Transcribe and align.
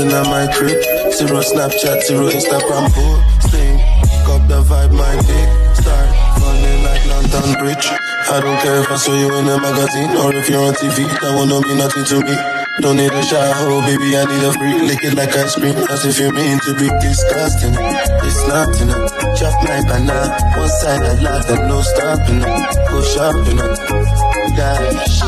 in 0.00 0.08
my 0.08 0.46
crib. 0.54 0.78
Zero 1.12 1.40
Snapchat, 1.42 2.02
zero 2.06 2.28
Instagram 2.30 2.86
posting. 2.94 3.78
Cop 4.26 4.42
the 4.46 4.62
vibe, 4.62 4.92
my 4.94 5.14
dick 5.26 5.48
start 5.74 6.08
falling 6.38 6.82
like 6.86 7.04
London 7.06 7.58
Bridge. 7.58 7.86
I 8.30 8.40
don't 8.40 8.60
care 8.60 8.80
if 8.80 8.90
I 8.90 8.96
saw 8.96 9.14
you 9.14 9.26
in 9.38 9.48
a 9.48 9.58
magazine 9.58 10.16
or 10.22 10.34
if 10.34 10.48
you're 10.48 10.62
on 10.62 10.74
TV. 10.74 11.02
That 11.20 11.32
not 11.34 11.66
mean 11.66 11.78
nothing 11.78 12.04
to 12.04 12.20
me. 12.22 12.34
Don't 12.80 12.96
need 12.96 13.10
a 13.10 13.22
shower, 13.24 13.70
oh 13.74 13.80
baby, 13.82 14.14
I 14.14 14.22
need 14.28 14.44
a 14.46 14.52
free. 14.52 14.86
Lick 14.86 15.02
it 15.02 15.14
like 15.14 15.34
ice 15.34 15.56
cream, 15.56 15.74
as 15.74 16.04
if 16.06 16.18
you 16.20 16.30
mean 16.30 16.58
to 16.62 16.74
be 16.78 16.88
disgusting. 17.02 17.74
It's 17.74 18.42
not 18.46 18.70
enough. 18.78 19.10
Chop 19.34 19.54
my 19.66 19.82
banana, 19.82 20.30
one 20.54 20.68
side 20.78 21.02
I 21.02 21.18
laugh 21.18 21.48
and 21.50 21.66
no 21.66 21.82
stopping. 21.82 22.38
Go 22.38 23.02
shopping, 23.02 23.58
dash. 24.54 25.18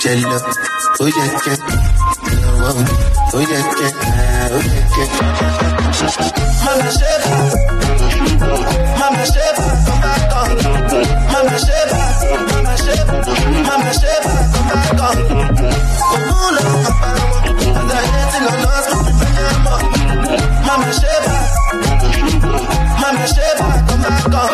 Jello, 0.00 0.38
oh 1.00 1.06
yeah, 1.06 1.26
yeah, 1.44 2.17
oh 2.60 2.74
oh. 2.78 4.54
Mama 6.64 6.90
Sheba, 6.90 7.32
Mama 8.98 9.24
Sheba, 9.26 9.66
come 9.86 10.00
back 10.00 10.32
on. 10.38 10.50
Mama 11.32 11.56
Sheba, 11.58 12.00
Mama 12.52 12.74
Sheba, 12.76 13.14
Mama 13.66 13.92
Sheba, 13.94 14.32
come 14.52 14.68
back 14.68 15.00
on. 15.06 15.16
Kapawa, 16.84 17.38
and 17.78 17.90
I 17.90 18.02
hate 18.12 18.34
in 18.38 18.42
the 18.44 18.54
lost, 18.64 18.90
Mama 20.66 20.90
Sheba, 21.00 21.34
Mama 23.00 23.26
Sheba, 23.34 23.68
come 23.88 24.02
back 24.02 24.26
on. 24.34 24.50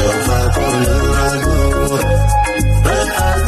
Your 0.00 0.16
vibe 0.26 0.56
on 0.64 0.74
the 0.84 0.94
road, 1.80 2.04
red 2.86 3.08
eyes 3.08 3.42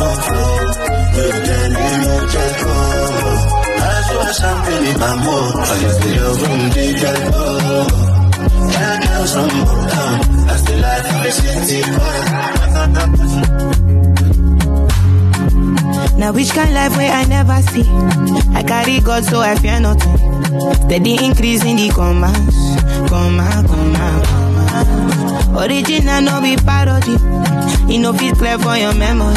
know 2.02 3.51
Now 16.18 16.32
which 16.32 16.50
kind 16.50 16.72
life 16.74 16.96
where 16.96 17.10
I 17.12 17.24
never 17.24 17.60
see? 17.62 17.84
I 18.54 18.62
carry 18.62 19.00
God 19.00 19.24
so 19.24 19.40
I 19.40 19.56
fear 19.56 19.80
nothing. 19.80 20.16
Steady 20.86 21.24
increase 21.24 21.64
in 21.64 21.76
the 21.76 21.88
commas, 21.90 22.56
comma, 23.08 23.48
comma, 23.66 24.22
comma. 24.26 25.66
Original 25.66 26.22
no 26.22 26.40
be 26.40 26.56
parody. 26.56 27.16
You 27.92 27.98
know 28.00 28.12
fit 28.12 28.36
clear 28.36 28.58
for 28.58 28.76
your 28.76 28.94
memory. 28.94 29.34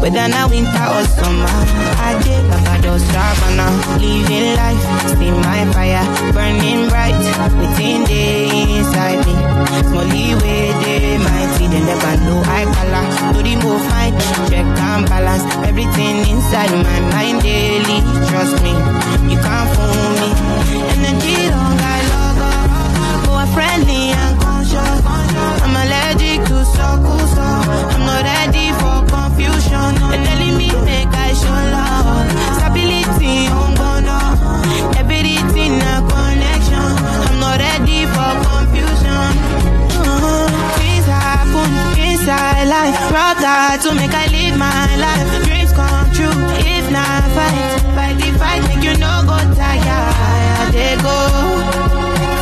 Whether 0.00 0.26
now 0.28 0.48
winter 0.48 0.86
or 0.96 1.04
summer, 1.04 1.46
I 1.46 2.20
did 2.22 2.44
Baba 2.82 2.98
just 2.98 3.56
now. 3.56 3.98
Living 3.98 4.56
life, 4.56 4.82
see 5.14 5.30
my 5.30 5.64
fire 5.72 6.04
burning 6.32 6.88
bright 6.88 7.14
within 7.58 8.04
the 8.04 8.22
inside 8.76 9.24
me. 9.26 9.34
Smally 9.86 10.34
way 10.42 10.72
they 10.82 11.18
might 11.18 11.54
see, 11.56 11.68
they 11.68 11.80
never 11.80 12.16
know 12.24 12.42
I 12.44 12.64
color. 12.74 13.04
Do 13.34 13.42
the 13.42 13.54
move 13.62 13.82
fine, 13.86 14.14
check 14.50 14.66
and 14.66 15.06
balance 15.06 15.44
everything 15.68 16.16
inside 16.28 16.72
my 16.72 17.00
mind 17.12 17.42
daily. 17.42 17.98
Trust 18.28 18.56
me, 18.62 18.74
you 19.30 19.38
can't 19.38 19.68
fool 19.74 20.10
me. 20.20 20.30
Energy 20.94 21.36
don't 21.52 21.76
got 21.82 22.02
logo, 22.10 22.50
oh, 22.50 23.22
go 23.26 23.32
oh, 23.32 23.42
oh. 23.42 23.54
friendly 23.54 24.10
and 24.10 24.34
conscious. 24.40 25.00
I'm 25.62 25.74
allergic 25.82 26.40
to 26.48 26.64
circles, 26.74 27.30
so 27.34 27.46
I'm 27.94 28.02
not 28.06 28.22
ready 28.24 28.66
for 28.80 28.96
confusion. 29.06 30.31
Brother, 43.12 43.76
to 43.84 43.88
make 43.94 44.14
I 44.16 44.26
live 44.32 44.56
my 44.56 44.88
life. 44.96 45.28
Dreams 45.44 45.72
come 45.76 46.08
true 46.16 46.32
if 46.64 46.86
not 46.90 47.22
fight, 47.36 47.56
fight 47.96 48.16
the 48.16 48.28
fight, 48.40 48.62
make 48.68 48.84
you 48.84 48.96
no 48.96 49.12
go 49.28 49.36
tired. 49.52 50.14
Fire 50.16 50.72
they 50.72 50.96
go, 50.96 51.16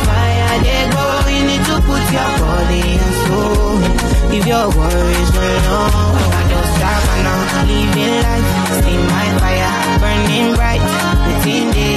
fire 0.07 0.55
they 0.63 0.83
go. 0.95 1.05
You 1.35 1.43
need 1.49 1.63
to 1.67 1.75
put 1.83 2.03
your 2.15 2.31
body 2.39 2.83
and 3.03 3.15
soul. 3.27 3.83
If 4.31 4.43
your 4.47 4.67
worries 4.71 5.31
alone, 5.35 6.15
I 6.39 6.41
just 6.51 6.71
stop 6.79 7.03
and 7.19 7.27
I'm 7.27 7.67
living 7.67 8.15
life. 8.23 8.47
See 8.79 8.99
my 9.11 9.27
fire 9.43 9.75
burning 9.99 10.49
bright 10.55 10.83
within 11.27 11.65
the 11.75 11.89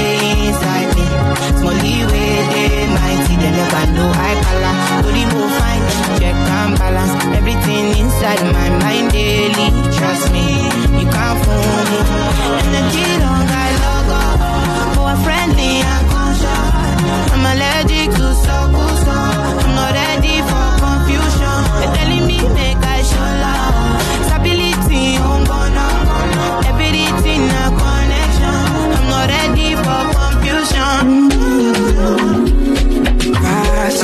inside 0.50 0.90
me. 0.98 1.06
Smally 1.58 2.03
they 3.44 3.52
never 3.52 3.84
know 3.92 4.08
I. 4.08 4.32
Do 5.04 5.12
the 5.12 5.24
move 5.32 5.52
fine, 5.60 5.84
check 6.18 6.32
and 6.32 6.72
balance 6.80 7.12
everything 7.36 7.92
inside 8.00 8.40
my 8.56 8.68
mind 8.80 9.12
daily. 9.12 9.68
Trust 9.92 10.32
me, 10.32 10.48
you 10.96 11.04
can't 11.12 11.36
fool 11.44 11.80
me. 11.90 11.98
Energy 12.64 13.04
don't 13.20 13.44
got 13.52 13.72
logo, 13.84 14.20
for 14.96 15.12
friendly 15.24 15.72
and 15.92 16.04
conscious. 16.08 17.28
I'm 17.34 17.44
allergic 17.52 18.08
to 18.16 18.26
circles, 18.44 18.98
so 19.04 19.12
I'm 19.12 19.70
not 19.76 19.92
ready 19.92 20.36
for 20.48 20.66
confusion. 20.80 21.60
They're 21.80 21.94
telling 22.00 22.24
me 22.30 22.38
make 22.56 22.80
I 22.80 22.82
show 23.04 23.28
love, 23.44 23.76
stability 24.24 25.20
oh, 25.20 25.36
on 25.36 25.42
bono, 25.44 25.88
everything 26.72 27.44
a 27.44 27.64
connection. 27.76 28.56
I'm 28.96 29.04
not 29.12 29.28
ready 29.28 29.76
for 29.84 30.00
confusion. 30.16 32.53
Life 33.26 34.02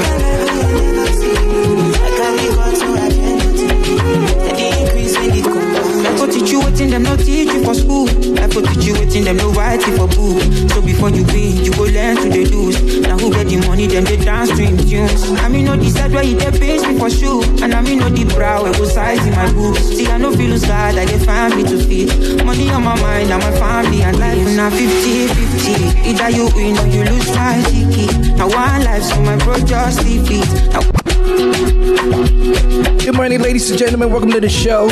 teach 6.41 6.53
you 6.53 6.61
waiting 6.61 6.91
them 6.91 7.03
no 7.03 7.17
teach 7.17 7.53
you 7.53 7.62
for 7.62 7.75
school. 7.75 8.06
Life 8.33 8.55
will 8.55 8.62
teach 8.62 8.84
you 8.84 8.95
waiting 8.95 9.25
them 9.25 9.37
no 9.37 9.51
write 9.53 9.84
you 9.87 9.97
for 9.97 10.09
book. 10.09 10.41
So 10.73 10.81
before 10.81 11.11
you 11.11 11.25
win, 11.25 11.65
you 11.65 11.73
go 11.73 11.84
learn 11.84 12.17
to 12.17 12.28
the 12.28 12.45
lose. 12.49 13.01
Now 13.01 13.19
who 13.19 13.31
get 13.31 13.49
the 13.49 13.59
money, 13.67 13.87
them 13.87 14.05
they 14.05 14.17
dance 14.17 14.49
to 14.51 14.62
him 14.62 14.77
tunes. 14.78 15.31
I 15.41 15.49
mean 15.49 15.67
know 15.67 15.77
the 15.77 15.91
side 15.91 16.12
where 16.12 16.25
you 16.25 16.39
get 16.39 16.55
pays 16.55 16.87
me 16.87 16.99
for 16.99 17.11
shoe. 17.11 17.43
And 17.62 17.75
I 17.75 17.83
mean 17.83 17.99
know 17.99 18.09
the 18.09 18.25
brow 18.34 18.62
where 18.62 18.73
go 18.73 18.84
size 18.84 19.25
in 19.27 19.33
my 19.33 19.53
boots. 19.53 19.84
See 19.84 20.06
I 20.06 20.17
no 20.17 20.33
feel 20.33 20.56
sad, 20.59 20.97
I 20.97 21.05
get 21.05 21.21
family 21.23 21.65
to 21.65 21.77
feed. 21.84 22.09
Money 22.45 22.71
on 22.71 22.84
my 22.84 22.99
mind, 23.01 23.31
and 23.31 23.43
my 23.43 23.53
family 23.59 24.03
and 24.03 24.19
life 24.19 24.39
now 24.57 24.71
50-50. 24.71 26.07
Either 26.07 26.31
you 26.31 26.49
win 26.57 26.78
or 26.78 26.87
you 26.87 27.05
lose 27.05 27.28
my 27.37 27.61
ticket. 27.69 28.37
Now 28.37 28.49
one 28.49 28.84
life, 28.84 29.03
so 29.03 29.21
my 29.21 29.37
bro 29.45 29.59
just 29.59 30.05
leave. 30.05 30.25
Now 30.72 31.00
Good 31.41 33.17
morning, 33.17 33.41
ladies 33.41 33.71
and 33.71 33.78
gentlemen. 33.78 34.11
Welcome 34.11 34.31
to 34.33 34.41
the 34.41 34.49
show. 34.51 34.91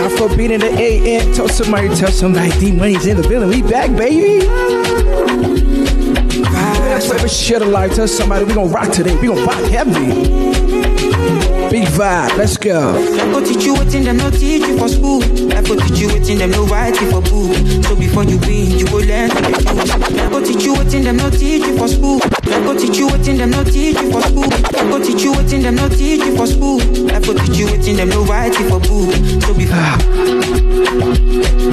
Afro 0.00 0.34
beat 0.34 0.50
in 0.50 0.60
the 0.60 0.70
AM. 0.70 1.30
Tell 1.34 1.46
somebody, 1.46 1.94
tell 1.94 2.10
somebody, 2.10 2.58
Dee 2.58 2.72
Money's 2.72 3.06
in 3.06 3.20
the 3.20 3.28
building. 3.28 3.50
We 3.50 3.60
back, 3.60 3.94
baby. 3.94 4.46
Whatever 7.06 7.28
shit 7.28 7.60
alive. 7.60 7.94
Tell 7.94 8.08
somebody 8.08 8.46
we 8.46 8.54
gonna 8.54 8.72
rock 8.72 8.90
today. 8.92 9.14
We 9.16 9.26
gonna 9.26 9.42
rock 9.42 9.62
heavy. 9.70 10.06
Big 11.70 11.84
vibe. 11.88 12.38
Let's 12.38 12.56
go. 12.56 12.92
Life 12.92 13.32
go 13.32 13.44
teach 13.44 13.64
you 13.64 13.74
waiting 13.74 14.04
them 14.04 14.16
no 14.16 14.30
teach 14.30 14.66
you 14.66 14.78
for 14.78 14.88
school. 14.88 15.20
Life 15.20 15.68
go 15.68 15.76
teach 15.76 15.98
you 15.98 16.08
waiting 16.08 16.38
them 16.38 16.50
no 16.52 16.64
write 16.64 16.98
you 16.98 17.10
for 17.10 17.20
book. 17.20 17.84
So 17.84 17.94
before 17.94 18.24
you 18.24 18.38
win, 18.38 18.70
you 18.78 18.86
go 18.86 18.96
learn 18.96 19.28
to 19.28 19.36
the 19.36 19.50
lose. 19.50 20.16
Life 20.16 20.30
go 20.30 20.42
teach 20.42 20.64
you 20.64 20.72
waiting 20.74 21.04
them 21.04 21.18
no 21.18 21.28
teach 21.28 21.66
you 21.66 21.76
for 21.76 21.88
school. 21.88 22.20
Life 22.46 22.64
go 22.64 22.76
teach 22.78 22.96
you 22.98 23.08
waiting 23.08 23.36
them 23.38 23.50
no 23.50 23.64
teach 23.64 24.00
you 24.00 24.10
for 24.12 24.22
school. 24.22 24.48
Life 24.48 24.72
go 24.72 25.02
teach 25.02 25.22
you 25.22 25.32
waiting 25.32 25.62
them 25.62 25.74
no 25.74 25.88
teach 25.88 26.20
you 26.24 26.36
for 26.36 26.46
school. 26.46 26.78
Life 26.78 27.26
go 27.26 27.34
teach 27.34 27.56
you 27.58 27.66
waiting 27.66 27.96
them 27.96 28.08
no 28.08 28.24
write 28.24 28.58
you 28.58 28.68
for 28.68 28.80
book. 28.80 29.14
So 29.42 29.54
before 29.54 29.76
ah. 29.78 29.98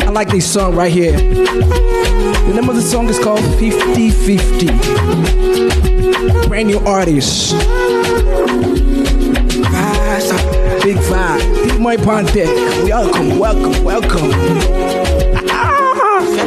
I 0.05 0.09
like 0.09 0.29
this 0.29 0.51
song 0.51 0.75
right 0.75 0.91
here. 0.91 1.11
The 1.13 2.53
name 2.55 2.69
of 2.69 2.75
the 2.75 2.81
song 2.81 3.07
is 3.09 3.19
called 3.19 3.43
50 3.59 4.09
50. 4.11 4.67
Brand 6.47 6.67
new 6.67 6.79
artist. 6.79 7.53
Big 10.83 10.97
vibe. 10.97 11.39
Big 11.63 11.79
Money 11.79 11.97
Ponte. 12.03 12.43
Welcome, 12.83 13.39
welcome, 13.39 13.83
welcome. 13.85 15.02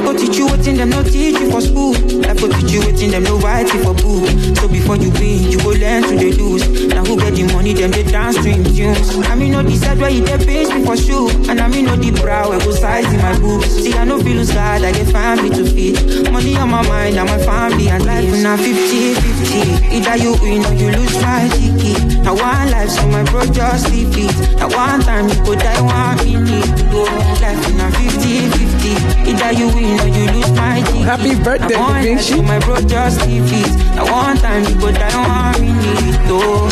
Go 0.07 0.17
teach 0.17 0.39
you 0.39 0.47
waiting 0.47 0.77
them 0.77 0.91
no 0.91 1.03
teach 1.03 1.35
you 1.35 1.51
for 1.51 1.61
school. 1.61 1.91
Life 2.23 2.41
will 2.41 2.49
teach 2.55 2.71
you 2.71 2.81
waiting, 2.87 3.11
them 3.11 3.25
no 3.25 3.39
writing 3.39 3.83
for 3.83 3.93
book. 3.93 4.23
So 4.55 4.69
before 4.69 4.95
you 4.95 5.11
win, 5.19 5.51
you 5.51 5.59
go 5.59 5.71
learn 5.71 6.05
to 6.05 6.15
the 6.15 6.31
lose. 6.31 6.63
Now 6.87 7.05
who 7.05 7.19
get 7.19 7.35
the 7.35 7.43
money, 7.53 7.75
them 7.75 7.91
they 7.91 8.05
dance 8.05 8.37
to 8.37 8.55
tunes. 8.55 9.17
I 9.27 9.35
mean, 9.35 9.51
no 9.51 9.65
decide 9.65 9.99
where 9.99 10.11
you 10.11 10.25
they 10.25 10.39
page 10.39 10.73
me 10.73 10.85
for 10.85 10.97
sure. 10.97 11.29
And 11.51 11.59
I 11.59 11.67
mean, 11.67 11.87
no 11.87 11.97
the 11.97 12.13
brow, 12.23 12.53
I 12.53 12.63
go 12.63 12.71
size 12.71 13.13
in 13.13 13.19
my 13.19 13.37
boobs. 13.41 13.67
See, 13.67 13.95
I 13.95 14.05
know 14.05 14.23
feel 14.23 14.45
sad, 14.45 14.85
I 14.85 14.93
get 14.93 15.11
family 15.11 15.51
to 15.51 15.65
feed. 15.67 16.31
Money 16.31 16.55
on 16.55 16.71
my 16.71 16.87
mind, 16.87 17.19
and 17.19 17.29
my 17.29 17.39
family 17.39 17.89
and 17.89 18.07
life. 18.07 18.31
Now 18.45 18.57
50 18.57 19.15
50. 19.15 19.91
Either 19.91 20.23
you 20.23 20.39
win 20.39 20.65
or 20.67 20.75
you 20.79 20.95
lose 20.95 21.19
my 21.19 21.51
ticket. 21.51 22.23
Now 22.23 22.39
one 22.39 22.71
life, 22.71 22.91
so 22.91 23.09
my 23.09 23.25
bro 23.25 23.45
just 23.47 23.89
sleep 23.91 24.15
it. 24.15 24.55
Now 24.55 24.71
one 24.71 25.01
time 25.03 25.27
you 25.27 25.35
go 25.43 25.57
die, 25.57 25.83
one 25.83 26.17
minute. 26.23 26.93
Go 26.95 27.03
life 27.43 27.59
in 27.67 27.81
a 27.81 27.91
50 27.91 28.76
50. 28.95 29.31
Either 29.31 29.53
you 29.53 29.67
win 29.75 30.01
or 30.01 30.09
you 30.09 30.27
lose 30.33 30.51
my 30.53 30.81
ticket. 30.83 31.03
Happy 31.03 31.35
birthday, 31.43 31.75
now 31.75 31.83
one 31.83 31.93
life, 31.93 32.05
Vinci. 32.05 32.43
my 32.43 32.59
bro 32.61 32.77
just 32.83 33.21
it. 33.27 33.97
Now 33.97 34.05
one 34.13 34.37
time 34.37 34.65
you 34.65 34.75
go 34.79 34.93
die, 34.93 35.15
one 35.17 35.61
minute. 35.67 36.29
Go. 36.29 36.69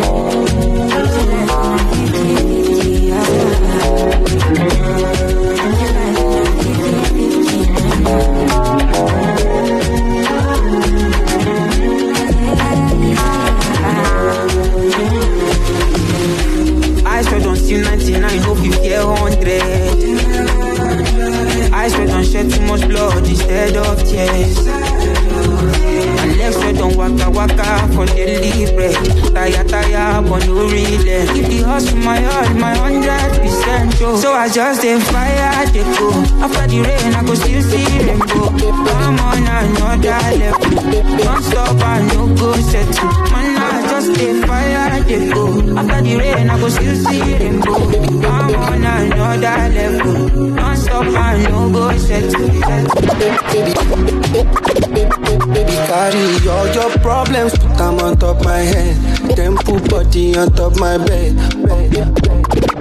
I 0.00 0.07
tears. 24.08 24.58
And 26.18 26.36
legs 26.38 26.56
swear 26.56 26.72
don't 26.72 26.96
waka 26.96 27.30
waka 27.30 27.88
for 27.94 28.06
daily 28.06 28.66
bread. 28.74 28.94
Tire 29.34 29.64
tire, 29.64 30.22
but 30.22 30.46
no 30.46 30.66
relent. 30.68 31.30
If 31.38 31.46
the 31.48 31.62
hustle 31.62 31.98
my 31.98 32.20
heart, 32.20 32.56
my 32.56 32.74
hundred 32.74 33.40
percent. 33.40 33.94
So 34.22 34.32
I 34.32 34.48
just 34.48 34.84
a 34.84 34.98
fire, 35.00 35.66
they 35.72 35.84
go. 35.84 36.08
After 36.42 36.66
the 36.66 36.78
rain, 36.82 37.14
I 37.14 37.22
go 37.24 37.34
still 37.34 37.62
see 37.62 37.84
rainbow. 38.06 38.48
I'm 38.98 39.18
on 39.20 39.46
another 39.46 40.20
level. 40.38 40.70
Don't 41.18 41.42
stop, 41.42 41.80
I 41.82 42.00
no 42.14 42.34
go 42.34 42.52
settle. 42.54 43.12
Man, 43.32 43.47
Just 44.14 44.46
fire, 44.46 45.02
they 45.04 45.28
go. 45.30 45.44
After 45.76 46.02
the 46.02 46.16
rain, 46.16 46.50
I 46.50 46.58
go 46.60 46.68
still 46.68 46.96
see 46.96 47.22
rainbow. 47.22 47.74
I'm 48.28 48.54
on 48.54 48.84
another 48.84 49.68
level. 49.74 50.54
Don't 50.56 50.76
stop, 50.76 51.06
I 51.06 51.42
no 51.50 51.70
go 51.70 51.96
settle. 51.98 52.48
Baby, 55.48 55.76
carry 55.88 56.48
all 56.48 56.68
your 56.74 56.90
problems, 56.98 57.52
put 57.58 57.76
them 57.76 57.98
on 58.00 58.16
top 58.16 58.44
my 58.44 58.58
head. 58.58 58.96
Then 59.36 59.56
put 59.56 59.88
body 59.90 60.36
on 60.36 60.52
top 60.52 60.76
my 60.78 60.98
bed. 60.98 61.36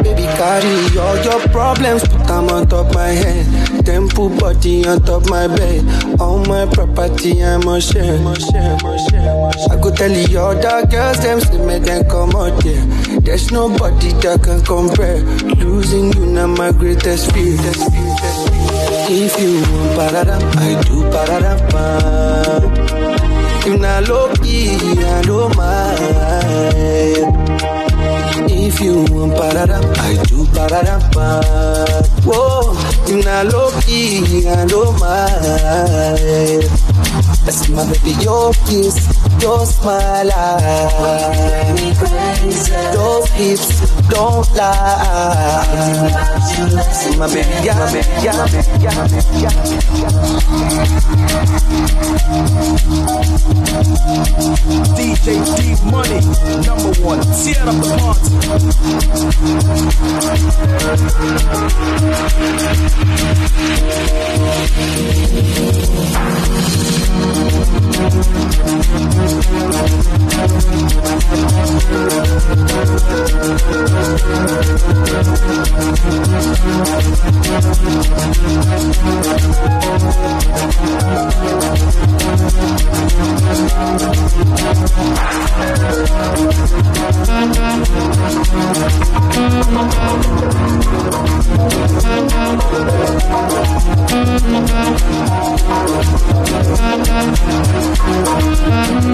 Baby, 0.04 0.24
carry 0.38 0.98
all 0.98 1.18
your 1.24 1.40
problems, 1.50 2.08
put 2.08 2.28
them 2.28 2.50
on 2.50 2.68
top 2.68 2.94
my 2.94 3.08
head. 3.08 3.46
Then 3.88 4.10
put 4.10 4.38
body 4.38 4.86
on 4.86 5.00
top 5.00 5.30
my 5.30 5.48
bed. 5.48 6.20
All 6.20 6.40
my 6.46 6.66
property, 6.66 7.42
I'm 7.42 7.66
a 7.70 7.80
share. 7.80 8.20
I 8.20 9.80
could 9.82 9.96
tell 9.96 10.12
you 10.12 10.40
all 10.40 10.54
the 10.54 10.86
girls, 10.92 11.20
them 11.24 11.40
say, 11.40 11.58
make 11.66 11.84
them 11.84 12.04
come 12.10 12.36
out 12.36 12.62
there. 12.64 12.86
There's 13.22 13.50
nobody 13.50 14.12
that 14.20 14.44
can 14.44 14.62
compare. 14.66 15.24
Losing 15.64 16.12
you, 16.12 16.26
now 16.26 16.48
my 16.48 16.74
greatest 16.74 17.32
fear. 17.32 17.56
If 19.10 19.40
you 19.40 19.62
want 19.72 19.96
paradam, 19.96 20.44
I 20.58 20.76
do 20.84 21.04
paradam. 21.08 21.60
If 23.66 23.80
na 23.80 24.00
low 24.00 24.34
key, 24.44 24.76
I 24.76 25.22
don't 25.22 25.56
mind. 25.56 26.08
If 28.52 28.82
you 28.82 29.06
want 29.16 29.32
paradam, 29.40 29.86
I 29.98 30.22
do 30.26 30.46
paradam. 30.52 31.02
Whoa, 32.26 32.57
if 33.10 33.26
na 33.26 33.44
low 33.44 33.72
key, 33.82 34.48
I 34.48 34.66
don't 34.66 35.00
mind. 35.00 36.64
That's 37.46 37.70
my 37.70 37.86
baby, 37.92 38.12
your 38.24 38.52
kiss, 38.66 39.08
your 39.42 39.66
smile, 39.66 40.30
those 42.94 43.30
hips 43.32 43.92
don't 44.10 44.50
lie. 44.56 45.66
My 47.18 47.28
baby, 47.28 47.50
yeah, 47.64 47.78
my 47.80 47.92
baby, 47.92 48.08
yeah, 48.24 48.38
my 48.38 48.48
baby, 48.48 48.68
yeah, 48.80 48.96
my 48.96 49.08
baby, 49.08 49.40
yeah. 49.42 49.52
DJ 54.96 55.28
Dee 55.58 55.76
Money, 55.92 56.20
number 56.66 56.92
one. 57.02 57.22
Tear 57.44 57.68
up 57.68 58.78
I'm 98.70 99.14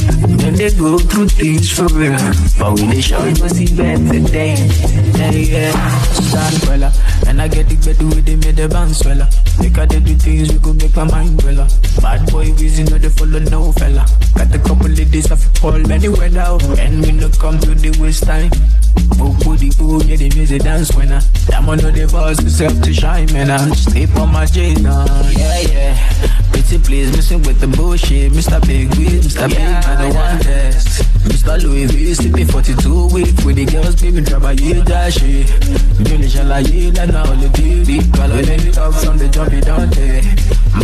When 0.45 0.55
they 0.55 0.71
go 0.71 0.99
through 0.99 1.29
things 1.29 1.71
for 1.71 1.87
real. 1.89 2.17
But 2.59 2.75
when 2.75 2.91
they 2.91 3.01
show 3.01 3.25
you 3.25 3.49
see 3.49 3.77
better 3.77 4.21
days. 4.21 5.19
Yeah, 5.19 5.31
yeah. 5.31 6.01
Stand 6.13 6.63
fella. 6.63 6.93
And 7.27 7.43
I 7.43 7.49
get 7.49 7.69
the 7.69 7.77
better 7.77 8.07
with 8.07 8.25
them, 8.25 8.41
made 8.41 8.57
the 8.57 8.69
bounce 8.69 9.03
fella. 9.03 9.29
Make 9.59 9.79
I 9.79 9.87
do 9.87 10.15
things 10.15 10.53
we 10.53 10.59
could 10.59 10.77
make 10.81 10.95
my 10.97 11.05
mind 11.05 11.43
well. 11.43 11.69
Bad 12.01 12.31
boy, 12.31 12.53
we 12.55 12.85
know 12.85 12.99
they 12.99 13.09
follow 13.09 13.39
no 13.41 13.73
fella. 13.73 14.07
Got 14.37 14.55
a 14.55 14.59
couple 14.59 14.87
of 14.87 15.11
days 15.11 15.31
of 15.31 15.43
call 15.61 15.93
anywhere 15.93 16.31
now. 16.31 16.59
And 16.79 17.03
we 17.05 17.13
no 17.13 17.29
come 17.31 17.59
to 17.61 17.75
the 17.75 17.91
waste 18.01 18.25
time. 18.25 18.51
Move 19.19 19.39
booty, 19.41 19.71
ooh, 19.83 19.99
yeah, 20.05 20.17
the 20.17 20.31
music 20.35 20.63
dance 20.63 20.95
when 20.95 21.11
I. 21.13 21.21
Them 21.51 21.69
on 21.69 21.79
the 21.79 22.09
bars, 22.13 22.41
myself 22.43 22.81
to 22.83 22.95
shine, 22.95 23.18
man. 23.27 23.51
I 23.51 23.71
stay 23.73 24.07
on 24.15 24.33
my 24.33 24.47
J 24.47 24.75
now. 24.75 25.05
Yeah, 25.31 25.61
yeah. 25.61 26.51
Pretty 26.51 26.79
please, 26.79 27.11
missing 27.17 27.43
with 27.43 27.61
the 27.61 27.69
bullshit. 27.69 28.33
Mr. 28.33 28.61
Big 28.67 28.95
Wheel, 28.97 29.21
Mr. 29.23 29.49
Big 29.49 29.59
I 29.61 30.03
don't 30.03 30.15
want 30.15 30.43
test. 30.43 31.03
Mr. 31.25 31.63
Louis 31.63 31.87
V, 31.87 32.15
sleeping 32.15 32.47
42 32.47 33.09
weeks. 33.09 33.45
With 33.45 33.57
the 33.57 33.65
girls, 33.67 34.01
baby, 34.01 34.21
drop 34.21 34.45
a 34.45 34.55
year, 34.55 34.83
that 34.83 35.13
shit. 35.13 35.49
Shall 36.31 36.53
I 36.53 36.59
yield 36.61 36.99
and 36.99 37.17
all 37.17 37.35
the 37.37 37.49
beauty. 37.49 37.99
Call 38.13 38.29
when 38.29 38.45
they 38.45 38.71
talk 38.71 38.95
from 38.95 39.19
the 39.19 39.29
jump, 39.29 39.53
you 39.53 39.61
don't 39.61 39.91
take. 39.91 40.25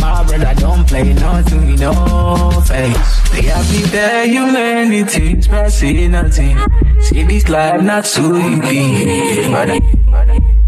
My 0.01 0.23
brother 0.23 0.53
don't 0.59 0.87
play 0.87 1.13
nothing, 1.13 1.75
no 1.75 2.51
face. 2.67 3.29
They 3.29 3.43
have 3.43 3.71
me 3.71 3.81
there, 3.93 4.25
you 4.25 5.45
but 5.47 5.69
see 5.69 6.07
nothing. 6.07 6.57
See 6.99 7.23
this 7.23 7.47
life 7.47 7.81
not 7.81 8.05
so 8.05 8.29
brother, 8.31 9.79
brother. 10.09 10.64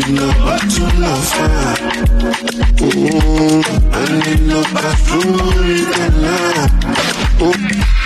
Lọ 0.00 0.28
fà. 1.30 1.46
Ẹni 4.02 4.34
lọ 4.48 4.60
bá 4.74 4.82
fún 5.06 5.28
orí 5.46 5.78
tẹ̀lá. 5.94 6.36
Ó 7.40 7.48
lọ 7.48 7.80
jìnnà 7.80 8.05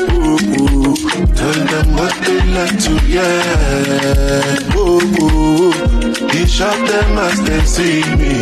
Ooh, 0.00 0.38
ooh, 0.38 0.94
tell 1.34 1.58
them 1.72 1.86
what 1.96 2.14
they 2.24 2.40
like 2.56 2.76
to 2.84 2.92
hear. 3.10 3.38
Ooh, 4.76 5.00
ooh, 5.22 5.72
he 6.32 6.46
shot 6.46 6.78
them 6.88 7.18
as 7.18 7.38
they 7.46 7.60
see 7.74 8.02
me. 8.18 8.32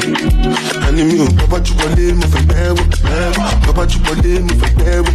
Ani 0.87 1.03
mi 1.09 1.17
ò 1.25 1.27
bàbá 1.39 1.59
jù 1.65 1.73
wọlé 1.81 2.07
mo 2.19 2.27
fẹ́ 2.33 2.43
bẹ́ẹ̀ 2.49 2.71
wò. 2.77 2.85
Bàbá 3.67 3.83
jù 3.91 3.99
wọlé 4.07 4.33
mo 4.47 4.55
fẹ́ 4.61 4.71
bẹ́ẹ̀ 4.79 4.99
wò. 5.05 5.13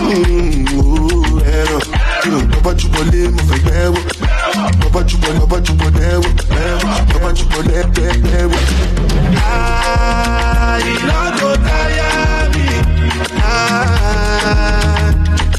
Mm, 0.00 0.66
ooh, 0.78 1.40
ẹ̀rọ. 1.58 1.78
Mi 2.24 2.30
ò 2.36 2.40
bàbá 2.52 2.70
jù 2.78 2.86
wọlé 2.94 3.20
mo 3.34 3.42
fẹ́ 3.50 3.58
bẹ́ẹ̀ 3.66 3.86
wò. 3.94 4.00
Bàbá 4.80 5.00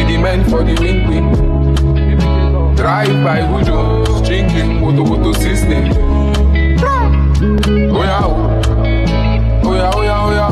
Be 0.00 0.16
the 0.16 0.22
for 0.48 0.64
the 0.64 0.72
win 0.80 1.06
win. 1.08 1.26
Drive 2.74 3.22
by 3.22 3.40
Hudo, 3.40 4.24
drinking, 4.24 4.80
moto 4.80 5.04
moto 5.04 5.32
system. 5.38 5.92
Oh 6.82 8.02
yeah, 8.02 8.24
oh 8.24 9.74
yeah, 9.74 9.90
oh 9.92 10.02
yeah, 10.02 10.24
oh 10.24 10.30
yeah, 10.32 10.49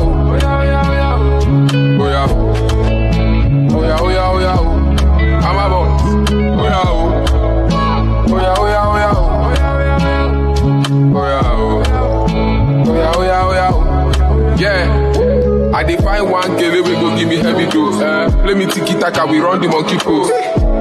I 15.88 15.96
define 15.96 16.30
one 16.30 16.58
kele 16.58 16.82
we 16.82 16.92
go 17.00 17.16
give 17.16 17.28
me 17.28 17.36
heavy 17.36 17.64
dose. 17.64 17.96
Uh, 17.96 18.28
play 18.44 18.52
me 18.52 18.66
tiki 18.66 18.92
taka, 18.92 19.24
we 19.24 19.38
run 19.40 19.58
the 19.58 19.68
monkey 19.68 19.96
pose. 19.96 20.28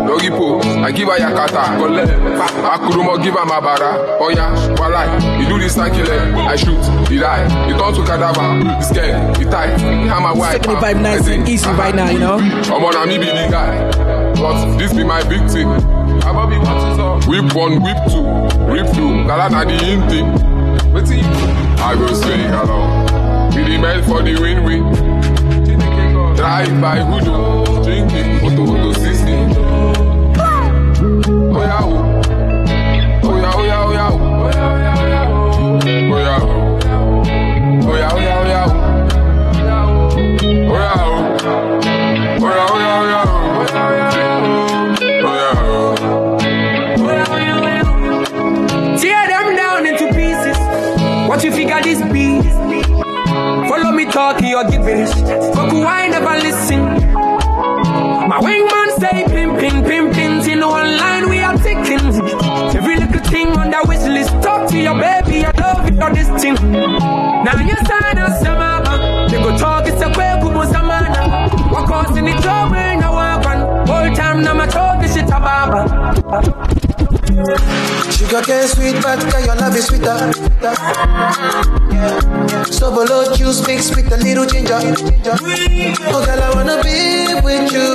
Doggy 0.04 0.30
pose, 0.30 0.66
I 0.84 0.92
give 0.92 1.08
her 1.08 1.16
yakata. 1.16 1.80
Kole, 1.80 2.04
akurumo 2.68 3.16
give 3.24 3.36
her 3.36 3.46
mabara. 3.48 4.20
Yeah, 4.36 4.76
walai, 4.76 5.08
you 5.42 5.48
do 5.48 5.60
this. 5.60 5.78
I 5.78 6.56
shoot, 6.58 7.08
he 7.08 7.20
die. 7.20 7.48
He 7.68 7.78
turn 7.80 7.94
to 7.94 8.04
cadaver, 8.04 8.76
he 8.76 8.84
scared, 8.84 9.38
he 9.38 9.46
tight. 9.46 9.80
Hammer. 9.80 10.34
Taking 10.52 10.74
the 10.74 10.78
vibe 10.78 11.02
nice 11.02 11.28
and 11.30 11.48
easy 11.48 11.70
right 11.70 11.96
now, 11.96 12.10
you 12.10 12.20
know? 12.20 12.36
I'm 12.36 12.84
on 12.84 12.96
a 12.98 13.08
me 13.08 13.18
be 13.18 13.28
the 13.28 13.48
guy. 13.50 13.90
But 14.36 14.78
this 14.78 14.92
be 14.94 15.06
my 15.06 15.24
big 15.30 15.50
thing. 15.50 15.68
Ababi, 16.28 16.60
what 16.60 16.92
is 16.92 17.00
up? 17.00 17.28
Whip 17.30 17.56
one, 17.56 17.82
whip 17.82 17.98
two, 18.12 18.24
whip 18.70 18.94
two. 18.94 19.24
Gala 19.26 19.50
na 19.50 19.64
the 19.64 19.72
in 19.72 20.02
thing. 20.10 20.26
Wetin 20.92 21.16
you 21.16 21.24
do? 21.24 21.82
I 21.82 21.96
go 21.96 22.14
swing 22.14 22.42
along. 22.52 23.07
The 23.68 23.78
man 23.78 24.02
for 24.06 24.24
the 24.24 24.34
win-win. 24.40 24.82
Drive 26.38 26.82
by 26.82 27.00
Hudo, 27.00 27.84
drinking, 27.84 28.42
moto 28.42 28.66
moto 28.66 28.94
system. 28.94 29.52
Oh 30.40 31.62
yeah, 31.62 31.80
oh. 31.84 32.07
Talking 54.18 54.56
or 54.56 54.64
give 54.64 54.88
it. 54.88 55.10
Fuck 55.54 55.70
who 55.70 55.84
I 55.84 56.08
never 56.08 56.36
listen. 56.48 56.82
My 58.32 58.40
wingman 58.46 58.90
say 59.00 59.18
pin 59.34 59.50
pin 59.60 59.84
pin 59.86 60.12
pins 60.12 60.48
in 60.48 60.60
one 60.62 60.98
line 60.98 61.30
we 61.30 61.38
are 61.48 61.56
ticking. 61.58 62.02
Every 62.78 62.96
little 62.96 63.24
thing 63.30 63.50
on 63.62 63.70
that 63.70 63.86
wish 63.88 64.06
list. 64.18 64.34
Talk 64.42 64.68
to 64.72 64.78
your 64.88 64.98
baby, 64.98 65.46
I 65.46 65.52
love 65.62 65.86
you 65.88 66.02
on 66.02 66.14
this 66.18 66.30
thing. 66.42 66.56
Now 67.46 67.62
you 67.70 67.78
sign 67.90 68.18
us 68.18 68.42
some 68.42 68.58
mama. 68.58 69.28
They 69.30 69.38
go 69.38 69.56
talk 69.56 69.86
it's 69.86 70.02
a 70.02 70.10
way 70.18 70.34
kubo 70.42 70.64
samana. 70.74 71.50
What 71.72 71.86
causing 71.86 72.26
the 72.26 72.34
trouble 72.42 72.90
now 73.04 73.14
I 73.14 73.38
run. 73.46 73.60
Whole 73.88 74.16
time 74.16 74.42
now 74.42 74.56
my 74.56 74.66
talk 74.66 75.00
this 75.00 75.14
shit 75.14 75.30
a 75.30 75.40
baba. 75.46 77.17
Sugar 77.38 78.42
cane 78.42 78.68
sweet, 78.68 78.98
but 79.04 79.22
girl, 79.30 79.46
your 79.46 79.56
love 79.58 79.76
is 79.76 79.86
sweeter. 79.86 80.18
So 82.74 82.90
below 82.90 83.36
juice 83.36 83.62
mixed 83.68 83.96
with 83.96 84.12
a 84.12 84.18
little 84.18 84.48
ginger. 84.48 84.80
Oh 84.82 86.26
girl, 86.26 86.42
I 86.42 86.50
wanna 86.56 86.82
be 86.82 87.38
with 87.46 87.72
you, 87.72 87.94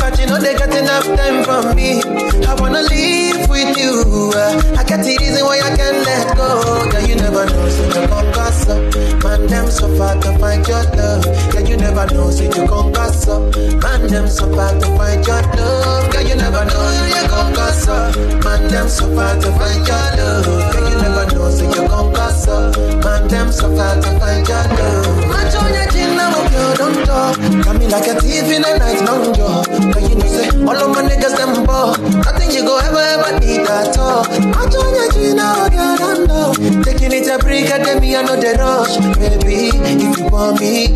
but 0.00 0.18
you 0.18 0.26
know 0.26 0.38
they 0.38 0.54
got 0.58 0.74
enough 0.74 1.06
time 1.14 1.44
for 1.44 1.72
me. 1.76 2.02
I 2.42 2.54
wanna 2.58 2.82
live 2.82 3.48
with 3.48 3.78
you. 3.78 4.32
Uh, 4.34 4.74
I 4.76 4.82
got 4.82 4.98
the 5.06 5.16
reason 5.20 5.44
why 5.46 5.60
I 5.62 5.76
can't 5.76 6.02
let 6.04 6.36
go. 6.36 6.90
Girl, 6.90 7.06
you 7.06 7.14
never 7.14 7.46
know, 7.46 7.68
so 7.68 7.86
you 7.86 8.08
come 8.08 8.32
pass 8.32 8.68
up. 8.68 8.82
Man, 9.22 9.46
them 9.46 9.70
so 9.70 9.94
far 9.96 10.18
to 10.20 10.38
find 10.38 10.66
your 10.66 10.82
love. 10.98 11.22
Girl, 11.52 11.62
you 11.62 11.76
never 11.76 12.06
know, 12.12 12.30
so 12.32 12.42
you 12.42 12.66
come 12.66 12.92
pass 12.92 13.28
up. 13.28 13.54
Man, 13.78 14.08
them 14.08 14.26
so 14.26 14.52
far 14.52 14.74
to 14.74 14.86
find 14.98 15.24
your 15.24 15.42
love. 15.54 16.10
Girl, 16.10 16.22
you 16.26 16.34
never 16.34 16.64
know, 16.64 17.06
you 17.14 17.28
come 17.30 17.54
pass 17.54 17.86
up. 17.86 18.16
Man, 18.42 18.71
them 18.72 18.88
so 18.88 19.04
far 19.14 19.36
to 19.38 19.48
find 19.58 19.86
your 19.86 20.08
love. 20.16 20.72
Girl, 20.72 20.88
you 20.90 20.96
never 20.96 21.26
know, 21.34 21.50
so 21.50 21.64
you 21.64 21.88
come 21.88 22.12
pass 22.12 22.48
up. 22.48 22.76
Man, 23.04 23.28
them 23.28 23.52
so 23.52 23.68
far 23.76 23.94
to 24.00 24.10
find 24.18 24.48
your 24.48 24.64
love. 24.64 25.28
Match 25.28 25.54
on 25.54 25.72
your 25.74 25.86
chin, 25.92 26.16
now 26.16 26.32
I'm 26.32 26.52
your 26.52 26.74
don't 26.76 27.06
talk. 27.06 27.36
Got 27.64 27.76
me 27.78 27.86
like 27.88 28.06
a 28.08 28.14
thief 28.20 28.44
in 28.48 28.62
the 28.62 28.78
night, 28.78 29.00
no 29.04 29.32
job. 29.32 29.66
Girl, 29.66 30.08
you 30.08 30.14
know, 30.16 30.26
say, 30.26 30.48
all 30.64 30.76
of 30.76 30.90
my 30.96 31.02
niggas, 31.02 31.36
them 31.36 31.64
ball. 31.66 31.96
Nothing 32.24 32.50
you 32.50 32.62
go 32.64 32.78
ever, 32.78 32.98
ever 32.98 33.38
need 33.40 33.60
at 33.60 33.96
all. 33.98 34.24
Match 34.56 34.74
on 34.74 34.94
your 34.94 35.12
chin, 35.12 35.36
now 35.36 35.66
I'm 35.66 35.72
your 35.72 35.96
don't 35.98 36.26
know. 36.26 36.82
Taking 36.82 37.12
it 37.12 37.28
a 37.28 37.38
break, 37.38 37.70
and 37.70 37.84
then 37.84 38.00
me, 38.00 38.16
I 38.16 38.22
know 38.22 38.36
the 38.36 38.56
rush. 38.56 38.96
Baby, 39.20 39.70
if 40.00 40.18
you 40.18 40.24
want 40.32 40.60
me, 40.60 40.88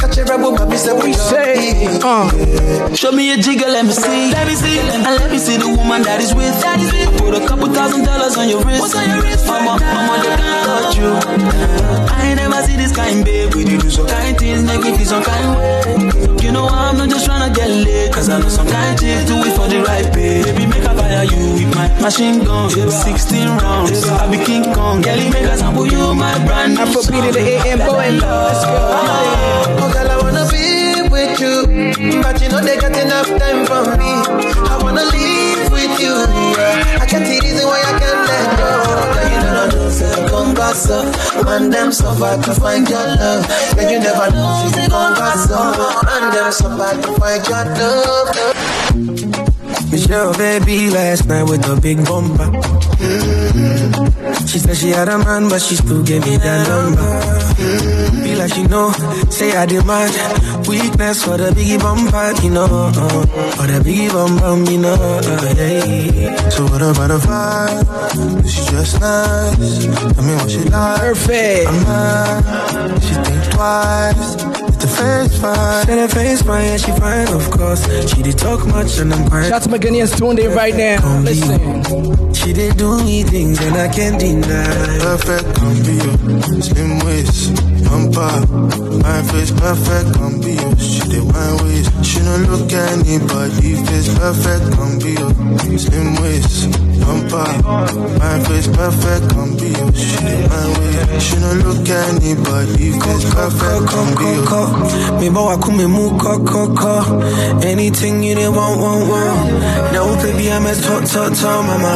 catch 0.00 0.16
a 0.18 0.24
rebel, 0.24 0.52
mommy, 0.52 0.76
say, 0.76 0.92
we 0.96 1.12
say. 1.12 1.86
Uh, 2.02 2.94
Show 2.94 3.12
me 3.12 3.32
a 3.32 3.36
jigger, 3.36 3.68
let 3.68 3.84
me 3.84 3.92
see. 3.92 4.32
Let 4.32 4.46
me 4.46 4.54
see. 4.54 4.78
And 4.78 5.02
let 5.04 5.30
me 5.30 5.38
see 5.38 5.56
the 5.56 5.68
woman 5.68 6.02
that 6.02 6.20
is 6.20 6.34
with. 6.34 6.48
That 6.62 6.80
is 6.80 6.90
with. 6.92 7.17
Put 7.18 7.34
a 7.34 7.46
couple 7.46 7.68
thousand 7.68 8.04
dollars 8.04 8.36
on 8.36 8.48
your 8.48 8.62
wrist. 8.64 8.80
What's 8.80 8.94
on 8.96 9.08
your 9.08 9.22
wrist? 9.22 9.46
Mama, 9.46 9.78
mama, 9.80 10.14
they 10.22 10.34
can't 10.36 10.64
touch 10.66 10.96
you. 10.96 11.10
I 12.14 12.28
ain't 12.28 12.36
never 12.36 12.62
see 12.62 12.76
this 12.76 12.94
kind, 12.94 13.24
babe. 13.24 13.54
We 13.54 13.64
do 13.64 13.80
some 13.90 14.06
kind 14.06 14.38
things, 14.38 14.62
make 14.64 14.80
me 14.80 14.96
feel 14.96 15.06
some 15.06 15.22
kind 15.22 15.58
way. 15.58 16.28
You 16.42 16.52
know 16.52 16.66
I'm 16.66 16.96
not 16.96 17.10
just 17.10 17.26
trying 17.26 17.44
to 17.44 17.52
get 17.54 17.68
laid. 17.68 18.12
Cause 18.12 18.28
I 18.28 18.40
know 18.40 18.48
some 18.48 18.66
kind 18.66 18.98
chicks 18.98 19.26
do 19.26 19.36
it 19.36 19.52
for 19.56 19.68
the 19.68 19.82
right 19.82 20.06
pay. 20.14 20.42
Baby, 20.44 20.66
make 20.66 20.84
a 20.84 20.94
fire 20.94 21.24
you 21.24 21.52
with 21.58 21.74
my 21.74 21.88
machine 22.00 22.44
gun. 22.44 22.70
16 22.70 23.48
rounds. 23.58 24.04
I 24.08 24.30
be 24.30 24.38
King 24.44 24.72
Kong. 24.72 25.02
Kelly, 25.02 25.28
make 25.30 25.44
a 25.44 25.56
sample 25.56 25.86
you, 25.86 26.14
my 26.14 26.32
brand 26.46 26.74
new 26.74 26.80
Afro 26.80 27.02
beat 27.10 27.24
in 27.24 27.32
the 27.34 27.42
AM 27.42 27.78
boy. 27.78 28.16
Let's 28.16 28.64
go. 28.64 28.76
Oh, 29.82 29.90
girl, 29.92 30.10
I 30.10 30.16
wanna 30.22 30.46
be 30.48 31.02
with 31.10 31.40
you, 31.40 32.22
but 32.22 32.40
you 32.40 32.48
know 32.48 32.60
they 32.60 32.76
got 32.78 32.96
enough 32.96 33.28
time 33.28 33.66
for 33.66 33.84
me. 34.00 34.12
I 34.72 34.78
wanna 34.82 35.04
live 35.04 35.47
with 35.98 36.30
you. 36.34 36.62
Yeah. 36.62 37.02
I 37.02 37.06
can't 37.06 37.26
see 37.26 37.40
reason 37.40 37.66
why 37.66 37.80
I 37.80 37.98
can't 37.98 38.22
let 38.28 38.46
go. 38.58 38.70
You 39.28 39.38
never 39.42 39.76
know, 39.76 39.90
say 39.90 40.10
I 40.10 40.28
come 40.28 40.54
back. 40.54 40.74
converse. 40.74 41.44
Man, 41.44 41.70
them 41.70 41.92
suffer 41.92 42.42
to 42.42 42.60
find 42.60 42.88
your 42.88 42.98
love. 42.98 43.46
But 43.74 43.90
you 43.90 43.98
never 43.98 44.30
know 44.32 44.66
if 44.66 44.76
you 44.76 44.88
converse. 44.88 45.48
Man, 45.50 46.32
them 46.34 46.52
suffer 46.52 47.02
to 47.02 47.12
find 47.18 47.46
your 47.46 47.64
love. 47.64 48.57
Michelle, 49.90 50.36
baby, 50.36 50.90
last 50.90 51.26
night 51.26 51.44
with 51.44 51.66
a 51.68 51.80
big 51.80 52.04
bumper. 52.04 52.48
She 54.46 54.58
said 54.58 54.76
she 54.76 54.90
had 54.90 55.08
a 55.08 55.18
man, 55.18 55.48
but 55.48 55.60
she 55.60 55.76
still 55.76 56.02
gave 56.02 56.24
me 56.26 56.36
that 56.36 56.68
number. 56.68 58.22
Be 58.22 58.34
like 58.36 58.52
she 58.52 58.64
know, 58.64 58.90
say 59.30 59.56
I 59.56 59.66
demand 59.66 60.12
weakness 60.68 61.24
for 61.24 61.36
the 61.36 61.50
biggie 61.50 61.78
bumper, 61.78 62.32
you 62.42 62.50
know, 62.50 62.64
uh, 62.64 63.26
for 63.56 63.66
the 63.66 63.80
biggie 63.84 64.10
bum 64.10 64.36
bum, 64.38 64.66
you 64.66 64.78
know. 64.78 64.94
Uh, 64.94 65.54
yeah. 65.56 66.48
So 66.50 66.64
what 66.64 66.82
about 66.82 67.08
the 67.08 67.18
vibe? 67.18 68.44
Is 68.44 68.52
she 68.54 68.62
just 68.70 69.00
nice? 69.00 69.86
Tell 70.14 70.24
me 70.24 70.34
what 70.36 70.50
she 70.50 70.60
like. 70.64 71.00
Perfect. 71.00 71.68
I'm 71.68 71.82
mad. 71.84 73.02
She 73.02 73.14
think 73.14 73.52
twice. 73.52 74.57
Face 74.98 75.38
fine. 75.40 75.86
Said 75.86 75.98
her 75.98 76.08
face 76.08 76.42
fine, 76.42 76.64
yeah, 76.64 76.76
she 76.76 76.90
fine, 76.92 77.28
of 77.28 77.50
course. 77.50 77.82
She 78.10 78.22
did 78.22 78.36
talk 78.36 78.66
much, 78.66 78.98
and 78.98 79.14
I'm 79.14 79.28
quite. 79.28 79.44
Shout 79.44 79.52
out 79.52 79.62
to 79.62 79.68
my 79.70 79.78
Ghanaians 79.78 80.16
tuned 80.18 80.38
in 80.40 80.52
right 80.52 80.74
now. 80.74 81.20
Listen. 81.20 82.34
She 82.34 82.52
did 82.52 82.76
do 82.76 83.04
me 83.04 83.22
things, 83.22 83.60
and 83.60 83.76
I 83.76 83.88
can't 83.88 84.18
deny. 84.18 84.98
Perfect, 84.98 85.46
you. 85.86 86.62
Slim 86.62 86.98
waist, 87.04 87.54
bumper. 87.84 88.34
My 89.04 89.22
face 89.30 89.52
perfect, 89.52 90.16
you. 90.46 90.68
She 90.82 91.00
did 91.10 91.22
wine 91.22 91.56
waist. 91.62 91.90
She 92.04 92.18
don't 92.20 92.44
look 92.50 92.72
at 92.72 92.92
anybody. 92.98 93.76
Face 93.86 94.10
perfect, 94.18 94.64
you. 95.04 95.78
Slim 95.78 96.16
waist, 96.22 96.74
bumper. 97.00 97.48
My 98.18 98.38
face 98.44 98.68
perfect, 98.68 99.30
come 99.30 99.56
be 99.56 99.68
you. 99.72 99.86
She 99.94 100.16
did 100.24 100.50
wine 100.50 100.72
waist. 100.78 101.26
She 101.26 101.36
don't 101.36 101.58
look 101.66 101.88
at 101.88 102.04
anybody. 102.14 102.92
Face 102.98 103.26
perfect, 103.34 103.82
come 103.90 104.12
be 104.18 104.28
you. 104.36 105.20
Me 105.20 105.28
boy, 105.30 105.56
come 105.58 105.82
move, 105.90 106.20
co, 106.20 106.42
co, 106.44 106.74
co. 106.74 107.20
Anything 107.62 108.22
you 108.22 108.34
did 108.34 108.48
want, 108.54 108.80
want, 108.80 109.08
want. 109.08 109.92
No, 109.92 110.16
baby, 110.22 110.50
I'm 110.50 110.66
a 110.66 110.74
talk, 110.74 111.04
talk, 111.04 111.32
talk, 111.34 111.66
mama. 111.66 111.92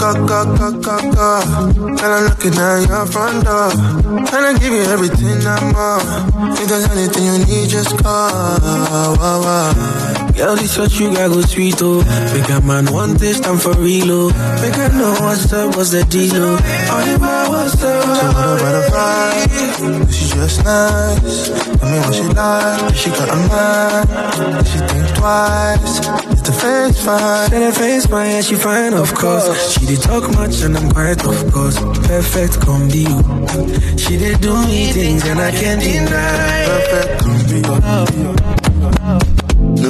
Go, 0.00 0.26
go, 0.26 0.56
go, 0.56 0.72
go, 0.80 0.96
go. 1.12 1.96
Girl, 1.96 2.12
I'm 2.12 2.24
looking 2.24 2.54
at 2.54 2.88
your 2.88 3.06
front 3.06 3.44
door. 3.44 3.70
And 4.08 4.44
I 4.46 4.58
give 4.58 4.72
you 4.72 4.82
everything 4.82 5.46
I'm 5.46 5.74
on. 5.74 6.52
If 6.52 6.68
there's 6.68 6.88
anything 6.90 7.24
you 7.24 7.38
need, 7.46 7.68
just 7.70 7.96
call. 7.98 8.58
Wow, 8.58 9.40
wow. 9.42 10.28
Girl, 10.36 10.56
this 10.56 10.78
what 10.78 10.98
you 11.00 11.12
got 11.12 11.30
go 11.32 11.40
sweet, 11.42 11.76
oh. 11.80 12.00
A 12.48 12.60
man 12.62 12.86
want 12.92 13.18
this 13.18 13.40
time 13.40 13.58
for 13.58 13.72
real, 13.74 14.10
oh. 14.10 14.28
Make 14.62 14.78
I 14.78 14.88
know 14.94 15.14
what's 15.20 15.52
up, 15.52 15.74
what's 15.76 15.90
the 15.90 16.04
deal. 16.04 16.44
All 16.44 17.02
the 17.04 17.18
man, 17.18 17.48
what's 17.50 17.82
up, 17.82 18.06
what 18.06 18.60
about 18.60 18.74
the 18.74 18.82
vibe? 18.94 20.12
She 20.12 20.24
just 20.34 20.64
nice. 20.64 21.48
Tell 21.48 21.90
me 21.90 21.98
what 21.98 22.14
she 22.14 22.22
like. 22.22 22.94
She 22.94 23.10
got 23.10 23.28
a 23.28 23.38
mind. 23.50 24.66
She 24.66 24.78
think 24.78 25.08
twice. 25.18 25.98
It's 26.30 26.42
the 26.42 26.52
face 26.52 27.04
fine. 27.04 27.50
Said 27.50 27.62
her 27.62 27.72
face 27.72 28.06
fine, 28.06 28.30
yeah, 28.30 28.40
she 28.40 28.54
fine, 28.54 28.94
of 28.94 29.12
course. 29.14 29.72
She 29.72 29.86
did 29.86 30.02
talk 30.02 30.30
much, 30.34 30.62
and 30.62 30.76
I'm 30.76 30.90
quiet, 30.90 31.24
of 31.24 31.52
course. 31.52 31.78
Perfect, 32.06 32.62
you. 32.94 33.98
She 33.98 34.16
did 34.18 34.40
do 34.40 34.54
me 34.66 34.92
things, 34.92 35.24
and 35.24 35.40
I 35.40 35.50
can't 35.50 35.80
deny. 35.80 36.64
Perfect, 36.66 37.20
come 37.64 38.57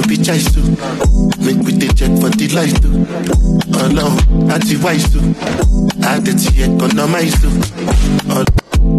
be 0.09 0.15
you. 0.15 0.17
No 0.17 0.17
be 0.17 0.17
choice 0.17 0.51
to 0.53 0.61
make 1.43 1.59
we 1.65 1.71
dey 1.77 1.87
check 1.93 2.11
for 2.19 2.29
the 2.29 2.47
light 2.53 2.75
to. 2.81 2.89
Ọlọ́run 3.79 4.49
àti 4.51 4.75
wise 4.83 5.09
to. 5.11 5.19
Àdètí 6.01 6.61
economize 6.63 7.35
to. 7.41 7.47
Ọl- 8.29 8.45
oh, 8.45 8.45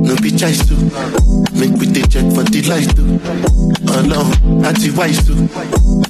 No 0.07 0.14
be 0.23 0.31
choice 0.31 0.64
to 0.68 0.75
make 1.59 1.77
we 1.79 1.87
dey 1.87 2.03
check 2.09 2.25
for 2.35 2.44
the 2.44 2.62
light 2.68 2.94
to. 2.96 3.03
Ọlọ́run 3.87 4.64
àti 4.64 4.90
wise 4.96 5.23
to. 5.27 5.35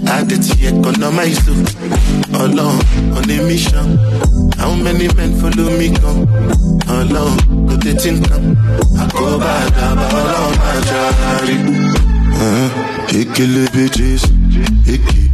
Àdètí 0.04 0.66
economize 0.66 1.38
to. 1.44 1.52
Ọlọ́run 2.32 2.58
oh, 2.58 3.16
on 3.18 3.30
a 3.30 3.42
mission. 3.46 3.98
How 4.58 4.74
many 4.74 5.08
men 5.14 5.32
follow 5.40 5.70
me 5.78 5.88
come? 5.96 6.26
Oh 6.88 7.02
no, 7.04 7.36
go 7.66 7.76
dey 7.76 7.94
think 7.94 8.20
Ọlọ́run 8.20 8.20
kò 8.20 8.20
tètè 8.20 8.20
nǹkan. 8.20 8.56
Àkóbá 9.02 9.50
àdàbà 9.64 10.06
ọlọ́run 10.18 10.52
máa 10.60 10.78
ṣàárẹ̀. 10.88 11.60
Ekele 13.20 13.64
bitches, 13.74 14.22
eke, 14.22 14.39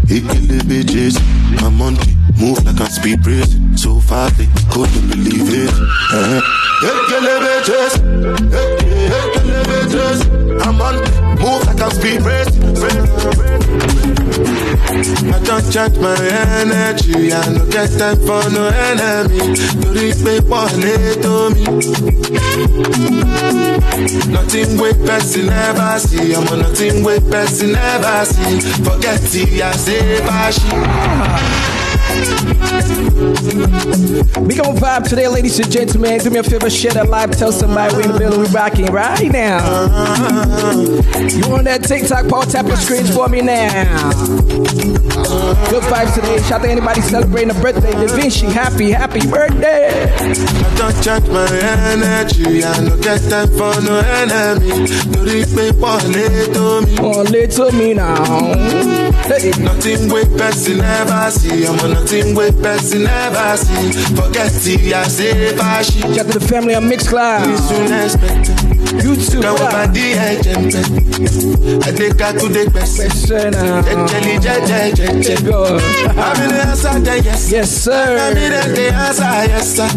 ekele 0.08 0.58
bitches. 0.64 1.16
I'm 1.62 1.80
on 1.80 1.94
the 1.94 2.06
move 2.38 2.64
like 2.64 2.80
I'm 2.80 2.90
speed 2.90 3.26
racing. 3.26 3.76
So 3.76 4.00
fast 4.00 4.36
they 4.38 4.48
couldn't 4.70 5.08
believe 5.08 5.48
it. 5.52 5.70
Ekele 6.82 7.34
bitches, 7.44 7.94
eke, 8.52 9.10
ekele 9.18 9.60
bitches. 9.68 10.45
I'm 10.64 10.80
on 10.80 10.96
move 11.40 11.66
like 11.66 11.80
I'm 11.80 11.90
speed 11.90 12.20
racing. 12.22 12.64
I 15.34 15.38
don't 15.44 15.72
charge 15.72 15.96
my 15.98 16.16
energy. 16.60 17.32
I 17.32 17.48
no 17.50 17.64
get 17.66 17.90
time 17.98 18.16
for 18.26 18.42
no 18.50 18.64
enemy. 18.88 19.40
Torí 19.82 20.08
pé 20.24 20.34
pọ̀lẹ́ 20.50 21.16
tó 21.22 21.34
mi. 21.54 21.64
Nothing 24.34 24.78
wey 24.80 24.94
person 25.06 25.46
never 25.46 25.98
see. 25.98 26.34
I'm 26.34 26.48
on 26.52 26.58
nothing 26.62 27.02
wey 27.04 27.20
person 27.30 27.72
never 27.72 28.24
see. 28.32 28.60
Forget 28.84 29.34
it, 29.34 29.62
I 29.62 29.72
say 29.84 30.20
bashi. 30.26 30.70
We 34.16 34.54
gon' 34.54 34.76
vibe 34.76 35.08
today, 35.08 35.28
ladies 35.28 35.58
and 35.58 35.70
gentlemen. 35.70 36.18
Do 36.20 36.30
me 36.30 36.38
a 36.38 36.42
favor, 36.42 36.70
share 36.70 36.92
that 36.92 37.08
live. 37.08 37.32
Tell 37.36 37.52
somebody 37.52 37.96
we 37.96 38.04
in 38.04 38.12
the 38.12 38.18
building. 38.18 38.40
We 38.40 38.46
rocking 38.46 38.86
right 38.86 39.30
now. 39.30 39.58
You 41.20 41.44
on 41.54 41.64
that 41.64 41.84
TikTok? 41.84 42.28
Paul, 42.28 42.42
tap 42.44 42.66
your 42.66 42.76
screens 42.76 43.14
for 43.14 43.28
me 43.28 43.42
now. 43.42 44.10
Good 45.68 45.82
vibes 45.84 46.14
today. 46.14 46.38
Shout 46.42 46.60
out 46.60 46.64
to 46.64 46.70
anybody 46.70 47.00
celebrating 47.02 47.50
a 47.50 47.54
birthday. 47.60 47.92
Da 47.92 48.06
Vinci, 48.16 48.46
happy, 48.46 48.90
happy 48.90 49.20
birthday. 49.26 50.10
I 50.16 50.94
don't 51.04 51.28
my 51.32 51.46
energy. 51.92 52.64
I 52.64 52.80
no 52.80 52.96
get 53.00 53.20
time 53.28 53.48
for 53.48 53.74
no 53.82 53.98
enemy. 54.00 54.86
Torí 55.12 55.44
pé 55.54 55.72
pọ̀lẹ́ 55.80 56.54
tó 56.54 56.80
mi. 56.86 56.96
Oh, 57.00 57.22
little 57.22 57.72
me 57.72 57.92
now. 57.94 58.24
Hey. 59.28 59.50
Nothing 59.58 60.08
wey 60.12 60.24
person 60.38 60.78
never 60.78 61.30
see. 61.30 61.66
I'm 61.66 61.78
on 61.80 61.90
nothing 61.94 62.34
wey 62.34 62.50
person 62.62 63.02
never 63.04 63.56
see. 63.56 63.90
Forget 64.14 64.52
it, 64.66 64.92
I 64.94 65.08
say 65.08 65.56
bashi. 65.56 66.00
Shout 66.00 66.18
out 66.18 66.26
to 66.32 66.38
the 66.38 66.46
family 66.46 66.74
on 66.74 66.84
Mixcloud. 66.84 67.58
Soon 67.68 67.92
expected. 67.92 68.56
You 69.04 69.16
too. 69.16 69.40
Kan 69.42 69.54
wọ́n 69.58 69.70
máa 69.74 69.86
di 69.94 70.06
ẹ̀jẹ̀ 70.28 70.56
mpẹ́. 70.62 70.84
Adéka 71.88 72.28
tún 72.38 72.50
dé 72.54 72.62
pẹ̀sẹ̀. 72.74 73.08
Listen 73.10 73.50
now. 73.52 73.82
Jẹjẹli 73.86 74.34
jẹjẹ 74.44 74.80
jẹjẹ. 74.98 75.36
Go. 75.46 75.58
Àmì 76.26 76.44
ní 76.52 76.58
answer 76.70 76.96
the 77.06 77.14
yes. 77.26 77.42
Yes, 77.52 77.70
sir. 77.84 78.08
Àmì 78.26 78.44
ní 78.52 78.60
the 78.76 78.86
answer 79.04 79.32
yes 79.52 79.66
sir. 79.76 79.90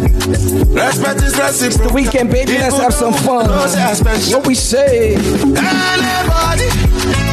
Respect 0.73 1.21
is 1.27 1.33
reciprocal. 1.37 1.87
The 1.87 1.93
weekend, 1.93 2.27
baby. 2.31 2.57
Let's 2.57 2.77
have 2.77 2.93
some 2.93 3.13
fun. 3.13 3.45
No 3.47 3.67
say 3.67 3.83
I 3.83 3.93
special. 3.93 4.39
What 4.39 4.47
we 4.47 4.55
say? 4.55 5.15
Anybody, 5.15 6.67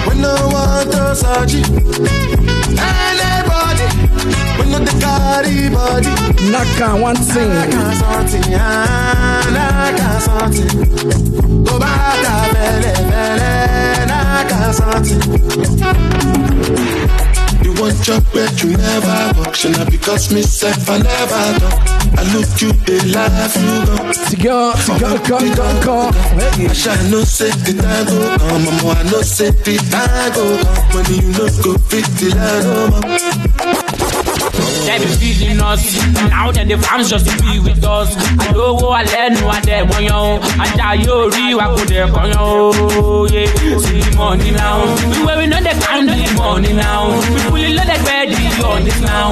we 0.09 0.15
no 0.25 0.35
want 0.55 0.93
to 0.93 1.15
search. 1.23 1.55
Anybody, 2.77 3.76
we 4.59 4.65
no 4.71 4.79
the 4.79 4.93
carry 5.01 5.69
body. 5.71 6.11
Knock 6.51 6.81
on 6.89 7.01
one 7.01 7.17
thing. 7.17 7.49
Naka 7.49 7.95
something, 7.97 8.55
ah, 8.55 9.43
naka 9.57 10.09
something. 10.27 11.65
Tó 11.65 11.75
bá 11.79 11.93
ta 12.23 12.35
fẹ́lẹ́ 12.53 12.95
fẹ́lẹ́, 13.11 14.07
naka 14.11 14.59
something. 14.79 15.23
You 17.65 17.73
want 17.83 17.97
job 18.03 18.23
but 18.33 18.62
you 18.62 18.71
never 18.77 19.19
work. 19.39 19.55
Should 19.55 19.77
not 19.77 19.91
because 19.91 20.31
me 20.33 20.43
self 20.43 20.89
I 20.89 20.99
never 20.99 21.45
talk. 21.61 21.83
I 22.19 22.23
look 22.33 22.49
you, 22.62 22.73
they 22.87 23.01
laugh 23.12 23.57
you 23.57 23.85
go. 23.87 24.12
Cigar, 24.12 24.77
cigar, 24.77 25.19
come, 25.27 25.51
come, 25.55 25.81
come. 25.83 26.15
I 26.71 26.73
shall 26.73 27.03
no 27.11 27.25
say 27.25 27.51
the 27.51 27.73
time 27.83 28.07
go 28.07 28.37
come, 28.39 28.65
mama. 28.65 28.95
I 29.01 29.03
no 29.11 29.21
say 29.23 29.51
the 29.51 29.77
time 29.91 30.33
go 30.37 30.45
come. 30.62 30.87
When 30.95 31.07
you 31.12 31.29
no 31.37 31.47
go 31.62 31.77
fit 31.89 32.07
the 32.19 32.29
line, 32.39 32.67
oh, 32.67 32.91
mama. 32.93 34.15
They 34.87 34.99
be 34.99 35.07
feeding 35.19 35.61
us. 35.61 35.83
Now 36.31 36.51
then 36.53 36.69
the 36.69 36.79
fans 36.79 37.11
just 37.11 37.27
be 37.42 37.59
with 37.61 37.85
us. 37.85 38.09
Àlówó 38.47 38.88
alẹ́ 39.01 39.31
nu 39.35 39.45
adẹ 39.57 39.77
mọ́yán 39.90 40.19
o. 40.31 40.38
Ajá 40.62 40.87
yóò 41.05 41.29
rí 41.35 41.45
wa 41.59 41.66
kò 41.75 41.83
dẹ̀ 41.90 42.05
kọ́yán 42.14 42.40
o. 42.40 43.27
Yeah. 43.35 43.79
See 43.85 44.03
money 44.16 44.51
now. 44.53 44.79
We 45.11 45.19
where 45.27 45.38
we 45.40 45.47
know 45.47 45.61
the 45.69 45.75
kind 45.85 46.09
of 46.11 46.35
money 46.38 46.73
now. 46.73 47.03
We 47.33 47.38
fully 47.51 47.73
loaded 47.77 48.01
ready 48.09 48.37
on 48.71 48.85
this 48.87 49.01
now. 49.01 49.29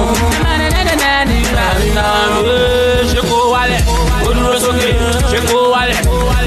Ṣé 3.11 3.21
kó 3.29 3.37
wálẹ̀? 3.53 3.81
Ó 4.27 4.31
sókè. 4.63 4.89
Ṣé 5.31 5.39
wálẹ̀? 5.73 5.99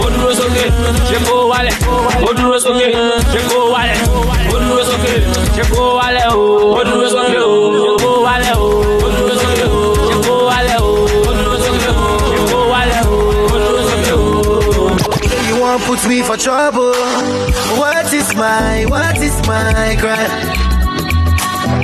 Ó 0.05 0.31
sókè. 0.39 0.65
Ṣé 1.09 1.17
wálẹ̀? 1.51 1.77
Ó 2.27 2.59
sókè. 2.65 2.87
Ṣé 3.33 3.41
wálẹ̀? 3.75 3.99
Ó 4.53 4.81
sókè. 4.91 5.15
Ṣé 5.55 5.63
wálẹ̀ 5.99 6.29
o? 6.35 6.59
Sókè 7.15 7.38
we 16.09 16.23
for 16.23 16.37
trouble. 16.39 16.95
What 17.77 18.13
is 18.13 18.35
my, 18.35 18.87
what 18.89 19.19
is 19.19 19.37
my 19.47 19.95
crime? 20.01 20.31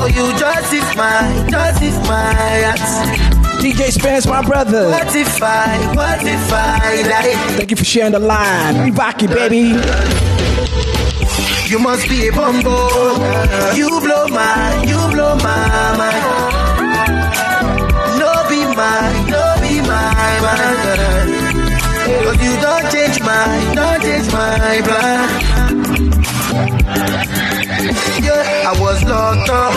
Oh, 0.00 0.06
you 0.06 0.26
justify, 0.38 1.46
justify 1.48 2.32
acts. 2.72 2.94
DJ 3.62 3.92
Spence, 3.92 4.26
my 4.26 4.42
brother. 4.42 4.88
What 4.88 5.14
if 5.14 5.42
I, 5.42 5.92
what 5.94 6.22
if 6.22 6.52
I 6.52 7.02
lie? 7.02 7.56
Thank 7.56 7.70
you 7.70 7.76
for 7.76 7.84
sharing 7.84 8.12
the 8.12 8.18
line. 8.18 8.84
We 8.84 8.90
rock 8.92 9.22
it, 9.22 9.28
baby. 9.28 9.76
You 11.70 11.78
must 11.78 12.08
be 12.08 12.28
a 12.28 12.32
bumbo. 12.32 12.88
You 13.74 13.88
blow 14.00 14.28
my, 14.28 14.84
you 14.88 14.96
blow 15.12 15.37
my 15.37 15.96
mind. 16.00 16.24
No 18.18 18.32
be 18.48 18.64
mine, 18.74 19.30
no 19.30 19.54
be 19.60 19.80
my 19.80 20.40
mind. 20.40 21.43
But 22.34 22.42
you 22.42 22.60
don't 22.60 22.90
change 22.90 23.20
my, 23.20 23.72
don't 23.74 24.02
change 24.02 24.32
my 24.32 24.80
plan. 24.82 25.28
Yeah, 28.24 28.70
I 28.70 28.80
was 28.80 29.04
locked 29.04 29.50
up. 29.50 29.72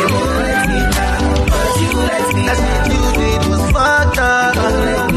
That's 2.45 2.61
what 2.61 2.87
you 2.91 3.01
did 3.21 3.49
was 3.49 3.71
fucked 3.71 4.17
up. 4.17 5.16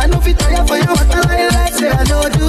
I 0.00 0.06
know 0.06 0.18
fit 0.20 0.38
tire 0.38 0.64
for 0.66 0.76
you, 0.80 0.94
but 0.96 1.28
I 1.28 1.48
like 1.52 1.74
say 1.74 1.90
I 1.90 2.02
know 2.08 2.24
do. 2.32 2.48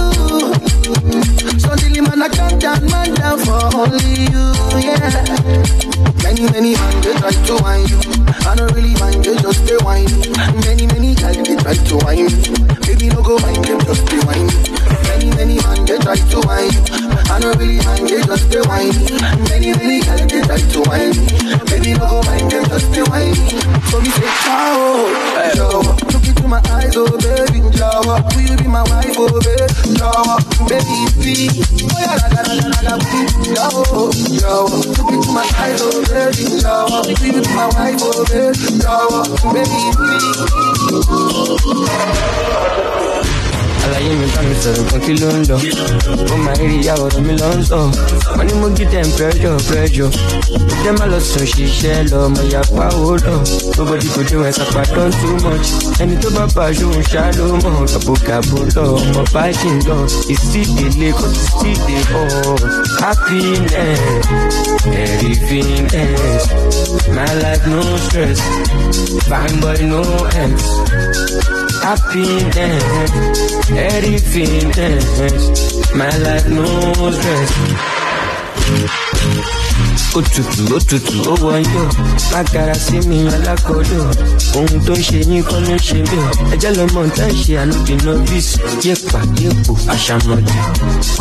So 1.59 1.75
the 1.75 1.99
man 1.99 2.23
I 2.23 2.29
come 2.31 2.55
down, 2.59 2.79
man 2.87 3.11
down 3.19 3.37
for 3.43 3.59
only 3.75 4.23
you, 4.31 4.45
yeah. 4.79 5.11
Many, 6.23 6.47
many 6.47 6.71
man 6.79 6.95
they 7.03 7.11
try 7.19 7.31
to 7.35 7.55
whine 7.59 7.83
you. 7.91 7.99
I 8.47 8.55
don't 8.55 8.71
really 8.71 8.95
mind, 9.03 9.19
they 9.25 9.35
just 9.35 9.67
stay 9.67 9.75
whining. 9.83 10.31
Many, 10.63 10.87
many 10.95 11.11
guys 11.13 11.43
they 11.43 11.59
try 11.59 11.75
to 11.75 11.95
whine 12.07 12.31
me. 12.31 12.39
Baby, 12.87 13.11
no 13.11 13.19
go 13.21 13.35
mind 13.43 13.65
them, 13.67 13.79
just 13.83 14.07
stay 14.07 14.19
whining. 14.23 14.47
Many, 15.11 15.27
many 15.35 15.55
man 15.59 15.83
they 15.83 15.99
try 15.99 16.15
to 16.15 16.39
whine 16.47 16.71
you. 16.71 16.81
I 17.27 17.35
don't 17.35 17.57
really 17.59 17.83
mind, 17.83 18.07
they 18.07 18.23
just 18.23 18.47
stay 18.47 18.63
whining. 18.63 18.95
Many, 19.51 19.75
many 19.75 19.99
guys 19.99 20.23
they 20.23 20.39
try 20.39 20.55
to 20.55 20.79
whine. 20.87 21.70
Baby, 21.81 21.97
no 21.97 22.05
go 22.07 22.21
mind 22.23 22.51
them, 22.51 22.63
just 22.65 22.85
stay 22.93 23.01
whining. 23.09 23.35
So 23.89 23.97
me 24.01 24.09
say, 24.13 24.29
oh, 24.53 25.09
Jawa. 25.55 25.91
Look 26.13 26.25
into 26.27 26.47
my 26.47 26.61
eyes, 26.69 26.95
oh 26.95 27.09
baby, 27.17 27.59
Jawa. 27.73 28.21
Will 28.35 28.41
you 28.41 28.55
be 28.57 28.67
my 28.67 28.83
wife, 28.83 29.15
oh 29.17 29.27
baby, 29.41 29.65
Jawa? 29.97 30.37
Baby, 30.69 31.05
please. 31.17 31.65
Oh 31.81 31.97
yeah, 31.97 32.15
la 32.21 32.27
la 32.37 32.41
la 32.53 32.67
la 32.69 32.81
la, 32.85 32.93
Jawa, 33.49 34.13
Jawa. 34.37 34.77
Look 34.97 35.09
into 35.11 35.31
my 35.33 35.41
eyes, 35.57 35.81
oh 35.81 35.89
baby, 36.05 36.43
Jawa. 36.61 37.01
Will 37.01 37.17
you 37.25 37.41
be 37.41 37.49
my 37.49 37.65
wife, 37.73 37.97
oh 38.01 38.25
baby, 38.29 38.77
Jawa? 38.77 39.25
Baby, 39.53 39.81
please. 39.97 41.41
Àlàyé 43.83 44.11
mi 44.19 44.25
bá 44.35 44.41
mi 44.47 44.55
sọ̀rọ̀ 44.63 44.83
kan 44.91 44.99
kí 45.05 45.13
ló 45.21 45.29
ń 45.37 45.41
lọ 45.49 45.57
ó 46.33 46.35
máa 46.45 46.55
ń 46.57 46.61
rí 46.69 46.77
ìyàwó 46.83 47.05
mi 47.27 47.33
lọ 47.41 47.49
ń 47.57 47.61
sọ. 47.69 47.79
Wọ́n 48.37 48.45
ní 48.47 48.53
mo 48.61 48.67
gí 48.77 48.85
dem 48.93 49.07
pressure 49.17 49.57
dem 50.83 50.95
má 50.99 51.05
lọ 51.11 51.19
sùn 51.29 51.45
ṣiṣẹ́ 51.51 52.07
lọ 52.11 52.17
ọmọ 52.27 52.41
ìyàpá 52.49 52.85
ó 53.09 53.13
lọ. 53.25 53.35
Nobody 53.77 54.07
go 54.13 54.21
dey 54.29 54.37
when 54.41 54.53
sapa 54.53 54.81
don 54.95 55.11
too 55.19 55.35
much. 55.45 55.67
Ẹni 56.01 56.15
tó 56.21 56.29
bá 56.35 56.43
bá 56.55 56.63
aṣọ 56.69 56.85
òun 56.91 57.03
ṣá 57.11 57.23
ló 57.37 57.45
mọ̀. 57.63 57.85
Gàbogàbo 57.91 58.57
lọ 58.75 58.83
ọmọ 58.99 59.21
bájì 59.33 59.69
ń 59.75 59.79
lọ. 59.89 59.97
Ìsídèlé 60.33 61.09
kò 61.19 61.27
sí 61.33 61.45
sídè 61.59 61.97
happiness 63.01 64.01
everythingness 65.03 66.43
my 67.15 67.31
life 67.43 67.65
no 67.73 67.81
stress. 68.05 68.39
Fine 69.29 69.55
boy 69.61 69.79
no 69.91 70.01
ends 70.43 70.65
happiness 71.81 73.11
everythingness 73.71 75.95
my 75.95 76.15
life 76.17 76.47
no 76.47 77.11
stress. 77.11 79.10
Òtútù 80.17 80.63
òtútù 80.75 81.15
ó 81.31 81.35
wọnyọ 81.43 81.83
mágara 82.31 82.73
sí 82.85 82.97
mi 83.09 83.17
alákọọdọ. 83.35 83.99
Ohun 84.57 84.79
tó 84.85 84.93
ń 84.93 85.01
ṣe 85.07 85.19
yín 85.29 85.43
kọ́ 85.49 85.59
ló 85.65 85.73
ń 85.75 85.79
ṣe 85.87 85.97
mí. 86.09 86.19
Ẹjẹ 86.53 86.69
lọmọ 86.77 87.01
tá 87.17 87.25
ń 87.31 87.33
ṣe 87.43 87.53
ànúbì 87.63 87.93
nọbìsì 88.05 88.57
yépa 88.83 89.19
yépo 89.41 89.73
àṣàmọdì 89.93 90.55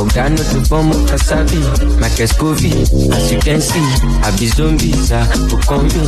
ọgá 0.03 0.25
náà 0.35 0.45
tó 0.51 0.59
fọmọ 0.69 0.95
kásábì 1.11 1.59
michael 2.01 2.29
scovey 2.33 2.73
as 3.17 3.25
you 3.33 3.39
can 3.47 3.61
see 3.69 3.89
àbí 4.29 4.47
zombie 4.57 4.95
sa 5.09 5.21
òkan 5.55 5.81
mi 5.95 6.03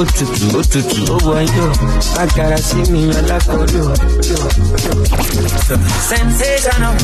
òtútù 0.00 0.46
òtútù 0.60 0.98
ó 1.14 1.16
wọnyọ 1.28 1.66
mágara 2.16 2.58
sí 2.68 2.78
mi 2.92 3.00
alákọọdọ. 3.18 3.82
Sensational. 6.10 6.94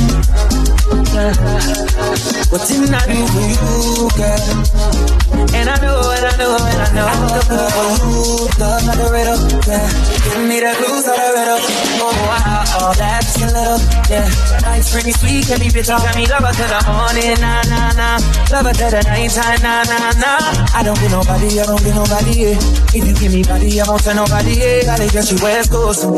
What's 2.51 2.71
in 2.71 2.87
for 2.87 3.47
you, 3.53 4.09
girl? 4.17 5.12
And 5.53 5.69
I 5.69 5.77
know, 5.85 6.01
and 6.01 6.27
I 6.27 6.33
know, 6.41 6.57
and 6.57 6.81
I 6.81 6.89
know. 6.97 7.07
I'm 7.07 7.23
looking 7.29 7.61
for 7.71 7.87
you, 8.03 8.49
love 8.57 8.83
like 8.89 8.99
a 8.99 9.09
riddle, 9.13 9.41
yeah. 9.69 9.85
Give 10.25 10.49
me 10.49 10.59
the 10.65 10.73
clues 10.81 11.07
of 11.07 11.17
the 11.17 11.29
riddle. 11.37 11.61
Oh, 12.01 12.09
wow, 12.25 12.65
oh, 12.81 12.93
that's 12.97 13.37
a 13.37 13.47
little, 13.53 13.79
yeah. 14.09 14.27
Nice, 14.65 14.89
pretty 14.91 15.13
sweet, 15.13 15.45
can 15.47 15.61
be 15.61 15.69
bitch, 15.69 15.93
got 15.93 16.17
me 16.17 16.25
lover 16.27 16.57
to 16.57 16.65
the 16.67 16.81
morning, 16.89 17.37
nah, 17.39 17.63
nah, 17.69 17.93
nah. 17.93 18.17
Lover 18.49 18.73
to 18.73 18.87
the 18.97 19.03
nighttime, 19.05 19.61
nah, 19.61 19.85
nah, 19.85 20.13
nah. 20.19 20.41
I 20.73 20.81
don't 20.83 20.97
get 20.99 21.13
nobody, 21.13 21.61
I 21.61 21.69
don't 21.69 21.85
get 21.85 21.95
nobody, 22.01 22.33
yeah. 22.33 22.97
If 22.97 23.05
you 23.05 23.15
give 23.15 23.33
me 23.37 23.45
body, 23.45 23.77
I 23.77 23.85
won't 23.85 24.03
tell 24.03 24.17
nobody, 24.17 24.57
yeah. 24.57 24.89
Got 24.89 25.05
it, 25.05 25.13
girl, 25.13 25.23
she 25.23 25.37
West 25.37 25.71
Coast. 25.71 26.09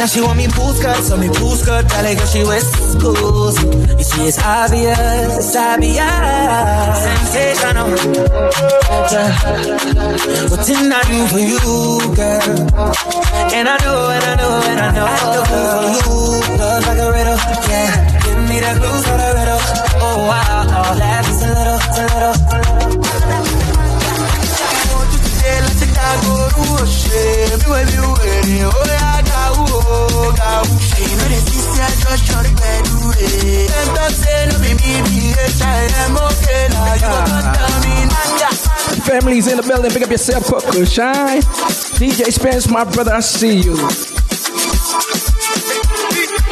Now 0.00 0.08
she 0.08 0.24
want 0.24 0.40
me 0.40 0.48
pool 0.48 0.72
skirt, 0.72 1.04
so 1.04 1.20
me 1.20 1.28
pool 1.28 1.52
skirt, 1.52 1.84
got 1.92 2.04
it, 2.08 2.16
girl, 2.16 2.26
she 2.32 2.42
West 2.48 2.96
Coast. 2.96 3.60
You 3.60 4.04
see, 4.08 4.24
it's 4.24 4.40
obvious, 4.40 5.36
it's 5.36 5.54
obvious. 5.54 6.16
What 7.66 7.74
didn't 10.66 10.92
I 10.92 11.02
do 11.02 11.26
for 11.26 11.40
you, 11.40 11.58
girl? 12.14 12.62
And 13.52 13.68
I 13.68 13.76
know, 13.82 14.08
and 14.08 14.24
I 14.24 14.36
know, 14.36 14.62
and 14.70 14.80
I 14.80 14.94
know. 14.94 15.04
I 15.04 15.16
for 15.50 15.58
you, 15.90 16.14
love 16.58 16.86
like 16.86 16.98
a 16.98 17.10
riddle, 17.10 17.38
yeah. 17.68 18.22
Give 18.22 18.38
me 18.48 18.60
the 18.60 18.70
clues 18.78 19.02
for 19.02 19.18
the 19.18 19.34
riddle. 19.34 19.58
Oh, 19.98 20.16
wow, 20.28 20.62
oh, 20.62 20.94
laugh 20.96 21.26
a 21.26 21.34
little, 21.42 21.80
a 21.82 22.06
little, 22.06 22.34
a 28.62 28.75
little. 29.64 29.96
Families 39.06 39.46
in 39.46 39.56
the 39.56 39.62
building, 39.62 39.90
pick 39.92 40.02
up 40.02 40.10
yourself, 40.10 40.44
Coco 40.46 40.84
Shine. 40.84 41.40
DJ 41.98 42.32
Spence, 42.32 42.68
my 42.68 42.84
brother, 42.84 43.12
I 43.14 43.20
see 43.20 43.60
you. 43.60 43.76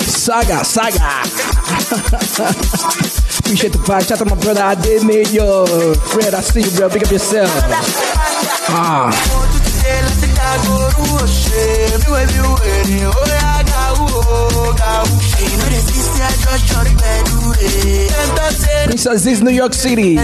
Saga, 0.07 0.65
saga. 0.65 0.97
Appreciate 3.41 3.73
the 3.73 3.79
vibe. 3.79 4.09
Shout 4.09 4.13
out 4.13 4.19
to 4.19 4.25
my 4.25 4.41
brother, 4.41 4.63
I 4.63 4.75
did 4.77 5.05
meet 5.05 5.33
your 5.33 5.67
Fred, 5.97 6.33
I 6.35 6.41
see 6.41 6.63
you, 6.63 6.71
bro. 6.77 6.89
Pick 6.89 7.05
up 7.05 7.11
yourself. 7.11 7.51
Ah. 8.71 9.44
Prince 19.05 19.27
is 19.27 19.43
New 19.43 19.51
York 19.51 19.75
City. 19.75 20.17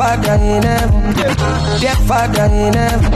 Father 0.00 0.32
in 0.32 0.62
heaven, 0.62 1.12
dear 1.78 1.94
Father 2.08 2.44
in 2.44 2.72
heaven, 2.72 3.10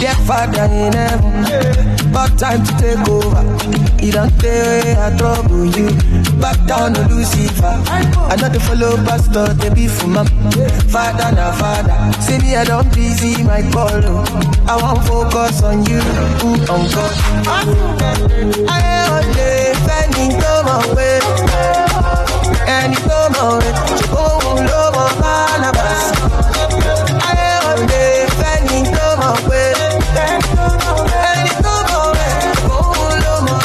dear 0.00 0.14
Father 0.26 0.64
in 0.64 0.92
heaven, 0.92 2.12
back 2.12 2.36
time 2.36 2.64
to 2.64 2.72
take 2.76 3.08
over. 3.08 3.42
He 4.00 4.10
don't 4.10 4.28
stay 4.40 4.96
I 4.98 5.16
trouble 5.16 5.66
you. 5.66 5.90
Back 6.40 6.58
down 6.66 6.94
to 6.94 7.02
Lucifer. 7.06 7.74
I 7.86 8.34
know 8.34 8.48
the 8.48 8.58
follow 8.58 8.96
pastor, 9.06 9.54
they 9.54 9.70
be 9.72 9.86
for 9.86 10.08
my 10.08 10.24
father, 10.90 11.30
na 11.36 11.52
father. 11.52 11.94
See 12.20 12.38
me, 12.38 12.56
I 12.56 12.64
don't 12.64 12.92
busy 12.92 13.40
my 13.44 13.62
call. 13.70 13.88
oh. 13.94 14.24
I 14.66 14.82
want 14.82 15.06
focus 15.06 15.62
on 15.62 15.84
you, 15.86 16.00
ooh, 16.42 16.66
on 16.66 16.82
God. 16.90 17.14
Ayé 18.74 18.96
òde 19.16 19.48
fẹ́ni 19.86 20.24
tó 20.42 20.52
mọ̀ 20.66 21.91
pé 22.66 22.72
ẹni 22.78 22.96
tó 23.08 23.18
mọ̀ 23.34 23.50
pé 23.62 23.70
òun 24.24 24.56
ló 24.68 24.80
mọ̀ 24.96 25.08
Barnabas. 25.20 26.04
Ayé 27.28 27.48
òde 27.70 28.02
fẹ́ni 28.38 28.78
tó 28.96 29.06
mọ̀ 29.20 29.34
pé 29.48 29.60
ẹni 30.24 31.50
tó 31.64 31.74
mọ̀ 31.90 32.06
pé 32.16 32.26
òun 32.76 33.12
ló 33.24 33.34
mọ̀. 33.46 33.60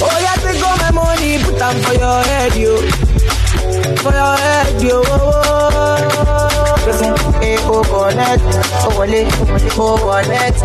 Oh, 0.00 0.18
yeah, 0.22 0.36
take 0.36 0.62
all 0.62 0.76
my 0.76 0.90
money, 0.92 1.42
put 1.42 1.58
them 1.58 1.76
for 1.82 1.94
your 1.94 2.22
head, 2.22 2.54
yo. 2.54 2.76
For 3.96 4.12
your 4.12 4.36
head, 4.36 4.82
yo. 4.82 5.02
Oh, 5.06 5.42
oh. 5.44 5.47
Oh, 8.08 8.10
connect, 8.10 8.42
oh, 8.88 8.98
wale, 8.98 9.28
oh, 9.76 10.06
wallet, 10.06 10.56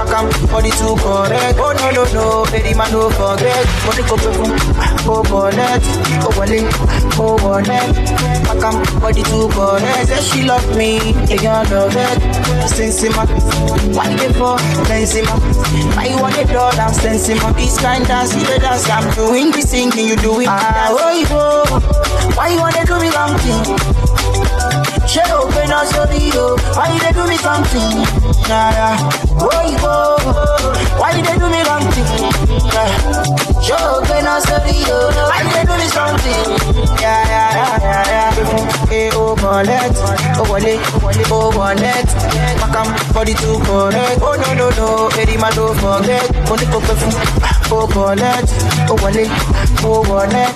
back 0.00 0.16
am, 0.16 0.30
body 0.48 0.70
to 0.70 0.96
correct. 0.96 1.58
Oh, 1.60 1.76
no, 1.76 1.90
no, 1.92 2.04
no, 2.16 2.50
baby, 2.50 2.72
man, 2.72 2.90
no 2.90 3.10
forget. 3.10 3.68
Body 3.84 4.00
go 4.08 4.16
pay 4.16 4.32
oh, 5.04 5.20
connect, 5.28 5.84
oh, 6.24 6.32
wale, 6.40 6.64
oh, 7.20 7.36
wallet, 7.44 7.68
back 8.48 8.64
am, 8.64 8.80
body 9.00 9.22
to 9.28 9.44
correct. 9.52 10.08
Say 10.08 10.22
she 10.24 10.42
love 10.48 10.64
me, 10.74 11.12
they 11.28 11.36
gonna 11.36 11.68
love 11.68 11.92
it. 11.92 12.18
Sensima, 12.72 13.28
why 13.94 14.08
they 14.16 14.32
for, 14.32 14.56
Sensima. 14.88 15.36
Why 15.96 16.06
you 16.06 16.16
want 16.16 16.38
a 16.38 16.44
dollar, 16.48 16.88
Sensima. 16.96 17.54
This 17.56 17.78
kind 17.78 18.06
dance, 18.06 18.32
you 18.34 18.40
the 18.40 18.58
dance, 18.58 18.88
I'm 18.88 19.04
doing 19.14 19.50
this 19.50 19.70
singing, 19.70 20.08
you 20.08 20.16
doing 20.16 20.46
ah, 20.48 20.96
oh, 20.96 21.24
go. 21.28 21.80
Why 22.36 22.48
you 22.48 22.58
wanna 22.58 22.86
do 22.86 22.98
me 23.00 23.10
She 25.06 25.20
open 25.32 25.70
up 25.72 25.86
so 25.86 26.04
yo. 26.12 26.56
Why 26.74 26.92
you 26.92 27.00
they 27.00 27.12
do 27.12 27.24
me 27.26 27.36
something? 27.36 28.04
Yeah. 28.48 28.98
Oh. 29.40 30.20
Why 30.98 31.12
you 31.16 31.22
they 31.24 31.38
do 31.38 31.48
me 31.48 31.62
something? 31.64 32.04
Yeah. 32.74 32.90
She 33.62 33.72
open 33.72 34.26
up 34.26 34.42
so 34.42 34.56
yo. 34.66 34.98
Why 35.30 35.40
you 35.42 35.50
they 35.54 35.64
do 35.64 35.74
me 35.78 35.88
something? 35.88 36.76
Yeah, 37.00 37.22
yeah, 37.28 37.50
yeah, 37.56 37.78
yeah, 37.80 38.34
yeah. 38.34 38.86
Hey, 38.86 39.10
oh, 39.12 39.34
wallet. 39.42 39.92
Oh, 40.36 40.44
wallet. 40.50 40.80
Oh, 41.30 41.50
wallet. 41.56 42.06
Oh, 42.08 42.56
Makam 42.60 42.88
body 43.14 43.34
to 43.34 43.58
correct. 43.64 44.20
Oh, 44.22 44.34
no, 44.36 44.54
no, 44.54 44.70
no. 44.76 45.08
Eddie, 45.18 45.36
man, 45.38 45.52
don't 45.54 45.76
forget. 45.78 46.26
Only 46.50 46.66
go 46.66 46.80
perfume. 46.80 47.14
Ah, 47.42 47.60
oh, 47.70 47.86
wallet. 47.94 48.46
Oh, 48.90 48.96
wallet. 49.86 50.08
Oh, 50.08 50.12
wallet. 50.12 50.54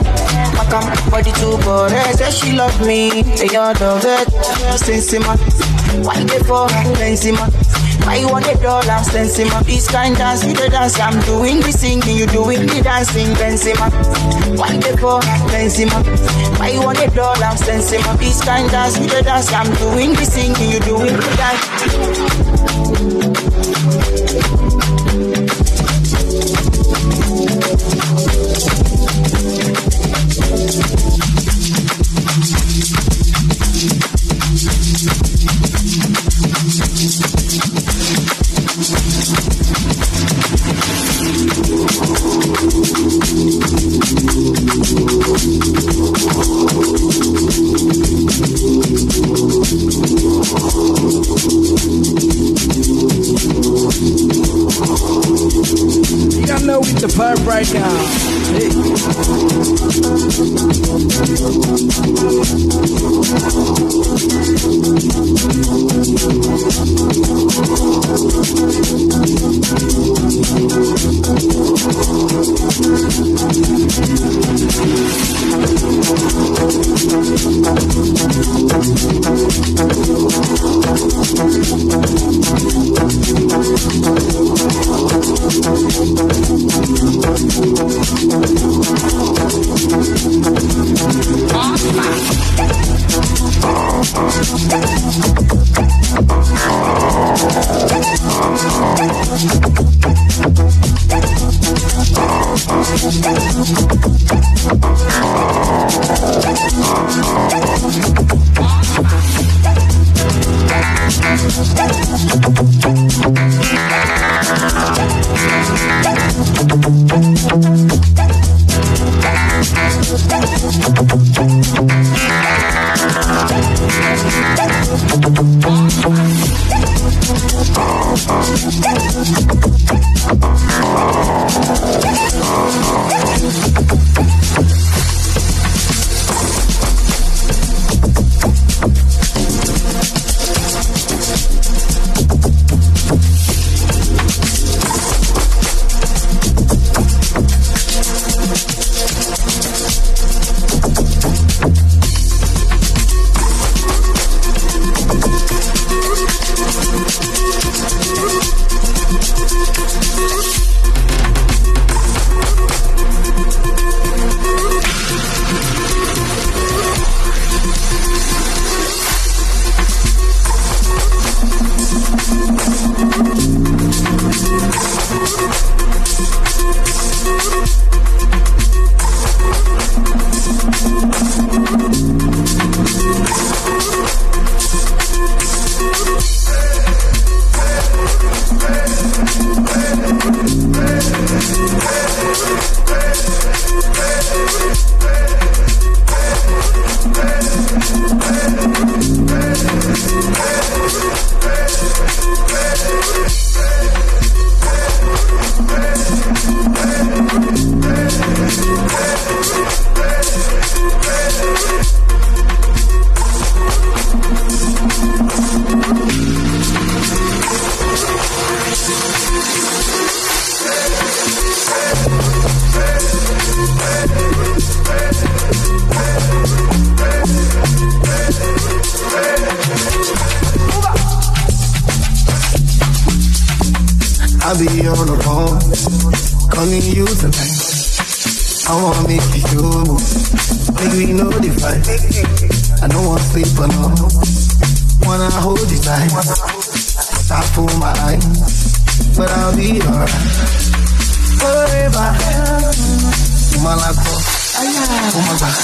Makam 0.57 1.11
body 1.11 1.33
to 1.33 1.59
correct. 1.63 2.19
Say 2.19 2.31
she 2.31 2.57
love 2.57 2.81
me. 2.87 3.23
Say 3.37 3.47
you 3.47 3.59
love 3.59 4.05
it. 4.05 4.29
Sensima. 4.79 5.37
Why 6.05 6.25
they 6.25 6.39
for 6.41 6.69
Sensima? 6.69 7.47
Why 8.07 8.17
you 8.17 8.29
want 8.29 8.47
a 8.47 8.55
dollar? 8.55 9.01
Sensima. 9.05 9.65
This 9.65 9.89
kind 9.91 10.17
dance, 10.17 10.45
you 10.45 10.55
the 10.55 10.69
dance. 10.69 10.99
I'm 10.99 11.21
doing 11.23 11.61
the 11.61 11.73
singing, 11.73 12.17
you 12.17 12.27
doing 12.27 12.67
the 12.67 12.81
dancing. 12.83 13.35
Sensima. 13.37 13.91
Why 14.59 14.77
they 14.77 14.97
for 14.97 15.21
Sensima? 15.51 16.59
Why 16.59 16.71
you 16.71 16.81
want 16.81 16.99
a 16.99 17.09
dollar? 17.15 17.55
Sensima. 17.57 18.19
This 18.19 18.43
kind 18.45 18.71
dance, 18.71 18.99
you 18.99 19.07
the 19.07 19.23
dance. 19.23 19.53
I'm 19.53 19.73
doing 19.77 20.13
the 20.13 20.25
singing, 20.25 20.71
you 20.71 20.81
doing 20.81 21.15
the 21.15 21.35
dance. 21.37 22.50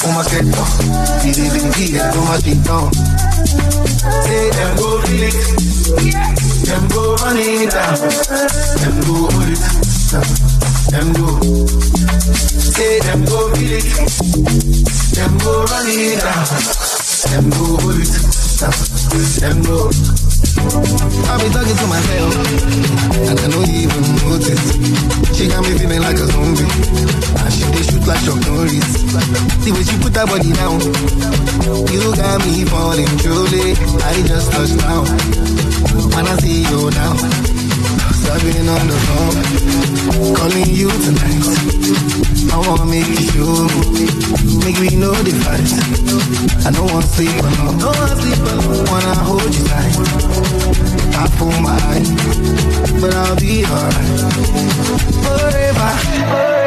Uma 0.05 0.13
uma 0.13 0.25
quieto, 0.25 0.65
tire 1.21 1.49
de 1.49 1.71
dia, 1.71 2.11
uma 2.15 2.39
tintão. 2.39 2.91
Say 4.23 4.51
them 4.51 4.77
go 4.77 5.01
feel 5.03 5.23
it, 5.25 5.35
them 6.65 6.89
go 6.89 7.15
run 7.17 7.39
it 7.39 7.71
down, 7.71 7.97
them 8.81 9.01
go 9.07 9.15
hold 9.31 9.49
it, 9.49 9.61
them 10.91 11.13
go. 11.13 11.29
Say 12.59 13.01
them 13.01 13.25
go 13.25 13.55
feel 13.55 13.73
it, 13.73 13.85
them 15.15 15.39
go 15.39 15.65
run 15.65 15.89
it 15.89 16.21
down, 16.21 16.47
them 17.31 17.51
go 17.51 17.65
hold 17.81 18.01
it, 18.01 19.41
them 19.41 19.63
go. 19.63 20.16
I've 20.67 21.41
been 21.41 21.53
talking 21.53 21.77
to 21.77 21.87
myself, 21.87 22.33
and 23.31 23.39
I 23.39 23.47
know 23.49 23.63
you 23.63 23.87
even 23.87 24.03
notice. 24.27 24.65
She 25.37 25.47
got 25.49 25.63
me 25.63 25.79
feeling 25.79 26.01
like 26.01 26.17
a 26.17 26.27
zombie, 26.27 26.67
and 26.67 27.53
she 27.55 27.65
they 27.71 27.83
shoot 27.87 28.07
like 28.07 28.23
Chuck 28.25 28.41
Norris. 28.47 28.91
The 29.63 29.71
way 29.71 29.83
she 29.87 29.97
put 30.03 30.17
her 30.17 30.27
body 30.27 30.53
down, 30.53 30.81
you 31.93 32.03
got 32.17 32.43
me 32.47 32.65
falling 32.67 33.13
truly. 33.23 33.79
I 34.03 34.23
just 34.27 34.51
touched 34.51 34.79
down, 34.79 35.07
when 36.11 36.27
I 36.27 36.37
see 36.39 36.63
you 36.63 36.91
now. 36.91 37.56
I've 38.37 38.43
been 38.43 38.69
on 38.69 38.87
the 38.87 38.99
phone, 39.07 40.35
calling 40.35 40.69
you 40.69 40.91
tonight. 40.91 41.41
I 42.53 42.59
wanna 42.69 42.85
make 42.85 43.09
you 43.33 43.49
make 44.61 44.79
me 44.79 44.95
know 44.95 45.15
the 45.25 45.33
fight. 45.41 45.73
I 46.67 46.71
don't 46.71 46.93
wanna 46.93 47.07
sleep 47.07 47.31
alone, 47.31 47.79
don't 47.79 47.97
wanna 47.97 48.17
sleep 48.21 48.37
alone. 48.37 48.85
Wanna 48.91 49.15
hold 49.25 49.55
you 49.55 49.65
tight, 49.65 49.97
I 51.17 51.27
pull 51.39 51.57
my 51.63 51.81
eye, 51.89 52.05
but 53.01 53.15
I'll 53.15 53.37
be 53.37 53.65
alright. 53.65 54.21
Forever, 55.25 55.91
forever. 56.29 56.66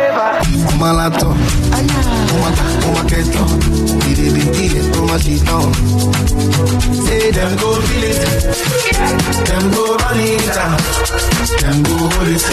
Dire 2.89 4.31
di 4.31 4.49
dire, 4.49 4.81
uma 4.97 5.17
chito. 5.19 5.71
Say 7.05 7.31
them 7.31 7.55
go 7.57 7.73
feel 7.81 8.03
it, 8.03 8.19
them 9.45 9.71
go 9.71 9.95
run 9.95 10.19
it 10.19 10.45
down, 10.53 10.77
them 11.61 11.83
go 11.83 11.95
hold 12.09 12.27
it. 12.27 12.43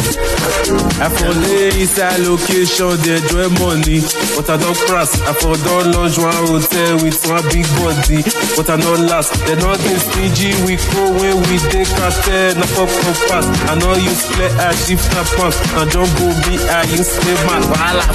I 1.01 1.09
for 1.09 1.33
lay 1.33 1.81
inside 1.81 2.21
location, 2.21 2.97
they 3.03 3.17
enjoy 3.19 3.49
money. 3.61 4.01
But 4.37 4.49
I 4.51 4.57
don't 4.57 4.77
cross. 4.87 5.21
I 5.23 5.33
for 5.35 5.57
don't 5.57 5.93
launch 5.93 6.19
one 6.19 6.33
hotel 6.47 6.97
with 7.03 7.19
one 7.27 7.43
big 7.51 7.67
body. 7.81 8.23
But 8.57 8.69
I 8.71 8.77
not 8.77 9.01
last. 9.11 9.33
They 9.47 9.57
not 9.57 9.79
dey 9.81 9.99
stingy. 9.99 10.53
We 10.65 10.77
go 10.93 11.03
when 11.17 11.37
we 11.49 11.57
take 11.73 11.89
cartel. 11.97 12.55
Na 12.61 12.67
pop 12.77 12.89
pop 12.89 13.19
pass. 13.29 13.47
I 13.69 13.75
know 13.81 13.95
you 13.97 14.13
play 14.37 14.51
a 14.53 14.69
shift 14.77 15.07
na 15.15 15.23
pump. 15.37 15.55
And 15.81 15.89
don't 15.93 16.13
go 16.21 16.27
be 16.49 16.55
a 16.61 16.79
you 16.93 17.03
stay 17.05 17.37
man. 17.49 17.63
Wahala. 17.77 18.07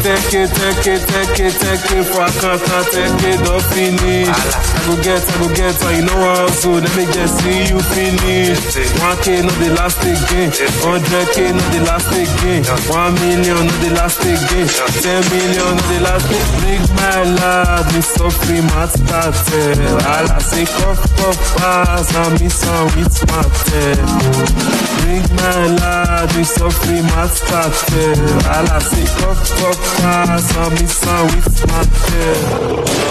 Take 0.00 0.32
it, 0.32 0.48
take 0.56 0.86
it, 0.88 1.02
take 1.08 1.40
it, 1.40 1.52
take 1.60 1.92
it 1.92 2.04
for 2.08 2.24
a 2.24 2.30
can't 2.40 2.88
take 2.88 3.20
it, 3.28 3.44
don't 3.44 3.60
finish. 3.68 4.32
I 4.32 4.80
go 4.88 4.96
get, 5.02 5.20
I 5.20 5.36
go 5.36 5.48
get, 5.52 5.76
and 5.84 5.96
you 6.00 6.04
know 6.08 6.16
how 6.16 6.48
so 6.48 6.72
let 6.72 6.88
me 6.96 7.04
just 7.12 7.36
see 7.44 7.68
you 7.68 7.80
finish. 7.92 8.56
1k 8.96 9.44
not 9.44 9.52
the 9.60 9.68
last 9.76 10.00
again, 10.00 10.48
100k 10.48 11.52
not 11.52 11.68
the 11.68 11.80
last 11.84 12.08
again, 12.16 12.64
1 12.64 13.14
million 13.20 13.60
not 13.68 13.78
the 13.84 13.90
last 13.92 14.24
again, 14.24 14.68
10 14.68 15.20
million 15.36 15.68
not 15.76 15.84
the 15.92 16.00
last 16.00 16.24
again. 16.32 16.48
Bring 16.64 16.84
my 16.96 17.20
love, 17.36 17.92
me 17.92 18.00
so 18.00 18.30
free, 18.30 18.62
my 18.72 18.86
started. 18.88 19.76
All 20.08 20.32
I 20.32 20.38
say, 20.40 20.64
cough, 20.64 21.04
cough, 21.20 21.40
pass, 21.60 22.08
and 22.16 22.40
me 22.40 22.48
some 22.48 22.88
with 22.96 23.20
my 23.28 23.44
tail. 23.68 24.00
Bring 25.04 25.28
my 25.36 25.76
love, 25.76 26.32
me 26.36 26.44
so 26.44 26.70
free, 26.70 27.02
my 27.02 27.28
started. 27.28 28.16
All 28.48 28.64
I 28.64 28.80
say, 28.90 29.06
cough, 29.18 29.42
cough, 29.58 29.80
pass, 30.00 30.56
and 30.56 30.72
me 30.80 30.86
some 30.86 31.26
with 31.26 31.66
my 31.66 31.82
tail. 32.06 33.10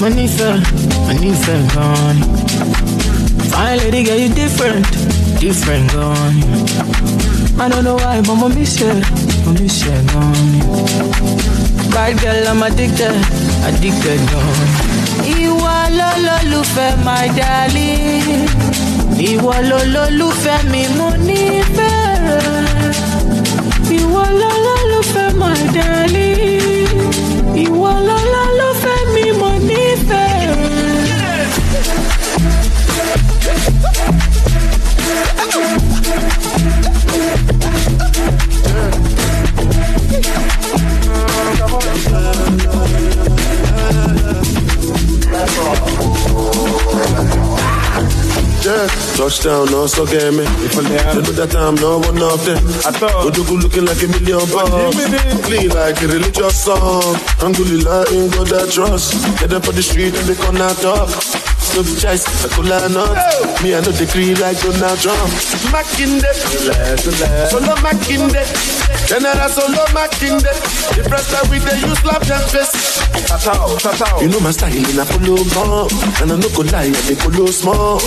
fell, 0.00 0.60
money 1.06 1.32
gone. 1.74 2.20
Fine 3.50 3.78
lady, 3.78 4.04
girl, 4.04 4.16
you 4.18 4.28
different, 4.34 4.84
different 5.40 5.90
gone. 5.92 6.36
I 7.58 7.68
don't 7.68 7.84
know 7.84 7.94
why, 7.96 8.20
but 8.20 8.36
I 8.36 8.48
miss 8.54 8.78
you, 8.80 8.90
I 8.90 9.52
miss 9.58 9.84
you 9.84 9.92
gone. 10.12 10.58
Bad 11.90 12.20
girl, 12.20 12.48
I'm 12.48 12.62
addicted, 12.62 13.16
addicted 13.68 14.20
gone. 14.30 14.70
Ìwọ 15.26 15.74
lolólùfẹ́ 15.98 16.90
my 17.04 17.26
darling. 17.38 18.48
Ìwọ 19.30 19.54
lolólùfẹ́ 19.70 20.58
mi 20.70 20.82
mo 20.96 21.08
nífẹ̀ẹ́ 21.26 22.16
rẹ̀. 22.64 22.94
Ìwọ 23.98 24.22
lolólùfẹ́ 24.40 25.26
my 25.40 25.58
darling. 25.76 27.00
Ìwọ 27.64 27.90
lolólùfẹ́ 28.06 28.15
Yeah, 48.66 48.88
touchdown, 49.14 49.70
no 49.70 49.86
so 49.86 50.04
get 50.06 50.34
me. 50.34 50.42
If 50.66 50.74
I 50.74 50.82
let 50.90 51.14
know 51.14 51.22
that 51.38 51.54
I'm 51.54 51.76
no 51.78 52.02
one 52.02 52.18
of 52.18 52.42
them. 52.42 52.58
I 52.82 52.90
thought 52.90 53.22
Odugu 53.22 53.62
looking 53.62 53.86
like 53.86 54.02
a 54.02 54.10
million 54.10 54.42
bucks. 54.50 54.98
Clean 55.46 55.70
like 55.70 56.02
a 56.02 56.10
religious 56.10 56.66
song. 56.66 57.14
Alhamdulillah, 57.38 58.10
in 58.10 58.26
God 58.34 58.50
I 58.50 58.66
trust. 58.66 59.14
Get 59.38 59.54
up 59.54 59.70
on 59.70 59.74
the 59.78 59.86
street 59.86 60.18
and 60.18 60.26
they 60.26 60.34
come 60.34 60.58
out 60.58 60.74
talk. 60.82 61.06
No 61.78 61.86
be 61.86 61.94
choice, 61.94 62.26
I 62.42 62.48
could 62.50 62.66
learn 62.66 62.90
not. 62.90 63.14
Me, 63.62 63.70
I 63.76 63.84
know 63.86 63.94
the 63.94 64.06
creed 64.10 64.42
like 64.42 64.58
Donald 64.58 64.98
Trump. 64.98 65.30
Makinde, 65.70 66.26
solo 67.46 67.74
Makinde. 67.86 68.42
General 69.06 69.46
solo 69.46 69.84
Makinde. 69.94 70.50
The 70.96 71.06
press 71.06 71.30
that 71.30 71.46
we 71.52 71.62
they 71.62 71.78
use 71.86 72.02
love 72.02 72.24
them 72.26 72.42
face. 72.50 72.98
Tatao, 73.30 73.78
tatao. 73.78 74.22
You 74.22 74.28
know 74.28 74.40
my 74.40 74.50
style 74.50 74.74
in 74.74 74.98
a 74.98 75.04
polo 75.04 75.38
bomb. 75.54 75.86
And 76.18 76.32
I 76.32 76.36
no 76.40 76.48
go 76.50 76.66
lie, 76.66 76.90
I 76.90 77.14
polo 77.14 77.46
small. 77.52 78.00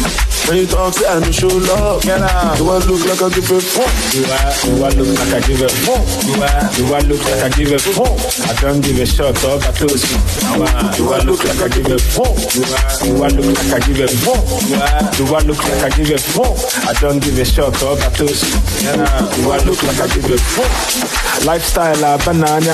When 0.49 0.57
you 0.57 0.65
talk, 0.65 0.95
say 0.95 1.05
I 1.05 1.19
no 1.19 1.29
show 1.29 1.45
love. 1.45 2.01
Get 2.01 2.25
out. 2.25 2.57
Do 2.57 2.65
I 2.73 2.81
look 2.81 3.05
like 3.05 3.21
I 3.21 3.29
give 3.29 3.51
a 3.53 3.61
fuck? 3.61 3.85
Do 4.09 4.25
I, 4.25 4.49
do 4.65 4.81
I 4.81 4.89
look 4.97 5.13
like 5.13 5.29
I 5.29 5.45
give 5.45 5.61
a 5.61 5.69
fuck? 5.69 6.01
Do 6.25 6.33
I, 6.41 6.49
do 6.73 6.83
I 6.89 6.99
look 7.05 7.21
like 7.21 7.43
I 7.45 7.49
give 7.53 7.69
a 7.69 7.77
fuck? 7.77 8.17
I 8.49 8.53
don't 8.57 8.81
give 8.81 8.97
a 8.97 9.05
shot 9.05 9.37
of 9.45 9.61
I 9.61 9.69
told. 9.77 9.93
Do 9.93 10.65
I, 10.65 10.97
do 10.97 11.13
I 11.13 11.21
look 11.21 11.43
like 11.45 11.61
I 11.61 11.69
give 11.69 11.85
a 11.85 11.99
fuck? 12.01 12.33
Do 12.49 12.65
I, 12.65 12.81
do 12.97 13.13
I 13.21 13.29
look 13.29 13.45
like 13.61 13.77
I 13.77 13.79
give 13.85 14.01
a 14.01 14.07
fuck? 14.09 14.41
Do 14.65 14.73
I, 14.73 14.89
do 15.13 15.23
I 15.29 15.41
look 15.45 15.61
like 15.69 15.83
I 15.85 15.89
give 15.93 16.09
a 16.09 16.17
fuck? 16.17 16.57
I 16.81 16.93
don't 16.97 17.21
give 17.21 17.37
a 17.37 17.45
shot 17.45 17.77
of 17.85 18.01
I 18.01 18.09
told 18.17 18.33
you. 18.33 18.57
Do 18.89 19.53
I 19.53 19.61
look 19.69 19.77
like 19.85 20.01
I 20.01 20.07
give 20.17 20.33
a 20.33 20.37
fuck? 20.49 21.45
Lifestyle 21.45 22.03
a 22.09 22.17
banana. 22.25 22.73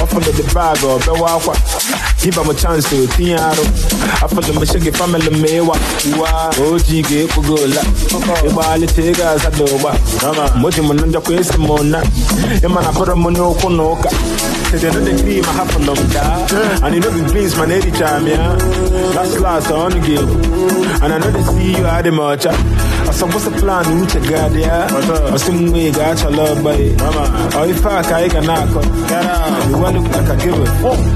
Off 0.00 0.16
of 0.16 0.24
the 0.24 0.50
bag 0.56 0.78
oh, 0.88 0.96
or 0.96 0.98
the 1.04 1.12
wakwa. 1.20 1.52
Give 2.24 2.36
him 2.36 2.48
a 2.48 2.54
chance 2.54 2.88
to 2.88 3.04
tiaro. 3.12 3.64
I 4.24 4.26
feel 4.26 4.40
the 4.40 4.56
machine 4.56 4.92
family 4.92 5.20
the 5.20 5.36
mewa. 5.36 5.76
Wa 6.16 6.48
oji 6.56 7.09
ge 7.10 7.26
kugola. 7.26 7.82
Iba 8.46 8.62
ali 8.72 8.86
tega 8.86 9.36
za 9.38 9.50
doba. 9.50 9.92
Moji 10.56 10.80
munanja 10.80 11.20
kwesi 11.20 11.58
mona. 11.58 12.02
Ima 12.64 12.80
na 12.82 12.92
pura 12.92 13.14
muno 13.16 13.50
kunoka. 13.54 14.10
Tete 14.70 14.90
no 14.94 15.00
de 15.04 15.12
cream 15.22 15.44
I 15.44 15.52
have 15.52 15.70
from 15.72 15.82
them 15.86 16.84
And 16.84 16.94
you 16.94 17.00
the 17.00 17.32
beans 17.32 17.56
man 17.56 17.70
every 17.72 17.90
time. 17.90 18.26
Last 19.14 19.40
last 19.40 19.70
on 19.72 19.90
the. 19.90 20.18
And 21.02 21.12
I 21.12 21.18
know 21.18 21.30
they 21.30 21.42
see 21.42 21.78
you 21.78 21.86
at 21.86 22.02
the 22.02 22.12
march. 22.12 22.46
I 23.10 23.12
said 23.12 23.34
what's 23.34 23.44
the 23.44 23.50
plan? 23.50 23.98
You 23.98 24.06
check 24.06 24.22
God 24.30 24.54
yeah. 24.54 24.86
I 24.86 25.34
see 25.36 25.68
we 25.68 25.90
got 25.90 26.22
your 26.22 26.30
love 26.30 26.62
buddy. 26.62 26.94
Oh 27.00 27.64
if 27.66 27.84
I 27.84 28.04
can 28.06 28.30
I 28.36 28.40
knock 28.46 28.70
Do 28.70 28.78
I 29.82 29.90
look 29.90 30.06
like 30.14 30.30
I 30.30 30.36
give 30.38 30.54
a? 30.54 30.62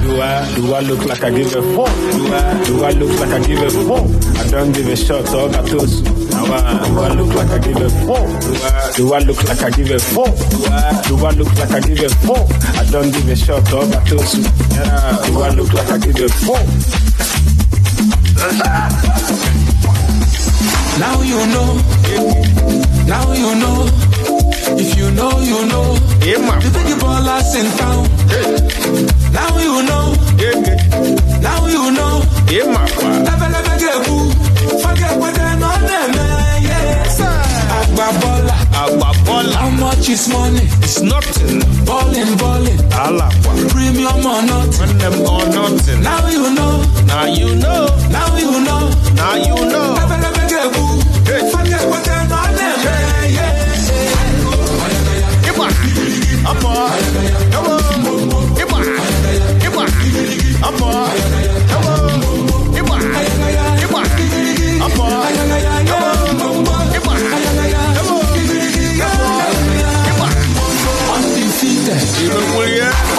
Do 0.02 0.18
I 0.20 0.42
do 0.56 0.74
I 0.74 0.80
look 0.80 1.04
like 1.06 1.22
I 1.22 1.30
give 1.30 1.54
a? 1.54 1.62
Do 1.62 1.86
I 2.34 2.58
do 2.66 2.82
I 2.82 2.90
look 2.98 3.14
like 3.20 3.30
I 3.30 3.38
give 3.46 3.62
a? 3.62 3.70
I 3.70 4.42
don't 4.50 4.72
give 4.72 4.88
a 4.88 4.96
shot 4.96 5.28
I 5.28 5.62
told 5.70 5.88
you. 5.88 6.02
Do 6.02 6.10
I 6.98 7.14
look 7.14 7.32
like 7.32 7.50
I 7.50 7.58
give 7.62 7.76
a 7.78 7.88
fuck? 8.02 8.26
Do 8.96 9.14
I 9.14 9.20
look 9.20 9.44
like 9.44 9.62
I 9.62 9.70
give 9.70 9.90
a 9.92 10.00
fuck? 10.00 10.34
Do 11.06 11.24
I 11.24 11.30
look 11.30 11.54
like 11.54 11.70
I 11.70 11.78
give 11.78 12.00
a 12.02 12.08
fuck? 12.26 12.50
I 12.74 12.82
don't 12.90 13.12
give 13.12 13.28
a 13.28 13.36
shot 13.36 13.62
I 13.68 13.70
told 13.70 13.94
you. 14.34 14.42
Do 14.42 15.42
I 15.46 15.50
look 15.54 15.72
like 15.72 15.90
I 15.90 15.98
give 15.98 16.18
a 16.18 16.28
fuck? 16.42 16.66
Now 20.98 21.20
you 21.22 21.40
know. 21.54 21.70
Now 23.06 23.32
you 23.32 23.54
know. 23.62 23.88
If 24.78 24.96
you 24.96 25.10
know, 25.10 25.30
you 25.40 25.66
know. 25.66 25.94
The 26.20 26.70
big 26.72 26.90
ballers 27.02 27.54
in 27.58 27.68
town. 27.78 28.04
Now 29.32 29.58
you 29.58 29.82
know. 29.88 30.14
Now 31.42 31.66
you 31.66 31.90
know. 31.92 32.22
Never, 33.26 33.48
never 33.54 33.76
get 33.78 34.06
boo. 34.06 34.30
Forget 34.82 35.18
what 35.18 35.34
they 35.34 35.54
know 35.60 35.76
them. 35.88 36.10
Yes. 36.62 37.20
Agba 37.20 38.06
baller. 38.22 38.58
Agba 38.82 39.10
baller. 39.26 39.54
How 39.54 39.70
much 39.70 40.08
is 40.08 40.28
money? 40.28 40.60
It's 40.82 41.00
nothing. 41.02 41.60
Balling, 41.84 42.36
balling. 42.38 42.78
Alakwa. 43.02 43.52
Premium 43.70 44.24
or 44.24 44.42
nothing. 44.42 44.78
When 44.80 44.98
them 44.98 45.20
or 45.26 45.44
nothing. 45.50 46.02
Now 46.02 46.28
you 46.28 46.54
know. 46.54 46.82
Now 47.06 47.24
you 47.26 47.54
know. 47.56 47.88
Now 48.10 48.36
you 48.36 48.60
know. 48.64 48.90
Now 49.16 49.34
you 49.34 49.54
know. 49.72 49.94
Never, 49.94 50.18
never 50.22 50.33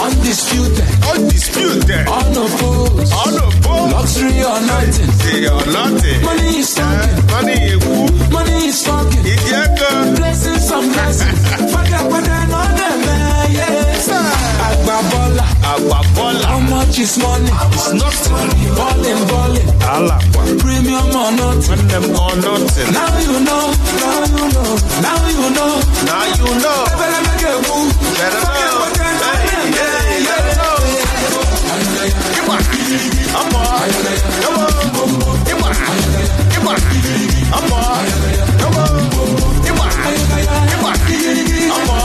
Undisputed. 0.06 0.86
Undisputed. 1.16 2.08
Unopposed. 2.08 3.14
Unopposed. 3.14 3.65
Luxury 3.96 4.44
or 4.44 4.60
nothing. 4.68 5.12
Say 5.24 5.48
or 5.48 5.64
nothing. 5.72 6.20
Money 6.28 6.60
is 6.60 6.76
talking. 6.76 7.16
Money 7.32 7.56
is 7.64 7.80
eku. 7.80 7.96
Money 8.36 8.58
is 8.68 8.84
talking. 8.84 9.24
It's 9.24 9.44
Ijeka. 9.48 9.90
Blessings 10.20 10.64
some 10.68 10.88
blessings. 10.92 11.40
What 11.72 11.86
they 12.28 12.42
know 12.52 12.68
them. 12.80 13.00
eh, 13.08 13.56
Yes. 13.60 14.10
Agba 14.68 14.98
baller. 15.12 15.48
Agba 15.72 16.00
baller. 16.16 16.44
How 16.52 16.60
much 16.60 17.00
is 17.00 17.16
money? 17.24 17.48
It's 17.72 17.94
nothing. 17.96 18.36
Balling, 18.78 19.22
balling. 19.32 19.70
Alakwa. 19.94 20.42
Premium 20.60 21.16
or 21.16 21.32
nothing. 21.40 21.70
When 21.72 21.82
them 21.88 22.06
or 22.20 22.36
nothing. 22.46 22.90
Now 23.00 23.16
you 23.26 23.36
know. 23.48 23.64
Now 24.04 24.28
you 24.36 24.46
know. 24.56 24.72
Now 25.06 25.22
you 25.36 25.48
know. 25.56 25.72
Now 26.10 26.24
you 26.40 26.50
know. 26.64 26.80
Never, 26.92 27.08
never 27.16 27.36
get 27.42 27.58
boo. 27.64 27.80
Better 28.20 28.42
Forget 28.44 28.68
know. 28.68 28.80
what 28.84 29.55
Iba. 32.16 32.58
Apa. 41.76 42.05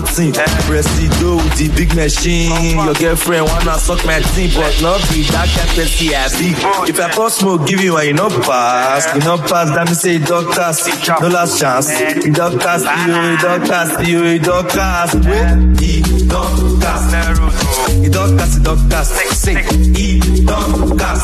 Thing. 0.00 0.32
Presido 0.32 1.36
with 1.36 1.58
the 1.58 1.68
big 1.76 1.94
machine. 1.94 2.76
Your 2.76 2.94
girlfriend 2.94 3.46
wanna 3.46 3.76
suck 3.78 4.02
my 4.06 4.20
team, 4.32 4.48
but 4.54 4.72
not 4.80 4.98
be 5.12 5.22
that 5.28 5.46
person 5.76 6.08
I 6.16 6.32
be. 6.40 6.56
If 6.90 6.98
I 6.98 7.10
pour 7.12 7.28
smoke, 7.28 7.66
give 7.68 7.80
you 7.80 7.98
and 7.98 8.08
you 8.08 8.14
no 8.14 8.28
pass. 8.30 9.14
You 9.14 9.20
no 9.20 9.36
pass, 9.36 9.68
that 9.76 9.88
me 9.88 9.94
say 9.94 10.18
doctors, 10.18 10.88
no 11.20 11.28
last 11.28 11.60
chance. 11.60 11.90
You 12.24 12.32
doctors, 12.32 12.84
you, 13.04 13.36
doctors, 13.36 14.08
you, 14.08 14.38
doctors. 14.38 15.12
Wait, 15.28 15.80
you 15.84 16.26
doctors. 16.26 17.12
You 18.00 18.08
doctors, 18.08 18.56
you 18.56 18.64
doctors. 18.64 19.08
Sing, 19.36 19.58
you 19.94 20.20
doctors. 20.46 21.22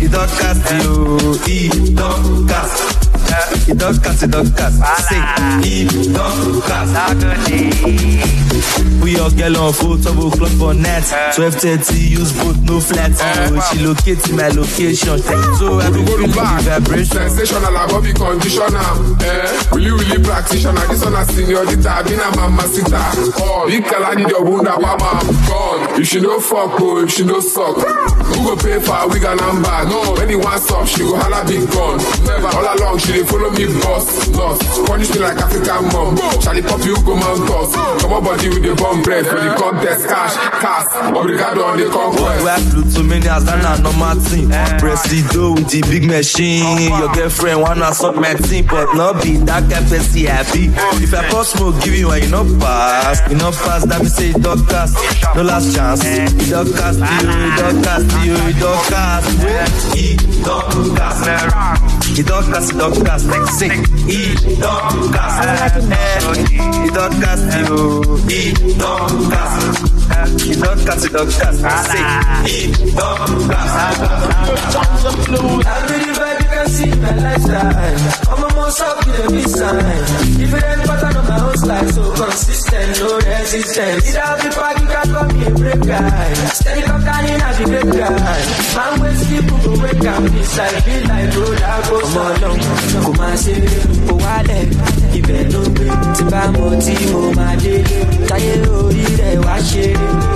You 0.00 0.08
doctors, 0.10 0.58
you, 0.84 0.92
you 1.48 2.93
doctors. 3.66 3.68
You 3.68 3.74
doctors, 3.74 4.22
you 4.22 4.28
doctors. 4.28 4.74
Sing, 5.08 5.24
you 5.64 6.12
doctors. 6.12 7.54
We 9.02 9.18
all 9.18 9.30
get 9.30 9.54
on 9.56 9.72
full 9.72 9.96
double 9.98 10.30
clock 10.30 10.50
for 10.52 10.72
net. 10.74 11.02
12:30, 11.36 12.08
use 12.08 12.32
both 12.32 12.56
no 12.62 12.80
flat. 12.80 13.12
Oh, 13.20 13.60
she 13.72 13.84
locate 13.84 14.32
my 14.32 14.48
location. 14.48 15.18
So 15.58 15.78
I 15.80 15.90
We 15.90 16.04
go 16.04 16.16
to 16.16 16.24
feel 16.24 16.34
back. 16.34 16.64
the 16.64 16.70
vibration. 16.80 17.28
Sensational, 17.28 17.76
I 17.76 17.86
body 17.86 18.12
conditioner. 18.14 18.80
Eh? 19.20 19.62
Really, 19.72 19.90
really 19.92 20.22
practitioner. 20.24 20.86
This 20.88 21.04
one 21.04 21.14
a 21.16 21.24
senorita, 21.26 22.02
been 22.04 22.20
a 22.20 22.30
mamacita. 22.36 23.02
Oh, 23.40 23.66
big 23.68 23.84
kala 23.84 24.14
need 24.16 24.30
your 24.30 24.42
wound 24.44 24.68
up, 24.68 24.80
mama. 24.80 25.20
Gone. 25.48 26.00
If 26.00 26.08
she 26.08 26.20
no 26.20 26.40
fuck, 26.40 26.80
oh, 26.80 27.04
if 27.04 27.10
she 27.12 27.24
no 27.24 27.40
suck. 27.40 27.76
Who 28.34 28.40
go 28.44 28.54
pay 28.58 28.78
for 28.82 29.08
wig 29.08 29.24
and 29.24 29.40
number? 29.40 29.78
No. 29.88 30.14
When 30.18 30.28
he 30.28 30.36
wants 30.36 30.70
up, 30.70 30.86
she 30.86 31.00
go 31.06 31.16
holla 31.16 31.44
big 31.46 31.64
gun. 31.70 31.98
Never. 32.26 32.50
All 32.50 32.66
along, 32.74 32.98
she 32.98 33.12
dey 33.12 33.24
follow 33.24 33.50
me 33.50 33.66
boss. 33.82 34.28
Lost. 34.34 34.62
Punish 34.86 35.10
me 35.14 35.18
like 35.20 35.38
African 35.38 35.84
mom. 35.94 36.16
Charlie 36.42 36.62
pop 36.62 36.82
you 36.84 36.96
go 37.04 37.14
man 37.16 37.38
toss. 37.46 37.74
Come 38.02 38.12
on, 38.12 38.24
body 38.24 38.48
with 38.48 38.62
the 38.62 38.74
bomb 38.74 39.02
bread 39.02 39.26
for 39.26 39.38
the 39.38 39.54
contest. 39.56 40.08
Cash, 40.08 40.34
cash. 40.64 40.88
Obrigado 41.12 41.64
on 41.64 41.76
the 41.76 41.88
conquest. 41.90 42.44
Where 42.44 42.58
Plutomania's 42.72 43.44
Ghana 43.44 43.82
normal 43.82 44.16
thing. 44.20 44.48
Presido 44.80 45.54
with 45.54 45.68
the 45.68 45.80
big 45.82 46.04
machine. 46.04 46.88
Your 46.88 47.12
girlfriend 47.12 47.60
wanna 47.60 47.92
suck 47.92 48.16
my 48.16 48.34
team, 48.34 48.66
but 48.66 48.94
not 48.94 49.22
be 49.22 49.36
that 49.44 49.68
person 49.68 50.26
I. 50.26 50.72
If 51.02 51.12
I 51.14 51.28
pour 51.30 51.44
smoke, 51.44 51.76
give 51.84 51.94
you 51.94 52.10
and 52.10 52.24
you 52.24 52.30
no 52.30 52.44
pass. 52.58 53.20
You 53.30 53.36
no 53.36 53.50
pass, 53.50 53.84
that 53.86 54.00
me 54.00 54.08
say 54.08 54.32
doctors, 54.32 54.94
no 55.36 55.42
last 55.42 55.74
chance. 55.74 56.04
You 56.04 56.50
doctors, 56.50 56.96
you, 56.96 57.20
you 57.28 57.50
doctors, 57.60 58.04
you, 58.24 58.32
you 58.32 58.54
doctors. 58.56 59.24
You 59.94 60.16
doctors. 60.44 61.20
You 62.16 62.22
doctors, 62.22 62.70
you 62.70 62.78
doctors. 62.78 63.22
Sing, 63.58 63.84
you 64.06 64.56
doctors. 64.56 65.34
You 66.54 66.90
doctors, 66.90 67.42
you, 67.56 67.68
you 68.14 68.73
doctors. 68.73 68.73
You 70.84 70.90
doctors, 70.90 71.04
you 71.04 71.10
doctors. 71.16 71.34
Sing, 71.34 72.04
you 72.76 72.92
doctors. 72.92 73.48
I 75.64 75.86
really 75.88 76.12
vibe, 76.12 76.28
you 76.28 76.33
can 76.64 76.72
see 76.72 76.90
my 77.00 77.14
lifestyle. 77.16 78.32
I'm 78.32 78.44
a 78.44 78.54
most 78.54 78.80
up 78.80 79.00
a 79.06 79.30
big 79.30 79.48
sign. 79.48 80.38
Different 80.38 80.82
pattern 80.88 81.16
of 81.16 81.28
my 81.28 81.40
own 81.40 81.56
style, 81.56 81.88
so 81.92 82.14
consistent, 82.14 82.98
no 83.00 83.16
resistance. 83.18 84.08
It 84.08 84.16
all 84.18 84.36
be 84.42 84.48
back, 84.48 84.80
you 84.80 84.86
can 84.86 85.06
call 85.14 85.26
me 85.28 85.46
a 85.46 85.50
break 85.50 85.80
guy. 85.86 86.34
Steady 86.56 86.82
come 86.82 87.04
down 87.04 87.24
in 87.26 87.40
a 87.40 87.50
great 87.64 87.90
guy. 88.00 88.38
Man, 88.76 89.00
when 89.00 89.14
people 89.28 89.58
go 89.64 89.82
wake 89.82 90.04
up, 90.06 90.22
this 90.24 90.58
like 90.58 90.84
be 90.84 91.00
like 91.04 91.24
I 91.24 91.88
go 91.88 92.00
Ọmọ 92.04 92.20
ọlọ́run 92.30 92.58
kò 93.04 93.10
máa 93.18 93.34
ṣe 93.42 93.54
é, 93.66 93.78
kò 94.08 94.14
wálẹ̀, 94.22 94.64
ibẹ̀ 95.18 95.42
ló 95.52 95.60
gbé. 95.74 95.86
Tí 96.16 96.22
bá 96.32 96.42
mo 96.54 96.64
tí 96.84 96.94
mo 97.12 97.20
máa 97.38 97.54
délé, 97.62 97.98
táyé 98.28 98.52
orí 98.78 99.04
rẹ̀ 99.20 99.36
wá 99.44 99.56
ṣe. 99.68 99.84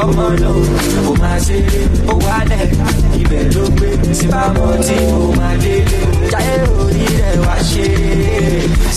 Ọmọ 0.05 0.23
ọlọ́run 0.33 0.67
kò 1.07 1.13
máa 1.23 1.39
ṣe 1.47 1.57
é, 1.79 1.81
kò 2.09 2.15
wálẹ̀, 2.25 2.67
ibẹ̀ 3.21 3.45
ló 3.55 3.63
gbé. 3.77 3.89
Tí 4.19 4.27
bá 4.33 4.43
mo 4.55 4.67
tí 4.87 4.97
mo 5.11 5.19
máa 5.39 5.55
délé, 5.63 5.99
ṣe. 7.71 7.87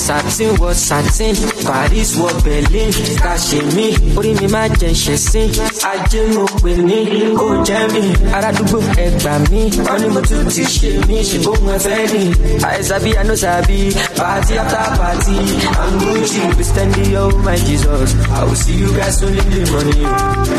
Satin 0.05 0.49
wọ 0.59 0.69
satin, 0.74 1.36
Paris 1.67 2.11
wọ 2.19 2.30
Berlin, 2.45 2.89
ká 3.24 3.34
ṣe 3.47 3.59
mí, 3.76 3.88
orí 4.17 4.32
mi 4.39 4.47
máa 4.53 4.67
jẹ 4.80 4.89
ṣẹ̀sín. 5.03 5.49
Ajé 5.91 6.22
mo 6.34 6.43
pè 6.63 6.72
ní 6.88 6.99
kò 7.39 7.47
jẹ́ 7.67 7.84
mi, 7.93 8.03
arádúgbò 8.36 8.80
ẹgbà 9.05 9.34
mi, 9.51 9.61
wọ́n 9.86 9.99
ní 10.01 10.07
mo 10.15 10.22
tún 10.30 10.43
ti 10.53 10.63
ṣe 10.76 10.89
mí, 11.07 11.17
ṣe 11.30 11.38
bóun 11.45 11.67
ẹ 11.74 11.78
fẹ́ 11.86 12.03
ni. 12.13 12.24
Àìsàbí, 12.69 13.11
sabi, 13.43 13.80
party 14.17 14.53
after 14.61 14.88
party, 14.99 15.36
I'm 15.82 15.93
Gucci, 16.01 16.41
we 16.57 16.63
standing 16.63 17.15
oh 17.22 17.32
my 17.45 17.55
Jesus. 17.67 18.09
I 18.38 18.43
will 18.45 18.55
see 18.63 18.76
you 18.82 18.89
guys 18.97 19.22
in 19.22 19.36
the 19.36 19.61
morning. 19.72 20.05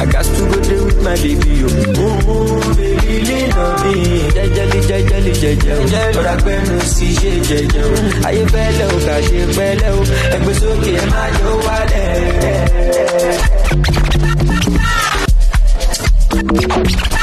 I 0.02 0.04
got 0.12 0.24
to 0.36 0.42
go 0.50 0.56
there 0.68 0.84
with 0.86 1.00
my 1.06 1.14
baby, 1.22 1.52
oh. 1.64 1.70
yo. 1.96 2.04
Ooh, 2.32 2.74
baby, 2.78 3.14
lean 3.28 3.52
on 3.64 3.72
me. 3.82 3.94
Jẹjẹli, 4.36 4.78
jẹjẹli, 4.88 5.32
jẹjẹ 5.42 5.72
oh. 5.72 6.18
o. 6.18 6.51
Pẹ̀lú 6.52 6.78
sí 6.94 7.06
ṣe 7.20 7.32
jẹjẹ 7.48 7.82
o. 7.88 7.92
Ayé 8.28 8.42
fẹ́lẹ̀ 8.52 8.86
o, 8.94 8.96
kà 9.06 9.16
ṣe 9.28 9.40
pẹ́lẹ́ 9.56 9.90
o. 9.98 10.00
Ẹgbẹ́ 10.34 10.54
sókè 10.60 10.92
jọ 11.38 11.50
wálẹ̀. 11.64 12.10
When 16.32 16.86
I 17.14 17.21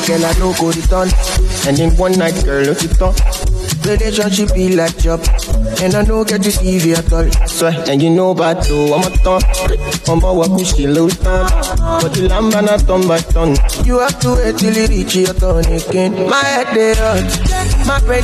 go, 0.00 0.06
girl, 0.06 0.24
I 0.24 0.32
no 0.38 0.52
go 0.54 0.68
return. 0.68 1.08
And 1.66 1.78
in 1.78 1.96
one 1.96 2.12
night, 2.18 2.34
girl, 2.44 2.64
no 2.64 2.74
sit 2.74 2.98
down. 2.98 3.14
Relationship 3.84 4.54
be 4.54 4.74
like 4.74 4.96
job, 4.96 5.20
and 5.82 5.94
I 5.94 6.02
no 6.02 6.24
get 6.24 6.42
this 6.42 6.62
easy 6.62 6.92
at 6.94 7.12
all. 7.12 7.30
So, 7.46 7.68
and 7.68 8.02
you 8.02 8.08
know 8.10 8.34
bad 8.34 8.62
though, 8.64 8.94
I'm 8.94 9.04
a 9.04 9.10
ton. 9.18 9.42
I'm 10.08 10.22
a 10.24 10.32
walk 10.32 10.56
with 10.56 10.74
she 10.74 10.86
low 10.86 11.08
ton. 11.08 11.46
But 12.00 12.14
the 12.14 12.28
lamb 12.28 12.52
and 12.54 12.68
a 12.68 12.78
ton 12.78 13.06
by 13.06 13.18
ton. 13.18 13.56
You 13.84 13.98
have 14.00 14.18
to 14.20 14.36
wait 14.36 14.56
till 14.56 14.74
you 14.74 14.86
reach 14.86 15.14
your 15.16 15.34
turn 15.34 15.66
again. 15.66 16.28
My 16.30 16.42
head 16.42 16.74
they 16.74 16.94
hurt, 16.94 17.28
my 17.86 18.00
brain 18.00 18.22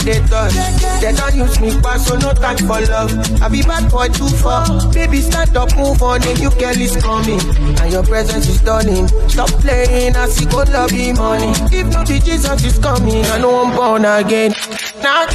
they 1.00 1.12
don't 1.12 1.34
use 1.34 1.60
me 1.60 1.70
pass, 1.80 2.06
so 2.06 2.16
no 2.16 2.32
time 2.32 2.58
for 2.58 2.80
love. 2.80 3.10
I 3.42 3.48
be 3.48 3.62
bad 3.62 3.90
boy 3.90 4.08
too 4.08 4.28
far. 4.28 4.66
Baby, 4.92 5.20
stand 5.20 5.56
up, 5.56 5.74
move 5.76 6.02
on, 6.02 6.22
and 6.22 6.38
you 6.38 6.50
girl 6.50 6.78
is 6.78 6.96
coming. 7.02 7.40
And 7.80 7.92
your 7.92 8.02
presence 8.02 8.48
is 8.48 8.58
stunning. 8.58 9.08
Stop 9.28 9.48
playing, 9.60 10.16
I 10.16 10.26
see 10.28 10.46
good 10.46 10.68
love 10.68 10.90
be 10.90 11.12
money. 11.12 11.52
If 11.72 11.92
not 11.92 12.06
the 12.06 12.20
Jesus 12.20 12.64
is 12.64 12.78
coming, 12.78 13.24
I 13.24 13.38
know 13.38 13.64
I'm 13.64 13.74
born 13.74 14.04
again. 14.04 14.54
Now, 15.02 15.26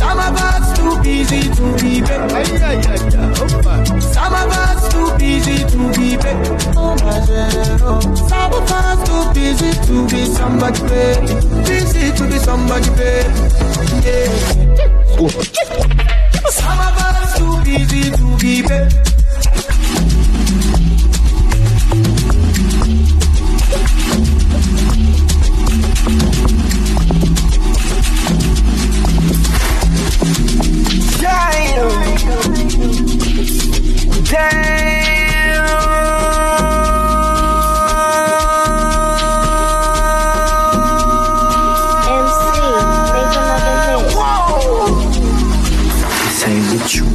some 0.00 0.18
of 0.18 0.34
us 0.34 0.78
too 0.78 1.02
busy 1.02 1.42
to 1.56 1.66
be 1.76 2.00
back. 2.00 2.46
Some 4.00 4.32
of 4.32 4.50
us 4.62 4.92
too 4.92 5.08
busy 5.18 5.58
to 5.72 5.80
be 5.92 6.16
back. 6.16 6.40
Oh 6.74 6.96
God. 6.96 8.00
Some 8.30 8.52
of 8.58 8.72
us 8.72 8.98
too 9.08 9.24
busy 9.34 9.72
to 9.86 10.08
be 10.08 10.24
somebody 10.24 10.80
baby. 10.88 11.34
Busy 11.68 12.12
to 12.16 12.24
be 12.30 12.38
somebody 12.38 12.90
baby. 12.96 13.34
Yeah. 14.04 14.30
Some 16.48 16.80
of 16.88 16.96
us 17.06 17.36
too 17.38 17.54
busy 17.62 18.10
to 18.10 18.26
be 18.38 18.62
back. 18.62 19.19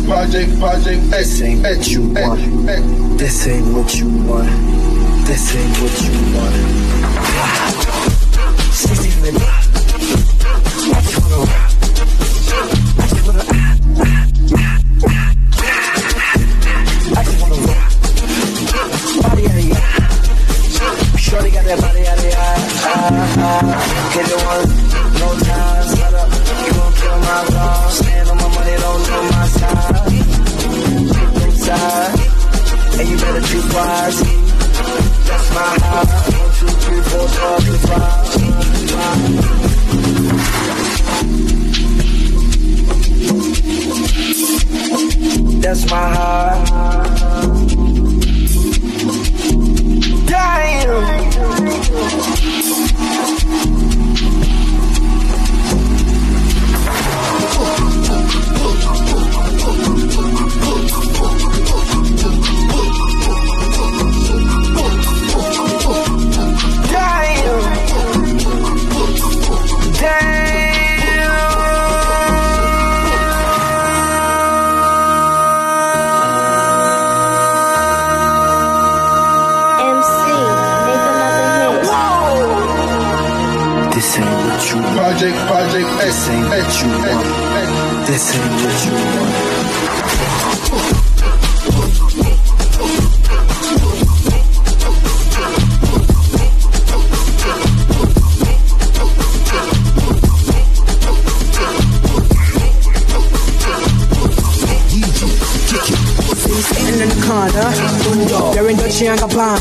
Project 0.05 0.59
project, 0.59 1.01
this 1.09 1.41
ain't 1.41 1.61
what 1.63 1.88
you 1.88 2.01
want. 2.01 3.17
This 3.17 3.47
ain't 3.47 3.67
what 3.73 3.95
you 3.95 4.07
want. 4.27 4.49
This 5.25 5.55
ain't 5.55 5.77
what 5.81 6.01
you 6.01 6.13
want. 6.36 6.55
60 8.71 9.21
minutes. 9.21 9.45
I 9.45 9.64
that 21.66 21.80
body 21.82 22.05
out 22.05 22.20
of 22.20 22.26
ya. 22.26 22.45
Ah, 22.86 23.41
ah. 23.41 23.63
Hit 24.13 24.26
the 24.30 24.38
one, 24.45 24.70
no 25.20 25.30
time, 25.45 25.84
shut 25.97 26.13
up. 26.13 26.30
You 26.66 26.72
gon' 26.78 26.93
kill 26.99 27.18
my 27.26 27.39
vibe. 27.53 27.91
Stand 27.97 28.30
on 28.30 28.38
my 28.38 28.49
money, 28.55 28.76
don't 28.84 29.01
know 29.09 29.24
my 29.34 29.45
side. 29.57 30.13
Inside, 31.45 32.20
and 32.99 33.05
you 33.09 33.18
better 33.18 33.43
choose 33.49 33.68
wisely. 33.74 34.36
That's 35.26 35.47
my 35.55 35.70
high. 35.86 36.05
One, 36.38 36.51
two, 36.59 36.70
three, 36.84 37.01
four, 37.09 37.26
five, 37.28 37.61
six, 37.66 37.82
five. 38.93 39.55
That's 45.61 45.84
my 45.89 47.24
heart. 50.56 51.34
This 52.41 52.64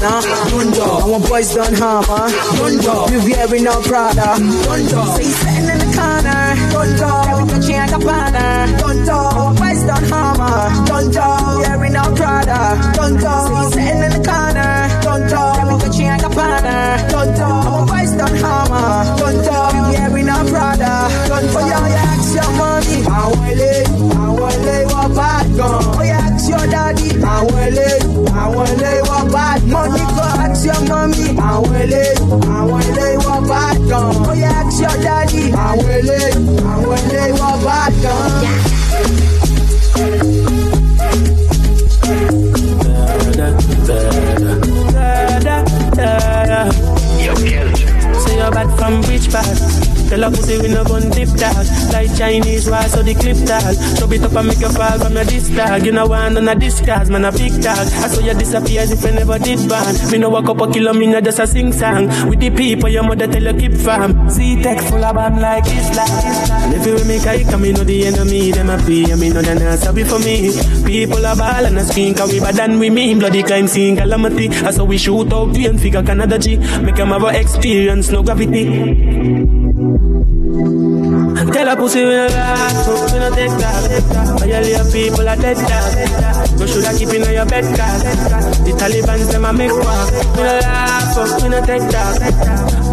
Gabbana. 0.04 0.84
I 0.84 1.06
want 1.08 1.28
boys 1.28 1.54
done 1.54 1.74
hammer. 1.74 2.28
You 3.10 3.20
wearing 3.24 3.64
no 3.64 3.80
Prada. 3.80 4.36
Say 4.36 5.24
sitting 5.24 5.68
in 5.68 5.78
the 5.78 5.88
corner, 5.96 6.54
you're 6.72 6.84
in 6.84 6.96
Dolce 6.98 7.72
and 7.74 7.90
Gabbana. 7.90 8.44
I 8.68 9.36
want 9.36 9.58
boys 9.58 9.82
done 9.84 10.04
hammer. 10.04 10.64
Wearing 11.60 11.92
no 11.92 12.04
Prada. 12.14 12.60
Say 12.94 13.16
sitting 13.72 14.02
in 14.02 14.10
the 14.12 14.20
corner, 14.24 14.70
you're 15.04 15.16
in 15.16 15.28
Dolce 15.30 16.04
and 16.04 16.22
Gabbana. 16.22 16.74
I 17.04 17.56
want 17.70 17.88
boys 17.88 18.12
done 18.12 18.36
hammer. 18.36 18.92
Wearing 19.92 20.26
no 20.26 20.36
Prada. 20.50 20.92
Oh 21.36 21.60
yeah, 21.60 21.88
yeah, 21.88 22.12
ask 22.12 22.34
your 22.34 22.50
mommy. 22.58 22.96
I 23.06 23.08
want 23.28 23.60
it, 23.60 23.88
I 23.88 24.28
want 24.28 24.66
it, 24.66 24.84
what 24.92 25.08
bad 25.14 25.46
gun. 25.56 25.82
Oh 25.84 26.02
yeah, 26.02 26.28
ask 26.28 26.48
your 26.48 26.66
daddy. 26.66 27.04
Àwọn 28.42 28.66
ilé, 28.72 28.90
àwọn 28.92 28.92
ilé 28.92 28.92
wọ́n 29.08 29.24
bad 29.34 29.60
money 29.72 30.04
go 30.16 30.24
ask 30.44 30.64
your 30.68 30.80
mommy. 30.90 31.26
Àwọn 31.50 31.74
ilé, 31.84 32.02
àwọn 32.58 32.80
ilé 32.88 33.06
wọ́n 33.24 33.42
bad 33.50 33.76
gan. 33.88 34.08
Ó 34.28 34.32
yẹ 34.42 34.50
ask 34.60 34.78
your 34.82 34.96
daddy. 35.04 35.44
Àwọn 35.66 35.88
ilé, 36.00 36.18
àwọn 36.72 36.98
ilé 37.08 37.22
wọ́n 37.40 37.56
bad 37.66 37.92
gan. 38.02 38.30
Say 48.24 48.36
you're 48.38 48.50
bad 48.50 48.68
from 48.78 49.02
which 49.02 49.30
part? 49.30 49.93
Tell 50.14 50.30
her 50.30 50.36
pussy 50.36 50.56
we 50.62 50.68
no 50.68 50.84
gun 50.84 51.10
tip 51.10 51.28
tag. 51.34 51.66
Like 51.92 52.16
Chinese 52.16 52.70
why 52.70 52.86
so 52.86 53.02
the 53.02 53.14
clip 53.14 53.34
tag. 53.50 53.74
Chop 53.98 54.12
it 54.12 54.22
up 54.22 54.32
and 54.38 54.46
make 54.46 54.60
you 54.60 54.68
fall 54.68 54.96
from 54.96 55.14
your 55.14 55.24
disc 55.24 55.50
tag. 55.52 55.84
You 55.84 55.90
know 55.90 56.06
one 56.06 56.36
on 56.36 56.46
a 56.46 56.54
discard, 56.54 57.10
man 57.10 57.24
a 57.24 57.32
big 57.32 57.50
tag. 57.60 57.82
I 57.98 58.06
saw 58.06 58.20
you 58.22 58.32
disappear 58.34 58.82
as 58.82 58.92
if 58.92 59.02
you 59.02 59.10
never 59.10 59.40
did 59.40 59.68
ban 59.68 60.12
Me 60.12 60.18
no 60.18 60.30
walk 60.30 60.48
up 60.48 60.60
a 60.60 60.70
kilo, 60.70 60.92
me 60.92 61.08
no 61.08 61.20
just 61.20 61.40
a 61.40 61.48
sing 61.48 61.72
song. 61.72 62.06
With 62.30 62.38
the 62.38 62.50
people 62.50 62.88
your 62.88 63.02
mother 63.02 63.26
tell 63.26 63.42
you 63.42 63.58
keep 63.58 63.74
farm 63.74 64.30
See 64.30 64.62
tech 64.62 64.78
full 64.82 65.02
of 65.02 65.16
bam 65.16 65.40
like 65.40 65.66
Islam 65.66 66.06
And 66.62 66.74
if 66.74 66.86
you 66.86 66.94
make 67.10 67.26
a 67.26 67.50
come 67.50 67.62
me 67.62 67.72
know 67.72 67.82
the 67.82 68.06
enemy 68.06 68.52
Them 68.52 68.70
a 68.70 68.78
pay 68.78 69.10
and 69.10 69.20
me 69.20 69.30
know 69.30 69.42
the 69.42 69.50
answer 69.50 69.90
for 70.06 70.20
me. 70.20 70.54
People 70.86 71.26
are 71.26 71.34
ball 71.34 71.66
and 71.66 71.76
a 71.76 71.82
screen 71.82 72.14
Cause 72.14 72.32
we 72.32 72.38
bad 72.38 72.54
than 72.54 72.78
we 72.78 72.88
mean. 72.88 73.18
Bloody 73.18 73.42
crime 73.42 73.66
scene 73.66 73.96
calamity. 73.96 74.48
I 74.48 74.70
saw 74.70 74.84
we 74.84 74.96
shoot 74.96 75.32
out 75.32 75.48
we 75.48 75.66
and 75.66 75.80
figure 75.80 76.04
Canada 76.04 76.38
G. 76.38 76.58
Make 76.82 76.94
them 76.94 77.08
have 77.08 77.24
a 77.24 77.36
experience 77.36 78.10
no 78.10 78.22
gravity 78.22 79.53
tell 81.64 81.72
a 81.72 81.76
pussy 81.76 82.04
we 82.04 82.10
no 82.10 82.26
laugh, 82.26 83.12
we 83.12 83.18
no 83.18 83.30
take 83.34 83.50
that. 83.58 84.42
All 84.42 84.48
your 84.48 84.84
people 84.92 85.28
are 85.28 85.36
dead 85.36 85.56
dog. 85.56 86.60
You 86.60 86.66
shoulda 86.68 86.92
keep 86.96 87.08
in 87.08 87.24
your 87.32 87.46
bed 87.46 87.64
cause 87.76 88.02
The 88.64 88.72
Taliban's 88.76 89.28
them 89.32 89.44
a 89.44 89.52
make 89.52 89.72
walk. 89.72 90.10
We 90.36 90.42
no 90.42 90.58
laugh, 90.60 91.42
we 91.42 91.48
no 91.48 91.60
take 91.64 91.86
that. 91.90 92.20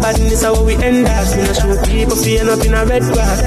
Badness 0.02 0.42
how 0.42 0.64
we 0.64 0.74
end 0.76 1.06
up. 1.06 1.36
We 1.36 1.42
no 1.42 1.52
show 1.52 1.82
people 1.84 2.16
feeling 2.16 2.48
up 2.48 2.64
in 2.64 2.74
a 2.74 2.84
red 2.86 3.02
grass. 3.02 3.40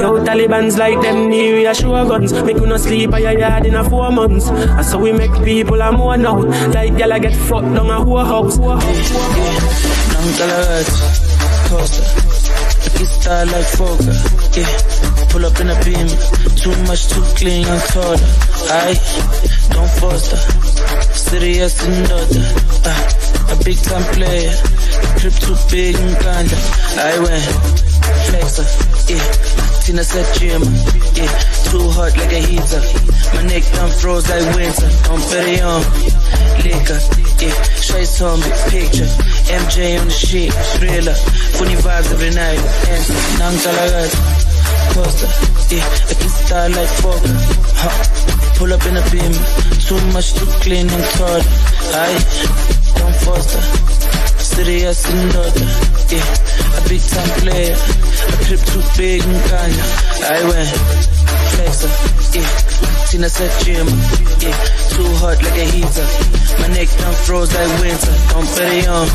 Yo, 0.00 0.24
Taliban's 0.24 0.76
like 0.78 1.00
them 1.00 1.28
new 1.28 1.54
we 1.56 1.66
a 1.66 1.74
show 1.74 2.06
guns. 2.06 2.32
Make 2.32 2.56
you 2.56 2.66
no 2.66 2.76
sleep 2.76 3.12
at 3.12 3.22
your 3.22 3.38
yard 3.38 3.66
in 3.66 3.74
a 3.74 3.88
four 3.88 4.10
months. 4.10 4.48
And 4.48 4.84
so 4.84 4.98
we 4.98 5.12
make 5.12 5.32
people 5.44 5.80
a 5.80 5.92
more 5.92 6.16
now. 6.16 6.38
Like 6.38 6.98
y'all 6.98 7.18
get 7.18 7.34
fucked 7.34 7.74
down 7.74 7.90
a 7.90 8.04
whole 8.04 8.24
house. 8.24 8.58
Nang 8.58 8.78
talaga, 10.36 10.84
coaster. 11.68 12.22
Style 13.02 13.46
like 13.46 13.66
Fokker, 13.66 14.41
Pull 14.52 15.46
up 15.46 15.58
in 15.60 15.70
a 15.70 15.74
beam, 15.82 16.06
too 16.60 16.76
much, 16.84 17.08
too 17.08 17.24
clean, 17.40 17.64
I'm 17.64 17.80
taller. 17.88 18.20
I 18.68 18.92
don't 19.72 19.90
foster, 19.96 20.36
serious 21.16 21.82
and 21.82 22.06
daughter. 22.06 22.44
Uh, 22.84 23.56
a 23.56 23.64
big 23.64 23.78
time 23.78 24.04
player, 24.12 24.52
trip 25.16 25.32
too 25.40 25.56
big 25.70 25.96
and 25.96 26.16
kinda. 26.20 26.56
I 27.00 27.18
went 27.24 27.44
flexer, 28.28 28.68
yeah. 29.08 29.80
Tina 29.80 30.04
said 30.04 30.28
gym, 30.36 30.62
yeah. 31.16 31.32
Too 31.72 31.88
hot 31.96 32.14
like 32.18 32.32
a 32.32 32.40
heater. 32.44 32.82
My 33.32 33.42
neck 33.48 33.64
done 33.72 33.90
froze 33.90 34.28
like 34.28 34.54
winter. 34.54 34.90
Bet 35.32 35.48
it 35.48 35.62
on 35.62 35.80
liquor, 36.60 37.00
yeah. 37.40 37.62
Straight 37.80 38.06
zombie 38.06 38.52
picture. 38.68 39.08
MJ 39.48 39.98
on 39.98 40.08
the 40.08 40.12
sheet, 40.12 40.52
thriller. 40.76 41.14
Funny 41.56 41.74
vibes 41.76 42.12
every 42.12 42.30
night. 42.30 42.60
And 42.92 43.38
nang 43.38 44.41
Costa, 44.92 45.26
yeah. 45.74 45.84
I 46.10 46.14
can 46.14 46.28
style 46.28 46.70
like 46.70 46.92
Fokker, 47.00 47.34
huh. 47.80 47.96
Pull 48.58 48.72
up 48.72 48.84
in 48.86 48.96
a 48.96 49.04
beam. 49.10 49.32
Too 49.88 50.00
much 50.12 50.34
too 50.34 50.46
clean 50.60 50.88
and 50.88 51.04
tall. 51.16 51.40
I 51.96 52.12
don't 53.00 53.16
foster. 53.24 53.62
Serious 54.38 55.04
and 55.08 55.32
daughter, 55.32 55.68
yeah. 56.12 56.76
A 56.76 56.80
big 56.88 57.00
time 57.00 57.32
player. 57.40 57.72
A 57.72 58.36
trip 58.44 58.60
too 58.68 58.84
big 58.96 59.22
and 59.24 59.42
kinda. 59.48 59.84
I 60.28 60.38
went 60.44 60.70
flexer, 61.56 61.90
yeah. 62.36 62.50
Tina 63.08 63.28
said 63.28 63.52
gym, 63.64 63.88
Too 64.42 65.06
hot 65.22 65.38
like 65.38 65.54
a 65.54 65.66
heater. 65.70 66.08
My 66.58 66.66
neck 66.74 66.88
done 66.98 67.14
froze 67.22 67.54
like 67.54 67.70
winter. 67.78 68.14
Bet 68.58 68.74
it 68.74 68.88
on 68.88 69.06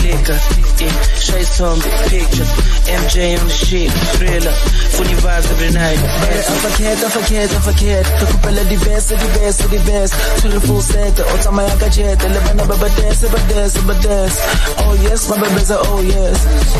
liquor, 0.00 0.38
yeah. 0.80 0.96
Straight 1.20 1.44
zombie 1.44 1.92
picture. 2.08 2.48
MJ 2.88 3.36
on 3.36 3.46
the 3.48 3.52
shit, 3.52 3.90
thriller. 4.16 4.56
Funny 4.96 5.16
vibes 5.20 5.48
every 5.52 5.72
night. 5.76 6.00
I'm 6.00 6.58
forget, 6.64 6.96
I'm 7.04 7.10
forget, 7.10 7.48
I'm 7.52 7.62
forget. 7.68 8.04
Recupera 8.20 8.62
di 8.64 8.76
best, 8.80 9.08
di 9.12 9.28
best, 9.36 9.60
di 9.68 9.78
best. 9.84 10.12
To 10.40 10.48
the 10.48 10.60
full 10.60 10.80
set, 10.80 11.20
ota 11.20 11.50
my 11.52 11.64
akajet. 11.64 12.24
Eleven 12.24 12.60
up, 12.60 12.68
but 12.68 12.92
dance, 12.96 13.28
but 13.28 13.44
dance, 13.52 13.76
but 13.84 14.00
dance. 14.00 14.36
Oh 14.80 14.94
yes, 15.04 15.28
my 15.28 15.36
baby's 15.36 15.70
a 15.70 15.76
oh 15.80 16.00
yes. 16.00 16.38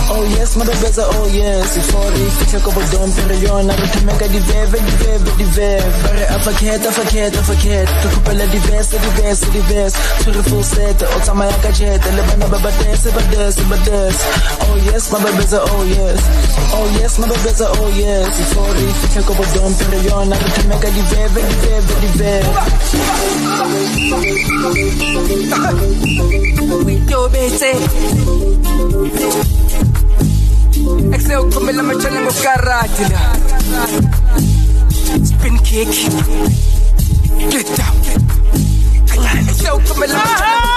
Oh 0.09 0.25
yes, 0.37 0.57
my 0.57 0.65
baby's 0.65 0.99
a 0.99 1.05
oh 1.05 1.29
yes. 1.29 1.77
yes 1.77 1.91
Fuori 1.91 2.25
ficha 2.39 2.59
ko 2.65 2.71
bodom 2.71 3.11
pero 3.17 3.37
yon 3.37 3.71
Aritameka 3.71 4.27
di 4.29 4.39
veve, 4.39 4.79
di 4.79 4.95
veve, 5.03 5.31
di 5.37 5.45
veve 5.45 5.91
Bare 6.03 6.25
afaketa, 6.37 6.89
afaketa, 6.89 7.39
afaketa 7.41 7.47
Tukupela 7.47 7.66
di 7.67 8.59
best, 8.71 8.97
di 8.97 9.11
best, 9.21 9.51
di 9.51 9.61
best 9.67 9.97
Turi 10.23 10.43
full 10.43 10.63
set, 10.63 11.03
otama 11.03 11.47
ya 11.47 11.59
kajeta 11.59 12.11
Lebana 12.11 12.47
babadese, 12.47 13.11
badese, 13.11 13.63
badese 13.65 14.25
Oh 14.61 14.77
yes, 14.77 15.11
my 15.11 15.19
baby's 15.23 15.53
a 15.53 15.61
oh 15.63 15.83
yes. 15.85 16.21
Oh 16.73 16.87
yes, 16.99 17.19
my 17.19 17.27
baby's 17.27 17.61
a 17.61 17.67
oh 17.69 17.89
yes. 17.91 18.29
Fuori 18.55 18.87
ficha 19.01 19.23
ko 19.27 19.35
bodom 19.35 19.75
pero 19.79 19.99
yon 20.03 20.33
Aritameka 20.33 20.91
di 20.91 21.03
veve, 21.11 21.43
di 21.43 21.55
veve, 21.67 21.95
di 22.01 22.09
veve 22.19 22.51
Yo, 27.09 27.29
bese. 27.29 27.73
Excel 31.13 31.49
come 31.51 31.73
la. 31.73 31.83
Spin 35.23 35.59
kick. 35.63 36.76
Get 37.39 37.67
down. 37.77 37.97
Excel 39.49 39.81
come 39.85 40.07
la 40.07 40.76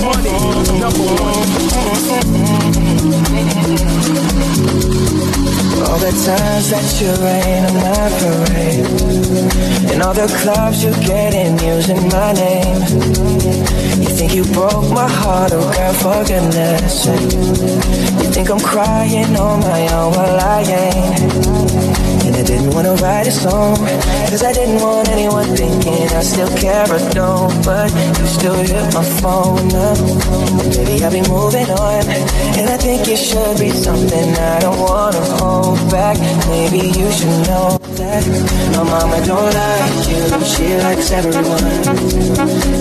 Money, 0.00 0.30
number 0.80 1.04
one. 4.72 4.79
All 5.88 5.98
the 5.98 6.12
times 6.12 6.70
that 6.70 6.88
you 7.00 7.10
rain 7.24 7.64
on 7.68 7.74
my 7.86 8.06
parade. 8.20 8.86
And 9.90 10.02
all 10.02 10.14
the 10.14 10.28
clubs 10.42 10.84
you 10.84 10.92
get 11.06 11.34
in 11.34 11.58
using 11.58 12.08
my 12.08 12.32
name. 12.32 12.80
You 14.02 14.08
think 14.08 14.34
you 14.34 14.44
broke 14.52 14.90
my 14.92 15.08
heart, 15.08 15.52
oh 15.54 15.72
girl, 15.72 15.94
for 15.94 16.24
goodness 16.24 17.04
sake. 17.04 17.32
You 18.22 18.28
think 18.30 18.50
I'm 18.50 18.60
crying 18.60 19.34
on 19.36 19.60
my 19.60 19.82
own, 19.94 20.12
well 20.12 20.40
I 20.40 20.60
ain't 20.62 22.09
I 22.40 22.42
didn't 22.42 22.70
wanna 22.72 22.94
write 22.94 23.26
a 23.26 23.30
song. 23.30 23.76
Cause 24.30 24.42
I 24.42 24.52
didn't 24.54 24.80
want 24.80 25.10
anyone 25.10 25.44
thinking 25.54 26.08
I 26.08 26.22
still 26.22 26.48
care 26.56 26.90
or 26.90 26.98
don't. 27.12 27.52
But 27.62 27.92
you 28.18 28.26
still 28.26 28.54
hit 28.54 28.94
my 28.94 29.04
phone 29.20 29.68
up. 29.76 29.98
Baby, 30.72 31.04
I'll 31.04 31.12
be 31.12 31.20
moving 31.28 31.68
on. 31.68 32.02
And 32.56 32.70
I 32.70 32.78
think 32.78 33.06
it 33.08 33.18
should 33.18 33.58
be 33.58 33.68
something 33.68 34.28
I 34.36 34.58
don't 34.60 34.80
wanna 34.80 35.20
hold 35.36 35.90
back. 35.90 36.16
Maybe 36.48 36.88
you 36.98 37.12
should 37.12 37.46
know 37.46 37.89
that 38.00 38.24
My 38.74 38.82
mama 38.82 39.18
don't 39.24 39.52
like 39.60 39.96
you. 40.08 40.20
She 40.52 40.66
likes 40.84 41.10
everyone. 41.12 41.64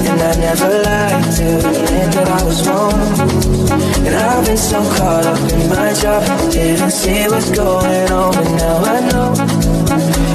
And 0.09 0.19
I 0.29 0.33
never 0.47 0.69
liked 0.89 1.31
to 1.37 1.47
admit 1.69 2.09
that 2.15 2.27
I 2.37 2.41
was 2.47 2.59
wrong. 2.67 2.93
And 4.05 4.15
I've 4.15 4.45
been 4.45 4.57
so 4.57 4.79
caught 4.97 5.25
up 5.31 5.39
in 5.51 5.61
my 5.69 5.93
job. 6.01 6.23
Didn't 6.51 6.91
see 6.91 7.27
what's 7.27 7.51
going 7.51 8.11
on 8.11 8.33
But 8.33 8.49
now 8.63 8.77
I 8.95 8.99
know. 9.09 9.29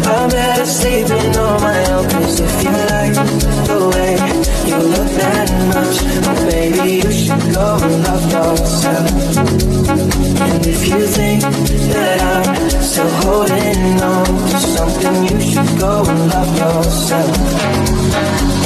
I'm 0.06 0.28
better 0.30 0.66
sleeping 0.66 1.36
on 1.36 1.60
my 1.60 1.80
own 1.92 2.04
Cause 2.10 2.40
if 2.40 2.64
you 2.64 2.74
like 2.92 3.14
the 3.68 3.78
way 3.94 4.12
you 4.68 4.78
look 4.94 5.10
that 5.20 5.48
much. 5.72 5.96
Oh 6.28 6.36
Baby, 6.50 6.90
you 7.02 7.10
should 7.12 7.46
go 7.54 7.66
and 7.86 7.96
love 8.04 8.24
yourself 8.32 10.03
And 10.16 10.66
if 10.66 10.88
you 10.88 11.06
think 11.06 11.42
that 11.42 12.20
I'm 12.22 12.70
still 12.82 13.08
holding 13.22 14.02
on 14.02 14.24
to 14.50 14.58
something 14.58 15.24
You 15.24 15.40
should 15.40 15.78
go 15.78 16.04
and 16.06 16.28
love 16.30 16.58
yourself 16.58 18.63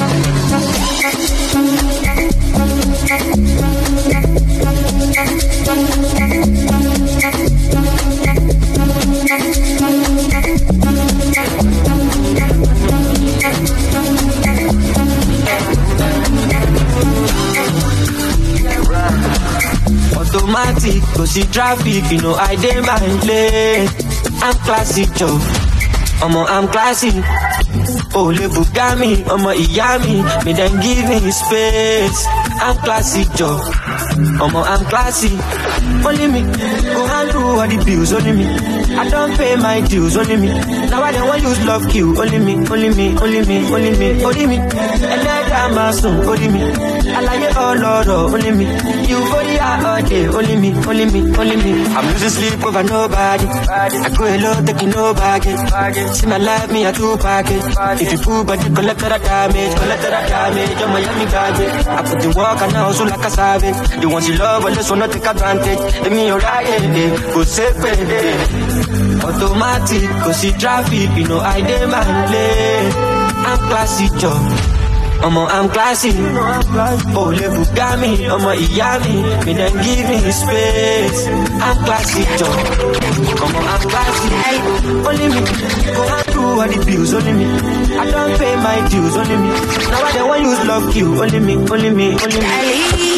Automatic, 20.59 21.03
go 21.15 21.25
see 21.25 21.45
traffic, 21.55 22.11
you 22.11 22.19
know 22.21 22.35
I 22.35 22.57
dey 22.57 22.81
my 22.81 22.99
lane. 23.23 23.89
I'm 24.43 24.55
classy, 24.67 25.05
Joe. 25.15 25.39
Omo, 26.19 26.47
I'm 26.49 26.67
classy. 26.67 27.13
Oh, 28.19 28.33
le 28.35 28.49
Bugami, 28.51 29.23
ọmọ 29.35 29.51
ìyá 29.55 29.99
mi, 30.03 30.15
me 30.23 30.45
Me 30.45 30.53
then 30.59 30.75
give 30.83 31.09
me 31.23 31.31
space. 31.31 32.27
I'm 32.61 32.77
classy, 32.83 33.23
Joe. 33.37 33.61
Omo, 34.43 34.65
I'm 34.67 34.85
classy. 34.91 35.31
Only 36.05 36.27
me, 36.27 36.43
go 36.43 37.07
handle 37.07 37.61
all 37.61 37.69
the 37.69 37.79
bills, 37.87 38.13
only 38.13 38.33
me. 38.33 38.47
I 38.99 39.09
don't 39.09 39.37
pay 39.39 39.55
my 39.55 39.81
dues, 39.83 40.17
only 40.17 40.37
me. 40.37 40.49
Now 40.91 41.03
I 41.05 41.13
don't 41.13 41.29
want 41.29 41.43
to 41.43 41.49
use 41.51 41.65
love 41.67 41.89
kill, 41.89 42.19
only 42.21 42.39
me, 42.39 42.55
only 42.69 42.91
me, 42.99 43.17
only 43.23 43.43
me, 43.47 43.59
only 43.73 43.93
me, 43.97 44.25
only 44.25 44.47
me. 44.47 44.59
Ẹlẹ́dàá 45.49 45.69
máa 45.77 45.93
sùn, 45.99 46.15
only 46.31 46.49
me. 46.55 46.61
Àlàyé 47.19 47.49
ọlọ́rọ̀, 47.67 48.33
only 48.35 48.51
me. 48.59 48.67
You 49.11 49.19
only 49.37 49.57
are 49.69 49.87
all 49.91 50.03
day, 50.09 50.25
only 50.39 50.57
me, 50.63 50.71
only 50.89 51.05
me, 51.13 51.21
only 51.41 51.57
me. 51.65 51.73
I'm 51.97 52.05
losing 52.13 52.31
sleep 52.37 52.65
over 52.67 52.83
nobody. 52.91 53.47
I 54.05 54.09
go 54.17 54.25
alone, 54.35 54.67
taking 54.67 54.91
no 54.91 55.15
baggage. 55.15 55.61
See 56.17 56.27
my 56.27 56.37
life, 56.47 56.71
me 56.73 56.85
a 56.85 56.93
two 56.93 57.17
package. 57.25 57.65
If 58.03 58.13
you 58.13 58.19
pull, 58.25 58.45
collect 58.45 58.75
collateral 58.77 59.19
damage, 59.29 59.75
collateral 59.81 60.25
damage. 60.31 60.73
You're 60.81 60.89
Miami 60.95 61.27
garbage. 61.33 61.75
I 61.97 62.01
put 62.09 62.19
the 62.23 62.29
work 62.39 62.61
and 62.65 62.77
I 62.77 62.81
hustle 62.87 63.07
like 63.13 63.25
a 63.29 63.31
savage. 63.31 63.79
The 64.01 64.07
ones 64.15 64.29
you 64.29 64.37
love, 64.37 64.63
but 64.63 64.75
this 64.75 64.91
one 64.91 64.99
not 64.99 65.11
take 65.13 65.27
advantage. 65.33 65.81
Me 66.15 66.31
alright, 66.33 66.67
yeah, 66.69 67.03
eh. 67.03 67.33
go 67.35 67.41
safe, 67.45 67.77
yeah. 67.85 69.25
Automatic, 69.27 70.05
go 70.25 70.31
see 70.33 70.53
traffic, 70.61 71.11
you 71.19 71.27
know 71.29 71.41
I 71.41 71.61
dey 71.69 71.87
my 71.87 72.03
lane. 72.33 72.93
I'm 73.49 73.59
classy, 73.69 74.09
Joe. 74.21 74.39
Ọmọ 75.27 75.43
I'm 75.51 75.69
classy, 75.69 76.11
oh 77.17 77.31
le 77.39 77.47
Bugami, 77.55 78.11
ọmọ 78.35 78.51
ìyá 78.65 78.91
mi, 79.05 79.13
me 79.47 79.53
then 79.59 79.73
give 79.85 80.09
me 80.09 80.19
space. 80.41 81.21
I'm 81.67 81.77
classy. 81.85 82.23
Ọmọ 83.45 83.59
I'm 83.73 83.83
classy, 83.91 84.29
only 85.09 85.27
me 85.35 85.41
go 85.97 86.03
handle 86.13 86.61
all 86.61 86.69
the 86.69 86.79
bills, 86.87 87.13
only 87.15 87.33
me. 87.39 87.47
I 87.99 88.11
don't 88.15 88.39
pay 88.39 88.55
my 88.67 88.79
dues, 88.91 89.17
only 89.17 89.37
me. 89.43 89.51
Now 89.91 90.03
I 90.09 90.13
don't 90.13 90.29
want 90.29 90.43
use 90.43 90.65
love 90.71 90.97
you, 90.97 91.07
only 91.23 91.41
me, 91.41 91.55
only 91.73 91.91
me, 91.91 92.07
only 92.25 92.41
me. 92.41 93.18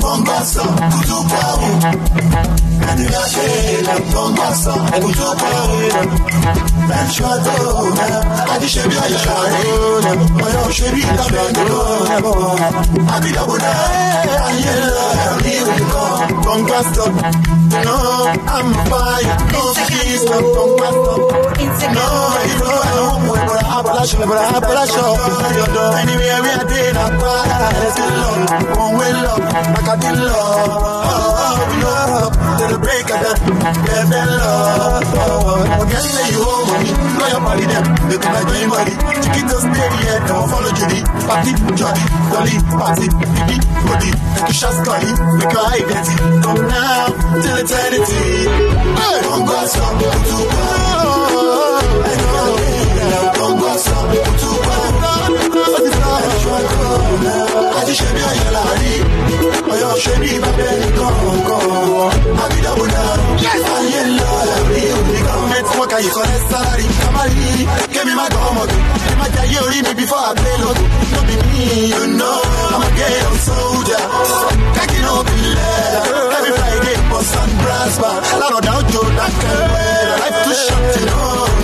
Mombasa, 0.00 0.62
Kutupau. 0.90 1.64
No, 17.82 17.98
I'm 18.54 18.70
a 18.70 18.84
fire. 18.86 19.34
No, 19.52 19.62
please, 19.74 20.24
I'm 20.30 20.44
from 20.54 20.70
No, 21.94 22.06
you 22.46 22.56
know 22.62 22.78
I'm 22.94 23.26
going 23.26 23.40
to 23.40 23.56
love. 23.64 23.84
but 24.28 24.40
Appalachia. 24.54 25.06
You 25.58 25.66
know, 25.74 25.98
anywhere 25.98 26.38
we 26.44 26.48
are 26.54 26.64
dead, 26.70 26.96
I'm 26.96 27.18
fire. 27.18 27.72
Let's 27.80 27.94
get 27.98 28.12
love. 28.22 28.76
One 28.78 28.94
way 28.98 29.12
love. 29.12 29.40
I 29.42 29.80
got 29.86 29.98
get 30.00 30.16
love. 30.16 30.70
Oh, 31.10 31.80
love 31.82 32.43
to 32.58 32.64
the 32.70 32.78
break 32.78 33.08
of 33.10 33.18
the 33.18 33.32
Them 33.84 34.06
them 34.10 34.28
love. 34.38 35.02
Again, 35.82 36.06
they 36.14 36.28
you 36.34 36.42
owe 36.44 36.64
money. 36.68 36.90
Know 37.18 37.28
your 37.28 37.42
body, 37.42 37.66
them. 37.66 37.84
They 38.08 38.18
do 38.18 38.28
not 38.30 38.44
pay 38.46 38.66
body. 38.68 38.94
Chicken 39.22 39.44
just 39.48 39.66
stay 39.66 39.88
here. 39.98 40.18
They 40.22 40.34
will 40.34 40.48
follow 40.48 40.72
Judy. 40.74 41.00
Party, 41.26 41.52
Johnny, 41.74 42.04
Dolly, 42.30 42.54
Party, 42.78 43.06
Biggie, 43.10 43.58
Cody. 43.82 44.10
Take 44.14 44.48
your 44.50 44.58
shots, 44.60 44.78
Connie. 44.86 45.14
Make 45.38 45.52
your 45.52 45.66
get 45.88 46.06
it. 46.06 46.20
Now 46.44 47.10
till 47.42 47.58
eternity. 47.58 48.46
Hey. 48.98 49.18
Don't 49.24 49.44
go 49.46 49.58
some 49.66 49.98
to 49.98 50.38
I 52.04 52.14
know. 52.22 52.54
Don't 53.34 53.56
go 53.58 53.70
some 53.76 54.10
to 54.14 54.50
go. 54.62 54.74
I 57.74 57.84
just 57.86 57.98
should 58.00 58.14
be 58.14 58.20
a 58.20 58.30
yellow 58.44 59.33
i'm 72.74 72.82
a 72.86 72.88
gay 72.98 73.18
soldier 73.48 74.04
kẹ́kì 74.76 74.98
no 75.06 75.14
bí 75.28 75.38
every 76.36 76.52
friday 76.58 76.96
for 77.10 77.22
san 77.32 77.50
brasba 77.62 78.10
alárọ̀dá 78.34 78.72
òjò 78.80 79.02
dákẹ́ 79.18 79.54
wẹ́ẹ́ 79.72 80.18
life 80.20 80.38
too 80.44 80.54
short 80.64 80.96
you 81.00 81.06
know. 81.08 81.63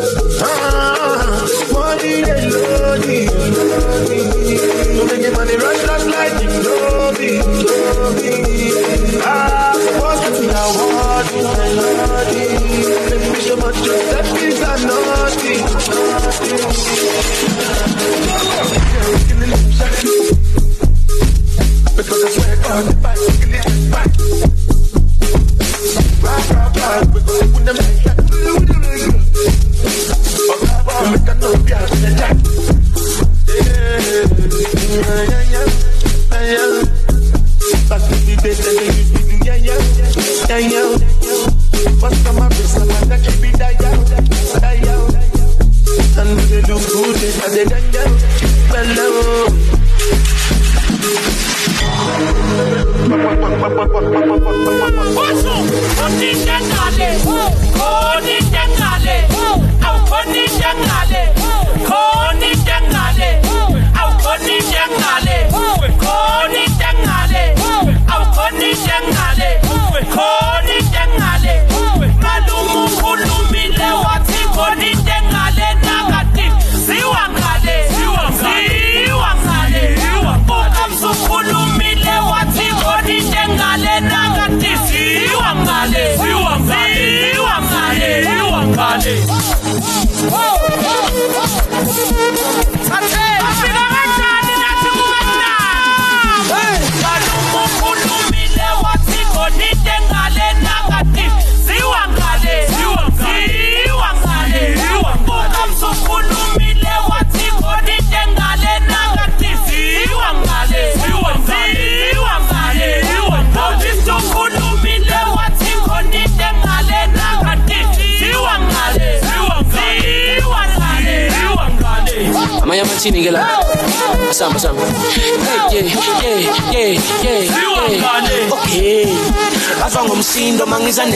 Ah, 0.43 1.45
money, 1.71 2.23
they 2.23 2.49
love. 2.49 4.60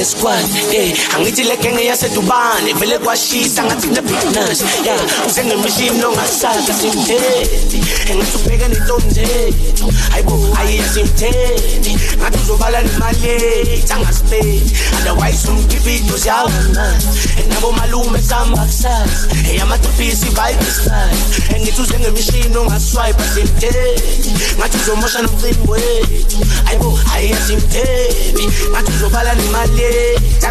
minus 0.05 0.13
Squad, 0.13 0.45
Yeah, 0.69 0.93
ang 1.17 1.23
itilek 1.25 1.61
ang 1.65 1.74
yasedubane 1.95 2.73
vele 2.73 2.99
kwashisa 2.99 3.63
ngathi 3.63 3.87
kune-business 3.87 4.61
ya 4.85 4.95
usengemishini 5.27 5.99
longasasa 5.99 6.73
simthethi 6.73 7.79
engathi 8.11 8.37
ubheke 8.37 8.67
nentonzethu 8.67 9.93
hayibo 10.11 10.57
ayisimthethi 10.59 11.97
ngathi 12.17 12.37
uzobala 12.43 12.81
nemalethi 12.81 13.93
angasipedi 13.93 14.77
otherwise 14.97 15.47
umgibito 15.47 16.17
siyavamana 16.17 17.01
nabomalume 17.49 18.21
sihamba 18.21 18.65
kusasa 18.65 19.27
eyamatopisi 19.51 20.25
vibeside 20.25 21.55
engithi 21.55 21.81
usengemishini 21.81 22.57
ongaswipe 22.57 23.23
simthethi 23.33 24.31
ngathi 24.57 24.77
uzomosha 24.77 25.21
nomcimbi 25.21 25.71
wethu. 25.71 26.37
Hayibo 26.65 26.99
ayisimthethi 27.13 28.45
ngathi 28.71 28.91
uzobala 28.91 29.35
nemalethi 29.35 30.45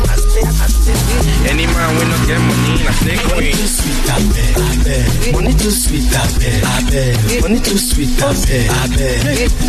any 1.45 1.67
man 1.67 1.91
when 1.99 2.09
no 2.09 2.17
get 2.27 2.41
money, 2.41 2.87
I 2.89 2.93
say 3.05 3.17
queen. 3.29 3.53
Money 3.53 3.53
too 3.53 3.69
sweet, 3.69 4.09
I 4.09 4.17
beg, 4.33 4.55
I 4.57 4.83
beg. 4.85 5.35
Money 5.35 5.53
too 5.53 5.71
sweet, 5.71 6.09
I 6.15 6.25
beg, 6.39 6.65
I 6.65 6.67
beg. 6.91 7.43
Money 7.43 7.61
too 7.61 7.79
sweet, 7.79 8.11
I 8.23 8.33
beg, 8.47 8.71
I 8.71 8.89
beg, 8.97 9.21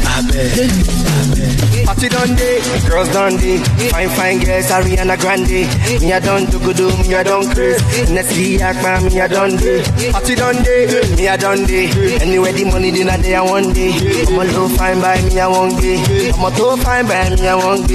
I 0.05 0.22
beg, 0.32 0.55
I 0.55 1.22
beg. 1.36 1.86
Party 1.86 2.07
done 2.09 2.34
day, 2.36 2.61
girls 2.88 3.09
done 3.11 3.36
day. 3.38 3.57
Fine, 3.91 4.09
fine 4.16 4.39
girls, 4.39 4.72
Ariana 4.72 5.16
Grande. 5.20 5.68
Me 6.01 6.13
I 6.13 6.20
done 6.20 6.45
do 6.45 6.59
good 6.59 6.78
do, 6.78 6.88
me 7.03 7.13
I 7.13 7.24
done 7.24 7.45
craze. 7.53 7.82
Nestle 8.09 8.57
Akma, 8.59 9.01
me 9.03 9.20
I 9.22 9.28
done 9.28 9.55
day. 9.57 9.84
Party 10.11 10.36
done 10.36 10.63
day, 10.63 10.88
me 11.18 11.28
I 11.28 11.38
done 11.38 11.63
day. 11.66 11.89
Anywhere 12.22 12.53
the 12.53 12.63
money 12.66 12.91
dinner 12.91 13.18
day, 13.22 13.36
I 13.36 13.41
one 13.41 13.74
day. 13.74 13.91
I'm 14.28 14.39
a 14.39 14.43
low 14.53 14.68
fine 14.70 15.01
by 15.01 15.22
me, 15.22 15.39
I 15.39 15.47
won't. 15.47 15.76
I'm 15.76 16.43
a 16.43 16.49
low 16.57 16.78
fine 16.78 17.05
by 17.05 17.30
me, 17.36 17.47
I 17.47 17.55
won't. 17.55 17.86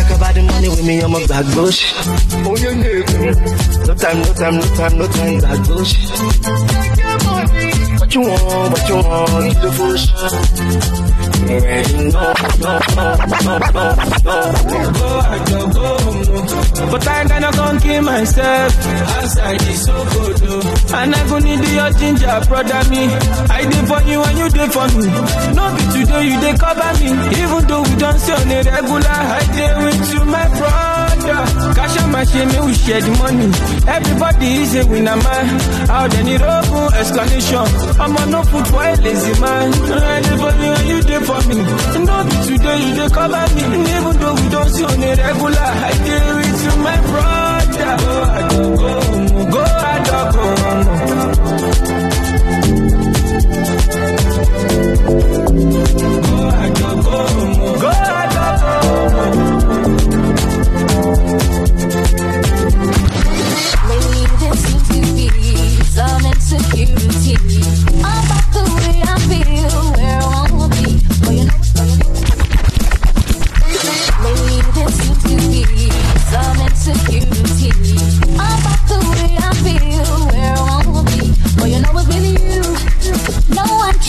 Talk 0.00 0.16
about 0.16 0.34
the 0.34 0.42
money 0.42 0.68
with 0.70 0.82
me, 0.86 0.98
I'm 1.00 1.14
a 1.14 1.26
black 1.26 1.44
bush. 1.54 1.92
Oh, 2.46 2.56
you 2.56 2.74
know. 2.74 3.04
No 3.84 3.94
time, 3.94 4.22
no 4.22 4.32
time, 4.32 4.56
no 4.56 4.62
time, 4.74 4.96
no 4.96 5.06
time, 5.06 5.38
black 5.40 5.68
bush. 5.68 6.89
What 8.10 8.16
you 8.16 8.22
want, 8.22 8.72
what 8.72 8.88
you 8.88 8.96
want, 8.96 9.54
the 9.62 9.70
bush. 9.78 10.04
You 11.46 11.54
already 11.54 12.10
know, 12.10 12.34
I 15.30 15.38
go, 15.46 15.70
go, 15.70 16.90
But 16.90 17.06
I 17.06 17.50
gonna 17.52 17.80
kill 17.80 18.02
myself. 18.02 18.74
Outside 19.14 19.62
is 19.62 19.84
so 19.86 19.94
good, 20.10 20.36
though. 20.38 20.96
And 20.96 21.14
I 21.14 21.28
go 21.28 21.38
need 21.38 21.62
your 21.70 21.90
ginger, 21.92 22.40
brother 22.48 22.82
me. 22.90 23.14
I 23.46 23.62
did 23.70 23.86
for 23.86 24.02
you 24.02 24.22
and 24.24 24.38
you 24.38 24.48
did 24.58 24.72
for 24.72 24.88
me. 24.98 25.06
No 25.54 25.70
be 25.76 25.82
today, 25.94 26.24
you 26.34 26.40
dey 26.40 26.54
cover 26.58 26.92
me. 26.98 27.10
Even 27.38 27.62
though 27.68 27.82
we 27.82 27.94
don't 27.94 28.18
see 28.18 28.32
on 28.32 28.50
a 28.50 28.62
regular, 28.66 29.06
I 29.06 29.40
dey 29.54 29.84
with 29.86 30.12
you, 30.14 30.24
my 30.24 30.48
brother. 30.58 30.99
Cash 31.20 31.96
out 31.98 32.08
my 32.10 32.24
shame, 32.24 32.48
we 32.64 32.74
share 32.74 33.00
the 33.00 33.10
money. 33.20 33.48
Everybody 33.86 34.46
is 34.62 34.74
a 34.76 34.86
winner, 34.86 35.16
man. 35.16 35.46
Out 35.90 36.10
there, 36.10 36.24
need 36.24 36.40
explanation. 36.42 37.66
I'm 38.00 38.16
on 38.16 38.30
no 38.30 38.42
food 38.44 38.66
for 38.68 38.82
a 38.82 38.94
lazy 38.96 39.40
man. 39.40 39.72
I 39.72 40.22
for 40.40 40.52
you 40.56 40.72
and 40.72 40.88
you 40.88 41.00
dey 41.02 41.20
for 41.20 41.40
me. 41.48 41.56
No 42.04 42.16
be 42.24 42.36
today, 42.48 42.78
you 42.84 42.94
dey 42.96 43.08
cover 43.12 43.46
me. 43.54 43.62
Even 43.94 44.14
though 44.20 44.34
we 44.34 44.48
don't 44.48 44.68
see 44.70 44.84
on 44.84 45.02
a 45.02 45.10
regular, 45.16 45.68
I 45.88 45.92
dey 46.04 46.34
with 46.36 46.64
you, 46.64 46.74
my 46.82 46.96
brother. 47.08 47.96
Go, 48.00 48.76
go, 48.76 48.92
go, 49.50 49.60
I 49.60 49.96
go, 50.06 50.18
go, 50.32 50.44
go. 50.64 51.80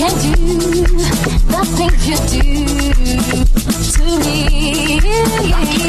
Can 0.02 0.10
do 0.18 0.86
the 1.52 1.64
things 1.76 2.08
you 2.08 3.36
do. 3.36 3.40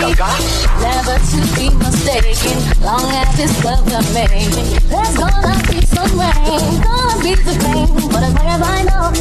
Never 0.02 1.14
to 1.14 1.40
be 1.54 1.70
mistaken. 1.78 2.58
Long 2.82 3.06
as 3.14 3.38
it's 3.38 3.64
love 3.64 3.86
we're 3.86 4.02
making, 4.12 4.50
there's 4.90 5.14
gonna 5.16 5.54
be 5.70 5.78
some 5.86 6.18
rain, 6.18 6.82
gonna 6.82 7.22
be 7.22 7.36
the 7.36 7.54
pain. 7.62 7.86
But 8.10 8.24
as 8.24 8.34
long 8.34 8.48
as 8.50 8.62
I 8.62 8.82
know, 8.82 9.12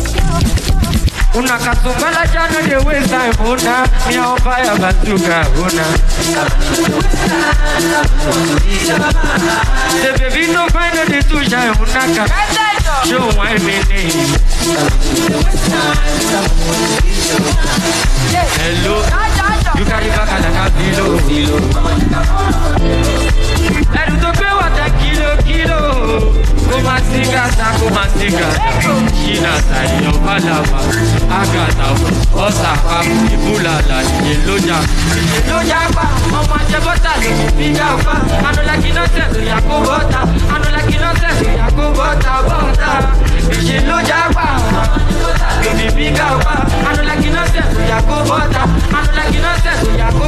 Una 1.37 1.57
kasumela 1.59 2.25
jana 2.33 2.61
de 2.67 2.77
waste 2.83 3.09
time 3.09 3.31
una. 3.45 3.85
Mi 4.07 4.17
on 4.17 4.37
fire 4.39 4.75
bazooka 4.79 5.47
una. 5.55 5.85
The 10.01 10.11
baby 10.17 10.51
no 10.51 10.67
find 10.69 10.97
the 10.97 12.70
Show 13.07 13.25
me 13.37 13.51
name 13.57 14.11
Hello 18.59 18.95
You 19.77 19.85
carry 19.85 20.09
back 20.09 20.29
a 24.41 24.53
wà 24.59 24.67
tẹ 24.75 24.85
kìlò 24.99 25.29
kìlò 25.47 25.79
Kó 26.71 26.77
má 26.85 26.95
sí 27.11 27.19
gàtà 27.33 27.67
kó 27.79 27.87
má 27.95 28.03
sí 28.19 28.27
gàtà 28.29 28.69
Ṣínà 29.21 29.53
sàyẹn 29.69 30.11
pàlàbà 30.25 30.79
Àgàtà 31.39 31.87
ọ̀sà 32.45 32.71
papò 32.83 33.15
ìbúlàlà 33.33 33.97
ìyẹn 34.01 34.39
lójà 34.47 34.77
Ìyẹn 35.15 35.43
lójà 35.49 35.79
pa 35.95 36.03
ọmọ 36.39 36.55
ajẹ 36.59 36.79
bọ́tà 36.85 37.11
ló 43.87 43.97
fi 45.77 45.87
fi 45.95 46.05
gà 46.17 46.27
pa 46.45 46.53
Anulaki 46.89 47.29
náà 47.35 47.45
tẹ̀sù 47.53 47.81
yà 47.91 47.97
kó 48.09 48.15
bọ́tà 48.29 48.61
Anulaki 48.97 49.39
náà 49.45 49.55
tẹ̀sù 49.65 49.89
yà 49.99 50.07
kó 50.19 50.27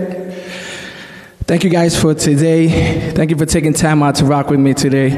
thank 1.51 1.65
you 1.65 1.69
guys 1.69 1.99
for 1.99 2.13
today. 2.13 3.11
Thank 3.11 3.29
you 3.29 3.35
for 3.35 3.45
taking 3.45 3.73
time 3.73 4.01
out 4.03 4.15
to 4.15 4.25
rock 4.25 4.49
with 4.49 4.61
me 4.61 4.73
today. 4.73 5.17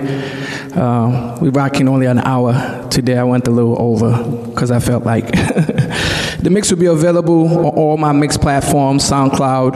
Um, 0.71 1.39
we're 1.39 1.51
rocking 1.51 1.87
only 1.87 2.07
an 2.07 2.17
hour 2.17 2.89
today. 2.89 3.19
I 3.19 3.23
went 3.23 3.47
a 3.47 3.51
little 3.51 3.79
over 3.79 4.47
because 4.49 4.71
I 4.71 4.79
felt 4.79 5.03
like 5.03 5.27
the 5.31 6.49
mix 6.49 6.71
will 6.71 6.79
be 6.79 6.87
available 6.87 7.67
on 7.67 7.75
all 7.75 7.97
my 7.97 8.13
mix 8.13 8.35
platforms 8.35 9.07
SoundCloud, 9.07 9.73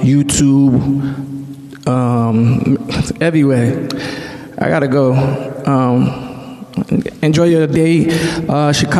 YouTube, 0.00 1.86
um, 1.86 2.88
everywhere. 3.20 3.86
I 4.56 4.70
gotta 4.70 4.88
go. 4.88 5.12
Um, 5.66 6.64
enjoy 7.20 7.48
your 7.48 7.66
day. 7.66 8.06
Uh, 8.48 8.72
Chicago. 8.72 8.96